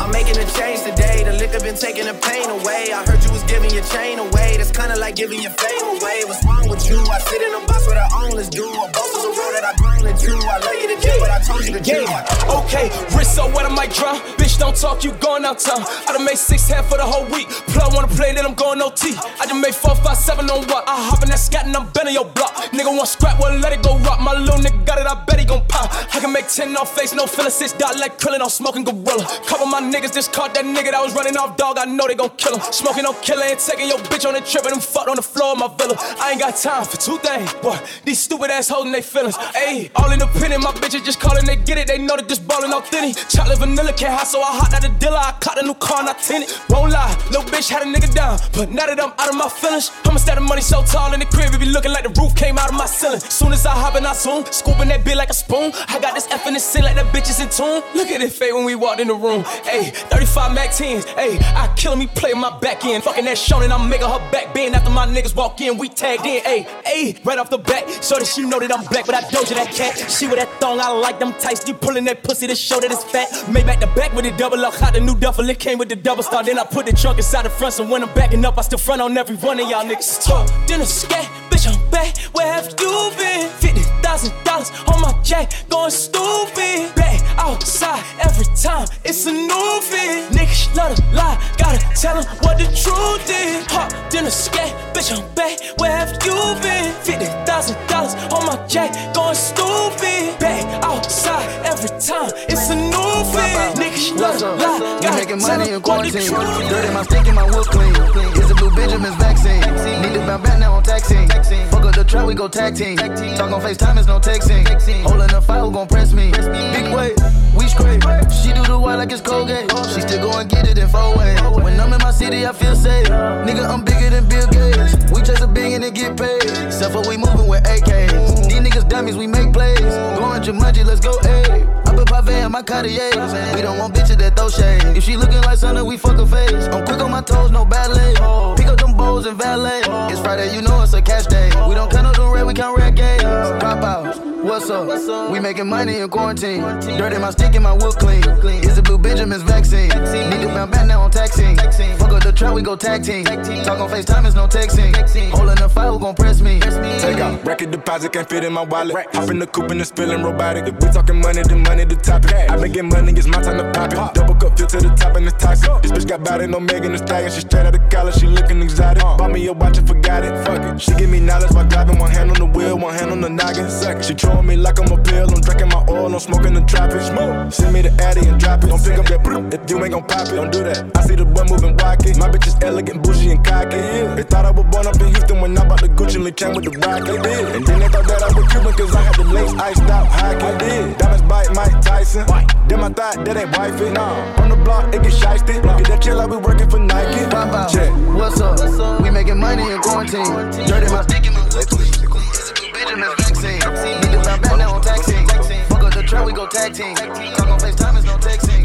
I'm 0.00 0.10
making 0.10 0.38
a 0.38 0.46
change 0.56 0.80
today. 0.82 1.22
The 1.24 1.32
liquor 1.36 1.60
been 1.60 1.76
taking 1.76 2.06
the 2.06 2.14
pain 2.14 2.48
away. 2.48 2.88
I 2.92 3.04
heard 3.04 3.22
you 3.22 3.30
was 3.32 3.44
giving 3.44 3.70
your 3.70 3.84
chain 3.92 4.18
away. 4.18 4.56
That's 4.56 4.72
kinda 4.72 4.96
like 4.96 5.14
giving 5.14 5.40
your 5.40 5.52
fame 5.52 5.86
away. 5.94 6.24
What's 6.24 6.42
wrong 6.44 6.68
with 6.68 6.88
you? 6.88 6.98
I 6.98 7.18
sit 7.28 7.42
in 7.42 7.52
a 7.54 7.60
box 7.66 7.86
where 7.86 8.00
the 8.00 8.08
owners 8.24 8.48
do. 8.48 8.64
A 8.64 8.88
boss 8.96 9.10
is 9.12 9.24
a 9.28 9.32
road 9.36 9.52
that 9.56 9.64
I 9.70 9.72
grown 9.76 10.06
into. 10.08 10.32
I 10.48 10.58
love 10.58 10.76
you 10.80 10.88
to 10.94 10.98
death, 11.04 11.20
but 11.20 11.30
I 11.30 11.38
told 11.44 11.64
you 11.66 11.72
to 11.76 11.82
chill. 11.84 12.04
Yeah. 12.04 12.58
Okay, 12.64 12.86
wrist 13.14 13.34
so 13.36 13.46
wet 13.52 13.66
I 13.66 13.68
might 13.68 13.92
drown. 13.92 14.16
Bitch, 14.40 14.58
don't 14.58 14.74
talk, 14.74 15.04
you 15.04 15.12
going 15.20 15.44
out 15.44 15.58
town. 15.58 15.84
I 16.08 16.12
done 16.16 16.24
made 16.24 16.38
six 16.38 16.66
half 16.68 16.88
for 16.88 16.96
the 16.96 17.04
whole 17.04 17.26
week. 17.26 17.48
Plug 17.68 17.92
wanna 17.94 18.08
play, 18.08 18.32
then 18.32 18.46
I'm 18.46 18.54
going 18.54 18.80
OT. 18.80 19.12
I 19.40 19.44
just 19.46 19.60
made 19.60 19.74
four, 19.74 19.94
five, 19.96 20.16
seven 20.16 20.48
on 20.50 20.64
what? 20.68 20.88
I 20.88 20.96
hop 20.96 21.22
in 21.22 21.28
that 21.28 21.38
scat 21.38 21.66
and 21.66 21.76
I'm 21.76 21.88
bending 21.92 22.14
your 22.14 22.24
block. 22.24 22.54
Nigga 22.72 22.90
want 22.96 23.08
scrap, 23.08 23.38
well 23.38 23.54
let 23.58 23.72
it 23.72 23.82
go 23.82 23.98
rock. 23.98 24.20
My 24.20 24.32
little 24.32 24.58
nigga 24.58 24.84
got 24.86 24.98
it, 24.98 25.06
I 25.06 25.14
bet 25.24 25.38
he 25.38 25.44
gon' 25.44 25.64
pop. 25.68 25.92
I 26.14 26.20
can 26.20 26.32
make 26.32 26.48
ten 26.48 26.76
off 26.76 26.96
face, 26.96 27.12
no 27.14 27.26
feeling 27.26 27.50
six 27.50 27.72
dot 27.72 27.98
like 27.98 28.18
krillin' 28.18 28.40
on 28.40 28.50
smoking 28.50 28.84
gorilla. 28.84 29.26
Cover 29.46 29.66
my 29.66 29.80
niggas 29.90 30.14
just 30.14 30.32
caught 30.32 30.54
that 30.54 30.64
nigga 30.64 30.92
that 30.92 31.02
was 31.02 31.14
running 31.14 31.36
off 31.36 31.56
dog. 31.56 31.78
I 31.78 31.84
know 31.84 32.06
they 32.06 32.14
gon' 32.14 32.30
kill 32.36 32.56
him. 32.56 32.62
Smoking 32.72 33.02
no 33.02 33.12
killer 33.20 33.44
and 33.44 33.58
taking 33.58 33.88
your 33.88 33.98
bitch 33.98 34.26
on 34.26 34.34
the 34.34 34.40
trip 34.40 34.64
and 34.64 34.74
them 34.74 34.80
fucked 34.80 35.08
on 35.08 35.16
the 35.16 35.22
floor 35.22 35.52
of 35.52 35.58
my 35.58 35.68
villa. 35.76 35.96
I 36.18 36.32
ain't 36.32 36.40
got 36.40 36.56
time 36.56 36.84
for 36.84 36.96
two 36.96 37.18
things, 37.18 37.52
boy. 37.54 37.78
These 38.04 38.20
stupid 38.20 38.50
ass 38.50 38.68
holding 38.68 38.92
they 38.92 39.02
feelings. 39.02 39.36
Ayy, 39.36 39.90
all 39.96 40.12
independent, 40.12 40.62
my 40.62 40.72
bitches 40.72 41.04
just 41.04 41.20
calling, 41.20 41.44
they 41.44 41.56
get 41.56 41.78
it. 41.78 41.88
They 41.88 41.98
know 41.98 42.16
that 42.16 42.28
this 42.28 42.38
ballin' 42.38 42.72
authentic. 42.72 43.16
Chocolate 43.28 43.58
vanilla 43.58 43.92
can't 43.92 44.14
hot, 44.14 44.26
so 44.26 44.40
I 44.40 44.50
hot 44.58 44.74
out 44.74 44.82
the 44.82 44.88
dealer. 45.00 45.18
I 45.18 45.32
caught 45.40 45.58
a 45.58 45.64
new 45.64 45.74
car, 45.74 46.02
not 46.04 46.18
tinted. 46.20 46.52
Won't 46.68 46.92
lie, 46.92 47.10
little 47.30 47.44
bitch 47.50 47.68
had 47.68 47.82
a 47.82 47.86
nigga 47.86 48.12
down. 48.14 48.38
But 48.52 48.70
now 48.70 48.86
that 48.86 49.00
I'm 49.00 49.12
out 49.18 49.28
of 49.28 49.36
my 49.36 49.48
feelings, 49.48 49.90
I'ma 50.04 50.18
stack 50.18 50.36
the 50.36 50.42
money 50.42 50.62
so 50.62 50.82
tall 50.84 51.12
in 51.14 51.20
the 51.20 51.26
crib, 51.26 51.54
it 51.54 51.60
be 51.60 51.66
looking 51.66 51.92
like 51.92 52.04
the 52.04 52.14
roof 52.20 52.34
came 52.36 52.58
out 52.58 52.68
of 52.70 52.76
my 52.76 52.86
ceiling. 52.86 53.20
Soon 53.20 53.52
as 53.52 53.66
I 53.66 53.72
hop 53.72 53.96
in, 53.96 54.04
I 54.06 54.12
zoom, 54.14 54.44
scooping 54.50 54.88
that 54.88 55.04
bitch 55.04 55.16
like 55.16 55.30
a 55.30 55.34
spoon. 55.34 55.72
I 55.88 55.98
got 55.98 56.14
this 56.14 56.26
F 56.30 56.46
in 56.46 56.54
the 56.54 56.60
ceiling 56.60 56.94
like 56.94 56.96
that 56.96 57.12
bitch 57.14 57.30
is 57.30 57.40
in 57.40 57.48
tune. 57.48 57.82
Look 57.94 58.08
at 58.08 58.20
it 58.20 58.32
fade 58.32 58.54
when 58.54 58.64
we 58.64 58.74
walked 58.74 59.00
in 59.00 59.08
the 59.08 59.14
room. 59.14 59.42
Ayy, 59.64 59.79
35 59.84 60.54
Mac 60.54 60.70
10s, 60.70 61.04
ayy, 61.16 61.40
I 61.54 61.72
kill 61.76 61.96
me 61.96 62.06
play 62.06 62.32
my 62.32 62.56
back 62.58 62.84
end. 62.84 63.02
Fucking 63.04 63.24
that 63.24 63.36
Shonen, 63.36 63.70
I'm 63.70 63.88
making 63.88 64.08
her 64.08 64.18
back 64.30 64.52
bend 64.54 64.74
after 64.74 64.90
my 64.90 65.06
niggas 65.06 65.34
walk 65.34 65.60
in. 65.60 65.78
We 65.78 65.88
tagged 65.88 66.26
in, 66.26 66.42
ayy, 66.42 66.66
ayy, 66.84 67.24
right 67.24 67.38
off 67.38 67.50
the 67.50 67.58
bat. 67.58 67.88
So 68.02 68.18
that 68.18 68.26
she 68.26 68.42
know 68.42 68.58
that 68.60 68.72
I'm 68.72 68.84
black, 68.86 69.06
but 69.06 69.14
I 69.14 69.22
doja 69.22 69.54
that 69.54 69.72
cat. 69.72 70.10
She 70.10 70.26
with 70.26 70.38
that 70.38 70.48
thong, 70.60 70.80
I 70.80 70.90
like 70.90 71.18
them 71.18 71.32
tights. 71.34 71.66
You 71.66 71.74
pulling 71.74 72.04
that 72.04 72.22
pussy 72.22 72.46
to 72.46 72.54
show 72.54 72.80
that 72.80 72.90
it's 72.90 73.04
fat. 73.04 73.28
Made 73.50 73.66
back 73.66 73.80
the 73.80 73.86
back 73.88 74.12
with 74.14 74.24
the 74.24 74.32
double 74.32 74.64
up, 74.64 74.74
hot 74.74 74.94
the 74.94 75.00
new 75.00 75.16
duffel. 75.16 75.48
It 75.48 75.58
came 75.58 75.78
with 75.78 75.88
the 75.88 75.96
double 75.96 76.22
star. 76.22 76.42
Then 76.44 76.58
I 76.58 76.64
put 76.64 76.86
the 76.86 76.92
trunk 76.92 77.18
inside 77.18 77.44
the 77.44 77.50
front, 77.50 77.74
so 77.74 77.86
when 77.86 78.02
I'm 78.02 78.14
backing 78.14 78.44
up, 78.44 78.58
I 78.58 78.62
still 78.62 78.78
front 78.78 79.00
on 79.00 79.16
every 79.16 79.36
one 79.36 79.60
of 79.60 79.68
y'all 79.68 79.84
niggas. 79.84 80.24
Talk, 80.24 80.48
then 80.66 80.80
a 80.80 80.86
scat, 80.86 81.24
bitch, 81.50 81.66
I'm 81.66 81.90
back. 81.90 82.16
Where 82.34 82.52
have 82.52 82.74
you 82.78 83.12
been? 83.16 83.48
Fifty 83.60 83.79
thousand 84.10 84.44
dollars 84.44 84.70
on 84.88 85.00
my 85.00 85.12
jack, 85.22 85.52
going 85.68 85.90
stupid. 85.90 86.92
Back 86.96 87.20
outside 87.38 88.02
every 88.26 88.44
time, 88.56 88.86
it's 89.04 89.24
a 89.26 89.32
new 89.32 89.80
fit. 89.82 90.30
Niggas 90.32 90.74
love 90.74 90.96
to 90.96 91.02
lie, 91.14 91.38
gotta 91.56 91.78
tell 91.94 92.16
'em 92.18 92.24
what 92.42 92.58
the 92.58 92.66
truth 92.82 93.30
is. 93.30 93.64
Hop, 93.70 93.88
then 94.10 94.26
a 94.26 94.30
scat, 94.30 94.70
bitch, 94.94 95.10
I'm 95.14 95.22
back. 95.34 95.56
Where 95.78 95.96
have 95.96 96.12
you 96.26 96.36
been? 96.60 96.92
Fifty 97.06 97.26
thousand 97.46 97.76
dollars 97.86 98.14
on 98.34 98.42
my 98.46 98.56
jack, 98.66 98.90
going 99.14 99.36
stupid. 99.36 100.38
Back 100.40 100.64
outside 100.90 101.46
every 101.64 101.92
time, 102.08 102.30
it's 102.48 102.68
a 102.70 102.74
new 102.74 103.12
fit. 103.32 103.78
Niggas 104.00 104.18
love 104.18 104.38
to 104.38 104.46
lie, 104.52 104.96
We 104.96 105.02
gotta 105.02 105.16
making 105.16 105.42
money 105.42 105.70
in 105.70 105.80
quarantine. 105.82 106.32
what 106.32 106.40
the 106.40 106.54
truth 106.56 106.62
is. 106.64 106.68
Dirty, 106.70 106.94
my 106.94 107.02
stick 107.02 107.26
and 107.26 107.36
my 107.36 107.44
wood 107.44 107.66
clean. 107.68 107.94
It's 108.32 108.50
a 108.50 108.54
blue 108.54 108.70
Benjamin's 108.70 109.16
vaccine. 109.16 109.60
Need 110.00 110.14
to 110.14 110.20
bounce 110.20 110.42
back 110.48 110.58
now 110.58 110.72
on 110.72 110.82
taxing. 110.82 111.28
Fuck 111.68 111.84
up 111.84 111.94
the 111.94 112.04
trap, 112.04 112.26
we 112.26 112.34
go 112.34 112.48
tag 112.48 112.74
team. 112.76 112.96
Talk 112.96 113.52
on 113.52 113.60
FaceTime, 113.60 113.98
it's 113.98 114.06
no 114.06 114.18
texting. 114.18 114.64
Holding 115.02 115.28
the 115.28 115.42
fire, 115.42 115.60
who 115.60 115.70
gon' 115.70 115.86
press 115.86 116.14
me? 116.14 116.30
Big 116.32 116.94
way, 116.94 117.12
we 117.54 117.68
scrape. 117.68 118.00
She 118.32 118.54
do 118.54 118.64
the 118.64 118.78
white 118.78 118.96
like 118.96 119.12
it's 119.12 119.20
Colgate. 119.20 119.70
She 119.92 120.00
still 120.00 120.30
go 120.30 120.38
and 120.38 120.48
get 120.48 120.66
it 120.66 120.78
in 120.78 120.88
four 120.88 121.14
ways. 121.18 121.38
When 121.62 121.78
I'm 121.78 121.92
in 121.92 122.00
my 122.00 122.10
city, 122.10 122.46
I 122.46 122.52
feel 122.52 122.74
safe. 122.74 123.06
Nigga, 123.08 123.68
I'm 123.68 123.84
bigger 123.84 124.08
than 124.08 124.26
Bill 124.30 124.46
Gates. 124.48 124.96
We 125.12 125.20
chase 125.20 125.42
a 125.42 125.46
billion 125.46 125.82
and 125.84 125.94
get 125.94 126.16
paid. 126.16 126.40
Except 126.66 126.92
for 126.92 127.06
we 127.06 127.18
moving 127.18 127.48
with 127.48 127.64
AKs. 127.64 128.48
These 128.48 128.60
niggas 128.60 128.88
dummies, 128.88 129.16
we 129.16 129.26
make 129.26 129.52
plays. 129.52 129.78
Going 130.16 130.40
Jumanji, 130.42 130.86
let's 130.86 131.00
go 131.00 131.12
A. 131.24 131.89
I 131.90 131.94
put 131.94 132.06
Pave 132.06 132.44
in 132.44 132.52
my 132.52 132.62
Cartier. 132.62 133.10
We 133.54 133.62
don't 133.62 133.78
want 133.78 133.94
bitches 133.94 134.16
that 134.18 134.36
throw 134.36 134.48
shade. 134.48 134.96
If 134.96 135.04
she 135.04 135.16
looking 135.16 135.40
like 135.42 135.58
something, 135.58 135.84
we 135.84 135.96
fuck 135.96 136.16
her 136.18 136.26
face. 136.26 136.66
I'm 136.68 136.84
quick 136.86 137.00
on 137.00 137.10
my 137.10 137.20
toes, 137.20 137.50
no 137.50 137.64
ballet. 137.64 138.14
Pick 138.56 138.66
up 138.66 138.78
them 138.78 138.96
bowls 138.96 139.26
and 139.26 139.36
valet. 139.36 139.82
It's 140.10 140.20
Friday, 140.20 140.54
you 140.54 140.62
know 140.62 140.82
it's 140.82 140.94
a 140.94 141.02
cash 141.02 141.26
day. 141.26 141.48
We 141.68 141.74
don't 141.74 141.90
count 141.90 142.06
up 142.06 142.14
the 142.14 142.28
red, 142.28 142.46
we 142.46 142.54
count 142.54 142.78
red 142.78 142.94
games. 142.94 143.24
Pop 143.60 143.82
outs, 143.82 144.18
what's 144.20 144.70
up? 144.70 145.32
We 145.32 145.40
making 145.40 145.68
money 145.68 145.98
in 145.98 146.08
quarantine. 146.08 146.62
Dirty 146.80 147.18
my 147.18 147.30
stick 147.30 147.54
and 147.54 147.64
my 147.64 147.72
wood 147.72 147.94
clean. 147.94 148.22
It's 148.62 148.78
a 148.78 148.82
blue 148.82 148.98
Benjamin's 148.98 149.42
vaccine. 149.42 149.88
Need 149.88 150.42
to 150.42 150.48
bounce 150.48 150.70
back 150.70 150.86
now 150.86 151.00
on 151.02 151.10
taxing. 151.10 151.56
Fuck 151.56 152.12
up 152.12 152.22
the 152.22 152.32
trap, 152.32 152.54
we 152.54 152.62
go 152.62 152.76
tag 152.76 153.02
team. 153.02 153.24
Talk 153.24 153.80
on 153.80 153.90
FaceTime, 153.90 154.26
it's 154.26 154.36
no 154.36 154.46
texting. 154.46 154.94
Holding 155.30 155.56
the 155.56 155.68
fire, 155.68 155.90
who 155.90 155.98
gon' 155.98 156.14
press 156.14 156.40
me? 156.40 156.60
Take 156.60 157.18
out 157.18 157.44
record 157.44 157.72
deposit, 157.72 158.12
can't 158.12 158.28
fit 158.28 158.44
in 158.44 158.52
my 158.52 158.62
wallet. 158.62 158.94
Hop 159.12 159.28
in 159.28 159.40
the 159.40 159.46
coupe 159.46 159.70
and 159.72 159.80
it's 159.80 159.90
feeling 159.90 160.22
robotic. 160.22 160.68
If 160.68 160.74
we 160.74 160.90
talking 160.90 161.20
money, 161.20 161.42
then 161.42 161.62
money 161.62 161.79
the 161.88 161.96
topic. 161.96 162.34
I 162.34 162.56
been 162.56 162.72
getting 162.72 162.90
money, 162.90 163.12
it's 163.12 163.26
my 163.26 163.40
time 163.42 163.58
to 163.58 163.70
pop 163.72 163.92
it. 163.92 164.14
Double 164.14 164.34
cup, 164.34 164.56
fill 164.58 164.66
to 164.66 164.78
the 164.78 164.90
top 164.94 165.16
and 165.16 165.26
it's 165.26 165.36
toxic. 165.42 165.70
This 165.82 165.92
bitch 165.92 166.08
got 166.08 166.24
body, 166.24 166.46
no 166.46 166.60
Megan 166.60 166.92
the 166.92 166.98
Stallion. 166.98 167.30
She 167.30 167.40
straight 167.40 167.66
out 167.66 167.74
of 167.74 167.88
college, 167.90 168.16
she 168.16 168.26
looking 168.26 168.62
exotic. 168.62 169.02
Bought 169.02 169.30
me 169.30 169.46
a 169.46 169.52
watch 169.52 169.78
and 169.78 169.86
forgot 169.86 170.24
it. 170.24 170.34
Fuck 170.44 170.62
it. 170.62 170.80
She 170.80 170.92
give 170.94 171.10
me 171.10 171.20
knowledge 171.20 171.52
while 171.52 171.66
driving, 171.66 171.98
one 171.98 172.10
hand 172.10 172.30
on 172.30 172.36
the 172.36 172.46
wheel, 172.46 172.78
one 172.78 172.94
hand 172.94 173.10
on 173.10 173.20
the 173.20 173.30
noggin. 173.30 173.66
It. 173.66 174.04
She 174.04 174.14
throwing 174.14 174.46
me 174.46 174.56
like 174.56 174.78
I'm 174.78 174.90
a 174.92 175.02
pill. 175.02 175.30
I'm 175.30 175.40
drinking 175.40 175.68
my 175.68 175.84
oil, 175.88 176.12
I'm 176.12 176.20
smoking 176.20 176.54
the 176.54 176.62
tropics. 176.62 177.06
Smoke. 177.06 177.52
Send 177.52 177.72
me 177.72 177.82
the 177.82 177.92
addy 178.02 178.26
and 178.28 178.38
drop 178.38 178.62
it. 178.64 178.68
Don't 178.68 178.82
pick 178.82 178.98
up 178.98 179.06
that 179.06 179.22
brr 179.24 179.40
if 179.52 179.70
you 179.70 179.82
ain't 179.82 179.92
gon' 179.92 180.04
pop 180.04 180.28
it. 180.28 180.36
Don't 180.36 180.52
do 180.52 180.62
that. 180.64 180.84
I 180.96 181.02
see 181.06 181.14
the 181.14 181.24
boy 181.24 181.44
moving 181.44 181.76
wacky. 181.76 182.16
My 182.18 182.28
bitch 182.28 182.46
is 182.46 182.56
elegant, 182.62 183.02
bougie, 183.02 183.30
and 183.30 183.44
cocky. 183.44 183.80
They 184.16 184.22
thought 184.24 184.44
I 184.44 184.50
was 184.50 184.66
born 184.70 184.86
up 184.86 184.96
in 185.00 185.08
Houston 185.08 185.40
when 185.40 185.56
I 185.56 185.64
bought 185.66 185.80
the 185.80 185.88
Gucci 185.88 186.24
and 186.24 186.36
came 186.36 186.54
with 186.54 186.64
the 186.64 186.72
rocket. 186.78 187.24
And 187.56 187.66
then 187.66 187.78
they 187.80 187.88
thought 187.88 188.06
that 188.06 188.22
I 188.22 188.32
was 188.34 188.46
Cuban 188.52 188.72
cause 188.74 188.94
I 188.94 189.02
had 189.02 189.16
the 189.16 189.24
lace 189.24 189.54
iced 189.54 189.82
out 189.90 190.06
hockey. 190.06 190.44
I 190.44 190.58
did. 190.58 190.98
Diamonds 190.98 191.22
bite 191.22 191.69
Mike 191.70 191.82
Tyson. 191.82 192.26
Then 192.68 192.80
I 192.80 192.88
thought 192.88 193.24
that 193.24 193.36
ain't 193.36 193.56
wifey. 193.56 193.90
Nah. 193.90 194.42
On 194.42 194.48
the 194.48 194.56
block, 194.56 194.94
it 194.94 195.02
get 195.02 195.12
shiesty. 195.12 195.62
Get 195.62 195.86
that 195.88 196.02
chill 196.02 196.16
like 196.16 196.30
we 196.30 196.36
working 196.36 196.68
for 196.68 196.78
Nike. 196.78 197.24
Pop 197.30 197.52
out. 197.52 197.70
Check. 197.70 197.90
What's 198.14 198.40
up? 198.40 198.58
We 199.02 199.10
making 199.10 199.38
money 199.38 199.70
in 199.70 199.80
quarantine. 199.80 200.24
Dirty 200.66 200.90
my 200.92 201.02
stick 201.02 201.26
and 201.26 201.34
my 201.34 201.42
wood 201.42 201.66
clean. 201.68 201.86
It's 201.86 202.50
a 202.50 202.54
blue 202.54 202.72
Benjamin's 202.72 203.14
vaccine. 203.14 204.00
Need 204.00 204.12
to 204.12 204.22
bounce 204.22 204.42
back 204.42 204.58
now 204.58 204.74
on 204.74 204.82
taxing. 204.82 205.26
Fuck 205.68 205.82
up 205.84 205.94
the 205.94 206.02
trap, 206.02 206.26
we 206.26 206.32
go 206.32 206.46
tag 206.46 206.74
team. 206.74 206.94
Talk 206.94 207.48
on 207.48 207.58
FaceTime, 207.58 207.96
it's 207.96 208.06
no 208.06 208.16
texting. 208.18 208.62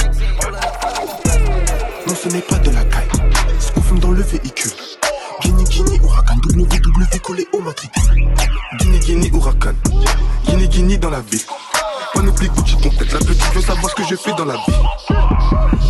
Non, 2.08 2.16
ce 2.16 2.30
n'est 2.30 2.42
pas 2.42 2.58
de 2.60 2.72
la 2.72 2.84
caille. 2.86 3.08
Ce 3.60 3.72
qu'on 3.72 3.82
fume 3.82 4.00
dans 4.00 4.12
le 4.12 4.22
véhicule. 4.22 4.72
Guinée, 5.42 5.64
Guinée, 5.64 6.00
Huracan, 6.02 6.38
WW 6.50 7.20
collé 7.22 7.48
au 7.54 7.60
matricule. 7.62 8.30
Guinée, 8.80 9.00
Guinée, 9.00 9.32
Huracan. 9.34 9.74
Guinée, 10.46 10.68
Guinée 10.68 10.98
dans 10.98 11.10
la 11.10 11.22
ville. 11.22 11.42
Panoplie 12.16 12.50
Gucci 12.50 12.76
complète. 12.82 13.12
La 13.14 13.20
petite 13.20 13.54
veut 13.54 13.62
savoir 13.62 13.90
ce 13.92 13.96
que 13.96 14.04
je 14.10 14.16
fais 14.16 14.34
dans 14.34 14.46
la 14.46 14.56
vie. 14.56 14.74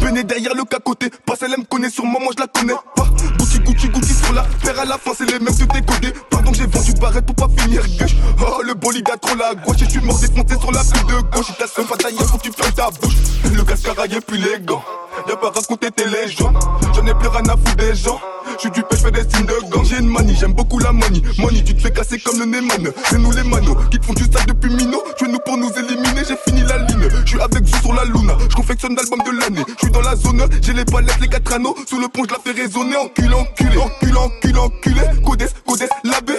Venez 0.02 0.24
derrière 0.24 0.54
le 0.56 0.66
cacoté. 0.66 1.10
Pas 1.26 1.36
elle 1.42 1.52
me 1.52 1.64
connaît 1.64 1.90
sur 1.90 2.04
moi, 2.06 2.20
moi 2.22 2.34
je 2.36 2.42
la 2.42 2.48
connais 2.48 2.74
pas. 2.96 3.08
Gucci, 3.38 3.60
Gucci, 3.60 3.90
Gucci 3.90 4.14
sur 4.14 4.34
la 4.34 4.44
paire 4.64 4.80
à 4.80 4.86
la 4.86 4.98
fin, 4.98 5.12
c'est 5.18 5.26
les 5.26 5.40
mêmes 5.40 5.56
tout 5.56 5.66
décodé. 5.68 6.14
Pardon, 6.30 6.52
j'ai 6.54 6.66
vendu 6.66 6.94
barrette 7.00 7.26
pour 7.26 7.36
pas 7.36 7.62
finir 7.62 7.82
gauche. 7.98 8.16
Oh, 8.42 8.62
le 8.64 8.74
bolide 8.74 9.10
a 9.14 9.18
trop 9.18 9.36
la 9.36 9.56
gauche. 9.56 9.82
Et 9.82 9.86
je 9.86 9.92
suis 9.92 10.02
mort 10.02 10.20
défoncé 10.20 10.60
sur 10.60 10.72
la 10.72 10.84
pile 10.84 11.06
de 11.08 11.22
gauche. 11.36 11.46
Il 11.50 11.56
t'a 11.56 11.68
seul 11.68 11.86
pas 11.86 11.98
taillé, 11.98 12.20
faut 12.20 12.38
que 12.38 12.44
tu 12.44 12.52
fermes 12.52 12.74
ta 12.74 12.90
bouche. 12.90 13.16
Le 13.56 13.64
cascaraille 13.64 14.20
puis 14.28 14.40
les 14.40 14.60
gants. 14.60 14.84
Y'a 15.30 15.36
pas 15.38 15.50
raconter 15.50 15.92
tes 15.92 16.06
légendes. 16.06 16.58
J'en 16.94 17.06
ai 17.06 17.14
plus 17.14 17.30
rien 17.30 17.46
à 17.48 17.56
foutre 17.56 17.76
des 17.78 17.96
gens. 17.96 18.20
J'suis 18.58 18.70
du 18.72 18.84
pêche, 18.84 19.00
fais 19.00 19.12
des 19.12 19.22
signes 19.22 19.46
de 19.46 19.70
gang. 19.70 19.84
J'ai 19.84 19.98
une 20.00 20.08
money, 20.08 20.36
j'aime 20.38 20.54
beaucoup 20.54 20.80
la 20.80 20.92
money. 20.92 21.22
Money, 21.40 21.64
tu 21.64 21.76
te 21.76 21.82
fais 21.82 21.92
casser 21.92 22.20
comme 22.20 22.40
le 22.40 22.46
Neyman. 22.46 22.92
C'est 23.10 23.18
nous 23.18 23.32
les 23.32 23.44
manos 23.44 23.78
qui 23.92 24.00
te 24.00 24.06
font 24.06 24.14
du 24.14 24.24
ça 24.24 24.44
depuis 24.48 24.70
Mino. 24.70 25.04
Tu 25.18 25.26
es 25.26 25.28
nous 25.28 25.40
pour 25.40 25.58
nous 25.58 25.72
éliminer, 25.72 26.15
j'ai 26.24 26.38
fini 26.38 26.62
la 26.62 26.78
ligne. 26.78 27.10
Je 27.26 27.30
suis 27.30 27.42
avec 27.42 27.64
vous 27.64 27.78
sur 27.82 27.94
la 27.94 28.06
luna, 28.06 28.38
je 28.50 28.56
confectionne 28.56 28.96
l'album 28.96 29.20
de 29.26 29.40
l'année. 29.40 29.66
Je 29.68 29.86
suis 29.86 29.92
dans 29.92 30.02
la 30.02 30.16
zone, 30.16 30.46
j'ai 30.62 30.74
les 30.74 30.86
palettes, 30.86 31.20
les 31.20 31.28
quatre 31.28 31.54
anneaux. 31.54 31.76
Sous 31.88 32.00
le 32.00 32.08
pont, 32.08 32.24
je 32.28 32.34
la 32.34 32.40
fais 32.40 32.52
résonner. 32.62 32.96
Enculé, 32.98 33.34
enculé, 33.34 33.78
enculé, 33.78 34.18
enculé, 34.18 34.60
enculé. 34.60 35.02
Codes, 35.26 35.50
codes, 35.68 35.90
l'abbé. 36.04 36.34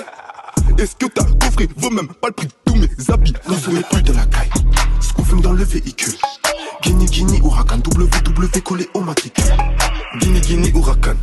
Est-ce 0.79 0.97
que 0.97 1.07
t'as 1.07 1.24
coffré 1.24 1.68
vaut 1.77 1.91
même 1.91 2.09
pas 2.09 2.29
le 2.29 2.49
tous 2.64 2.74
mes 2.77 2.89
habits 3.09 3.33
on 3.49 3.77
est 3.77 3.89
plus 3.89 4.03
de 4.03 4.12
la 4.12 4.27
caille, 4.27 4.51
ce 5.01 5.37
dans 5.41 5.53
le 5.53 5.64
véhicule. 5.64 6.14
Guinée, 6.83 7.07
Guinée, 7.07 7.39
Huracan, 7.39 7.79
WW 7.79 8.61
collé 8.62 8.89
au 8.95 9.01
matricule. 9.01 9.45
Guinée, 10.18 10.41
Guinée, 10.41 10.72
Huracan, 10.74 11.14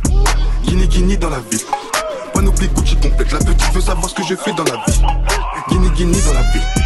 Guinée, 0.64 0.88
Guinée 0.88 1.16
dans 1.16 1.30
la 1.30 1.40
ville. 1.50 1.60
Panoplie 2.32 2.68
Gucci 2.68 2.96
complète, 2.96 3.32
la 3.32 3.38
petite 3.38 3.72
veut 3.72 3.80
savoir 3.80 4.08
ce 4.08 4.14
que 4.14 4.22
je 4.24 4.34
fais 4.34 4.52
dans 4.52 4.64
la 4.64 4.84
vie. 4.86 5.00
Guinée, 5.68 5.90
Guinée 5.90 6.20
dans 6.26 6.34
la 6.34 6.42
ville. 6.52 6.83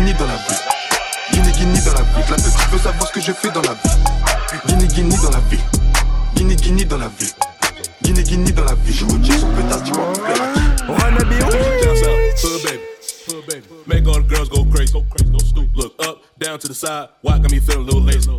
Guinée, 0.00 0.14
dans 0.14 0.26
la 0.26 0.36
ville. 0.36 0.56
Guinée, 1.30 1.52
Guinée 1.52 1.80
dans 1.84 1.92
la 1.92 2.00
ville. 2.00 2.24
La 2.30 2.36
petite 2.36 2.70
veut 2.70 2.78
savoir 2.78 3.06
ce 3.06 3.12
que 3.12 3.20
je 3.20 3.32
fais 3.32 3.50
dans 3.50 3.60
la 3.60 3.74
vie. 3.74 3.90
Guinée, 4.66 4.86
Guinée 4.86 5.16
dans 5.22 5.30
la 5.30 5.40
ville. 5.40 5.60
Guinée, 6.34 6.56
Guinée 6.56 6.84
dans 6.86 6.96
la 6.96 7.08
ville. 7.08 7.28
Guinée, 8.00 8.22
Guinée 8.22 8.52
dans 8.52 8.64
la 8.64 8.74
ville. 8.76 8.94
Je 8.94 9.04
dis 9.18 9.38
son 9.38 9.50
pétasse, 9.50 9.90
Wanna 10.88 11.18
Hood 13.28 13.46
baby. 13.46 13.66
Make 13.86 14.06
all 14.08 14.22
the 14.22 14.26
girls 14.26 14.48
go 14.48 14.64
crazy. 14.64 14.90
Go 14.90 15.04
crazy. 15.10 15.30
Go 15.30 15.38
stupid. 15.38 15.76
Look 15.76 15.94
up, 16.02 16.22
down 16.38 16.58
to 16.58 16.68
the 16.68 16.74
side. 16.74 17.10
Why 17.20 17.38
got 17.38 17.50
me 17.52 17.60
feeling 17.60 17.82
a 17.82 17.84
little 17.84 18.00
lazy? 18.00 18.30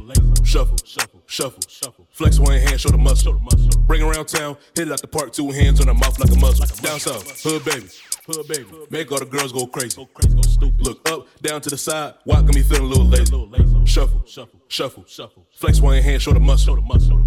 Shuffle, 0.44 0.78
shuffle, 0.84 1.22
shuffle, 1.28 1.62
shuffle. 1.70 2.08
Flex 2.10 2.40
one 2.40 2.58
hand, 2.58 2.82
show 2.82 2.90
the 2.90 2.98
muscle. 2.98 3.40
Bring 3.86 4.02
around 4.02 4.26
town, 4.26 4.58
hit 4.76 4.88
it 4.88 4.92
out 4.92 5.00
the 5.00 5.08
park, 5.08 5.32
two 5.32 5.52
hands 5.52 5.80
on 5.80 5.88
her 5.88 5.94
mouth 5.94 6.20
like 6.20 6.32
a 6.32 6.40
muzzle. 6.40 6.66
Down 6.82 7.00
south, 7.00 7.44
hood 7.44 7.64
baby. 7.64 7.88
Hood 8.34 8.48
baby. 8.48 8.66
Make 8.90 9.12
all 9.12 9.20
the 9.20 9.26
girls 9.26 9.52
go 9.52 9.66
crazy. 9.68 9.96
Go 9.96 10.06
crazy. 10.06 10.36
Go 10.36 10.42
stupid. 10.42 10.82
Look 10.82 11.10
up, 11.10 11.28
down 11.42 11.62
to 11.62 11.70
the 11.70 11.78
side. 11.78 12.14
Why 12.24 12.36
got 12.42 12.56
me 12.56 12.62
feeling 12.62 12.84
a 12.84 12.88
little 12.88 13.06
lazy? 13.06 13.86
Shuffle, 13.86 14.24
shuffle, 14.26 14.62
shuffle, 14.68 15.06
shuffle. 15.08 15.48
Flex 15.52 15.82
one 15.82 16.02
hand, 16.02 16.22
show 16.22 16.34
the 16.34 16.40
muscle. 16.40 16.78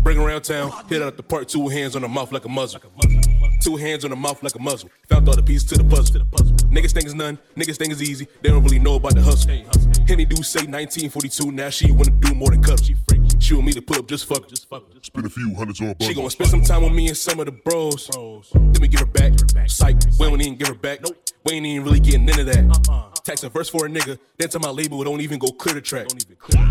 Bring 0.03 0.19
around 0.19 0.43
town, 0.43 0.73
hit 0.89 1.03
it 1.03 1.03
out 1.03 1.17
the 1.17 1.23
park, 1.23 1.49
two 1.49 1.69
hands 1.69 1.95
on 1.97 2.03
the 2.03 2.09
mouth 2.09 2.33
like 2.33 2.45
a 2.45 2.49
muzzle. 2.49 2.81
Two 3.65 3.77
hands 3.77 4.05
on 4.05 4.11
the 4.11 4.17
mouth 4.17 4.43
like 4.43 4.55
a 4.57 4.59
muzzle. 4.59 4.91
Found 5.09 5.27
all 5.27 5.35
the 5.35 5.43
pieces 5.43 5.65
to 5.71 5.79
the 5.79 5.85
puzzle. 5.85 6.21
Niggas 6.69 6.93
think 6.93 7.07
it's 7.07 7.15
none, 7.15 7.39
niggas 7.57 7.79
think 7.79 7.93
it's 7.93 8.03
easy. 8.03 8.29
They 8.43 8.51
don't 8.51 8.62
really 8.62 8.79
know 8.79 8.97
about 8.97 9.15
the 9.15 9.23
hustle. 9.23 9.53
Henny 10.07 10.27
do 10.27 10.37
say 10.43 10.67
1942, 10.67 11.51
now 11.51 11.71
she 11.71 11.91
wanna 11.91 12.11
do 12.11 12.35
more 12.35 12.51
than 12.51 12.62
cuddle. 12.62 12.85
She 13.39 13.55
want 13.55 13.67
me 13.67 13.73
to 13.73 13.81
put 13.81 13.99
up 13.99 14.07
just 14.07 14.27
fuck. 14.27 14.49
Just 14.49 14.69
fuck. 14.69 14.83
Spend 15.01 15.25
a 15.25 15.31
few 15.31 15.55
hundreds 15.55 15.81
on 15.81 15.95
She 16.03 16.12
gonna 16.12 16.29
spend 16.29 16.51
some 16.51 16.61
time 16.61 16.83
with 16.83 16.93
me 16.93 17.09
and 17.09 17.17
some 17.17 17.41
of 17.41 17.47
the 17.47 17.53
bros. 17.53 18.11
Let 18.55 18.81
me 18.81 18.89
give 18.89 19.01
her 19.01 19.07
back. 19.07 19.33
Psych, 19.67 19.97
we 20.21 20.29
don't 20.29 20.43
even 20.43 20.57
give 20.57 20.69
her 20.69 20.75
back. 20.75 21.01
We 21.47 21.55
ain't 21.55 21.65
even 21.65 21.85
really 21.85 22.01
getting 22.01 22.29
into 22.29 22.45
that. 22.45 22.91
Uh-uh. 22.91 23.15
Tax 23.25 23.45
a 23.45 23.49
verse 23.49 23.71
for 23.71 23.87
a 23.87 23.89
nigga, 23.89 24.19
then 24.37 24.51
tell 24.51 24.61
my 24.61 24.69
label 24.69 25.01
it 25.01 25.07
don't 25.07 25.23
even 25.23 25.39
go 25.39 25.51
clear 25.53 25.75
the 25.75 25.81
track. 25.81 26.09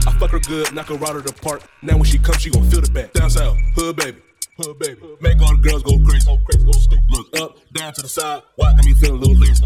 I 0.05 0.11
fuck 0.19 0.29
her 0.29 0.39
good, 0.39 0.71
knock 0.75 0.89
her 0.89 1.03
out 1.03 1.15
of 1.15 1.23
the 1.23 1.33
park. 1.33 1.63
Now 1.81 1.95
when 1.95 2.03
she 2.03 2.19
comes, 2.19 2.43
she 2.43 2.51
gon' 2.51 2.69
feel 2.69 2.81
the 2.81 2.91
back. 2.91 3.13
Down 3.13 3.31
south, 3.31 3.57
hood 3.75 3.95
baby. 3.95 4.21
Hood 4.63 4.79
baby. 4.79 5.01
Make 5.19 5.41
all 5.41 5.55
the 5.57 5.61
girls 5.61 5.83
go 5.83 5.99
crazy. 6.07 6.25
Go 6.25 6.37
crazy, 6.47 6.63
go 6.63 6.71
stupid. 6.71 7.11
Look 7.11 7.27
up, 7.41 7.57
down 7.73 7.91
to 7.93 8.01
the 8.01 8.07
side. 8.07 8.43
Why 8.55 8.71
got 8.71 8.85
me 8.85 8.93
feeling 8.93 9.17
a 9.17 9.19
little 9.19 9.35
lazy? 9.35 9.59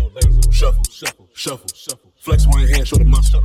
Shuffle, 0.49 0.83
shuffle, 0.89 1.29
shuffle, 1.35 1.69
shuffle. 1.75 2.13
Flex 2.17 2.47
one 2.47 2.65
hand, 2.67 2.87
show 2.87 2.97
the 2.97 3.05
muscle. 3.05 3.43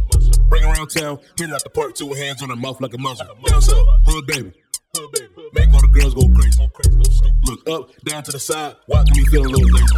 Bring 0.49 0.65
around 0.65 0.89
town, 0.89 1.19
hit 1.37 1.51
it 1.51 1.53
out 1.53 1.63
the 1.63 1.69
park, 1.69 1.95
two 1.95 2.11
hands 2.15 2.43
on 2.43 2.49
her 2.49 2.57
mouth 2.57 2.81
like 2.81 2.95
a 2.95 2.99
muzzle. 2.99 3.27
Down 3.45 3.61
south, 3.61 3.87
hood 4.07 4.27
baby. 4.27 4.53
Hood 4.97 5.13
baby. 5.13 5.29
Make 5.53 5.75
all 5.75 5.81
the 5.83 5.93
girls 5.93 6.15
go 6.15 6.25
crazy. 6.33 6.57
Go 6.57 6.69
crazy, 6.73 6.97
go 6.97 7.05
stupid. 7.05 7.45
Look 7.45 7.69
up, 7.69 8.05
down 8.05 8.23
to 8.23 8.33
the 8.33 8.41
side. 8.41 8.77
Why 8.87 9.05
got 9.05 9.15
me 9.15 9.25
feeling 9.27 9.53
a 9.53 9.57
little 9.57 9.69
lazy? 9.69 9.93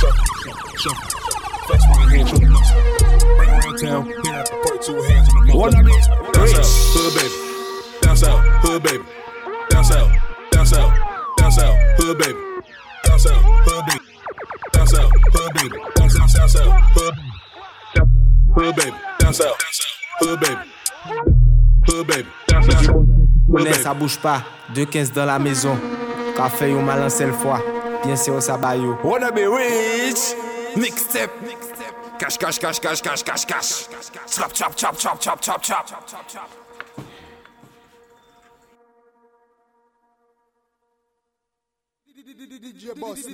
Shuffle, 0.00 0.24
shuffle, 0.40 0.78
shuffle. 0.80 1.20
Flex 1.68 1.84
one 1.92 2.08
hand, 2.08 2.28
show 2.28 2.40
the 2.40 2.48
muscle. 2.48 2.80
Bring 3.36 3.50
around 3.50 3.76
town, 3.76 4.06
hit 4.06 4.16
it 4.16 4.32
out 4.32 4.46
the 4.48 4.56
park, 4.64 4.80
two 4.80 4.96
hands 5.12 5.28
on 5.28 5.44
her 5.44 5.52
mouth. 5.52 5.76
Like 5.76 5.84
a. 5.84 6.32
Down 6.32 6.48
south, 6.48 6.72
hood 6.96 7.12
baby. 7.20 7.36
Down 8.00 8.16
south, 8.16 8.40
hood 8.64 8.82
baby. 8.82 9.04
Down 9.68 9.84
south 9.84 10.35
down 10.52 10.66
south, 10.66 10.92
down 11.36 11.52
south, 11.52 11.76
hood 11.98 12.18
baby, 12.18 12.38
down 13.04 13.18
south, 13.18 13.42
hood 13.66 13.84
baby, 13.86 14.04
down 14.72 14.86
south, 14.86 15.10
hood 15.32 15.54
baby, 15.54 15.76
down 15.94 16.10
south, 16.10 16.30
south, 16.30 16.50
south, 16.50 16.74
hood, 16.94 17.14
hood 18.54 18.76
baby, 18.76 18.96
down 19.18 19.34
south, 19.34 19.56
hood 20.20 20.40
baby, 20.40 20.56
hood 21.86 22.06
baby, 22.06 22.28
down 22.48 22.62
south. 22.62 23.06
Connais, 23.50 23.72
ça 23.74 23.94
bouge 23.94 24.18
pas, 24.18 24.42
deux 24.74 24.84
caisses 24.86 25.12
dans 25.12 25.24
la 25.24 25.38
maison. 25.38 25.76
Café 26.36 26.72
ou 26.72 26.80
malin 26.80 27.08
seule 27.08 27.32
fois, 27.32 27.60
bien 28.04 28.16
sûr 28.16 28.42
ça 28.42 28.56
baillot. 28.56 28.98
Wanna 29.02 29.30
be 29.30 29.46
rich, 29.46 30.34
mixtape, 30.76 31.30
cash, 32.18 32.36
cash, 32.36 32.58
cash, 32.58 32.80
cash, 32.80 33.00
cash, 33.00 33.22
cash, 33.22 33.46
cash, 33.46 33.88
chop, 34.28 34.52
chop, 34.52 34.76
chop, 34.76 34.98
chop, 34.98 35.20
chop, 35.20 35.40
chop, 35.40 35.62
chop, 35.62 36.65
DJ 42.46 42.94
Boss, 43.00 43.26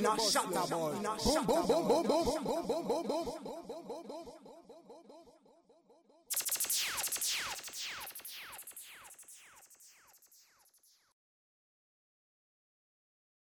not 0.00 0.20
shut 0.20 0.56
up, 0.56 0.70
boom, 0.70 1.46
boom, 1.46 1.66
boom, 1.66 1.88
boom, 1.88 2.06
boom, 2.06 2.24
boom, 2.24 2.44
boom, 2.44 2.66
boom, 2.66 2.86
boom, 2.86 2.86
boom, 2.86 3.06
boom, 3.08 3.24
boom, 3.24 3.44
boom, 3.44 3.66
boom, 3.66 3.86
boom, 3.88 4.04
boom, 4.08 4.24
boom, 4.24 4.41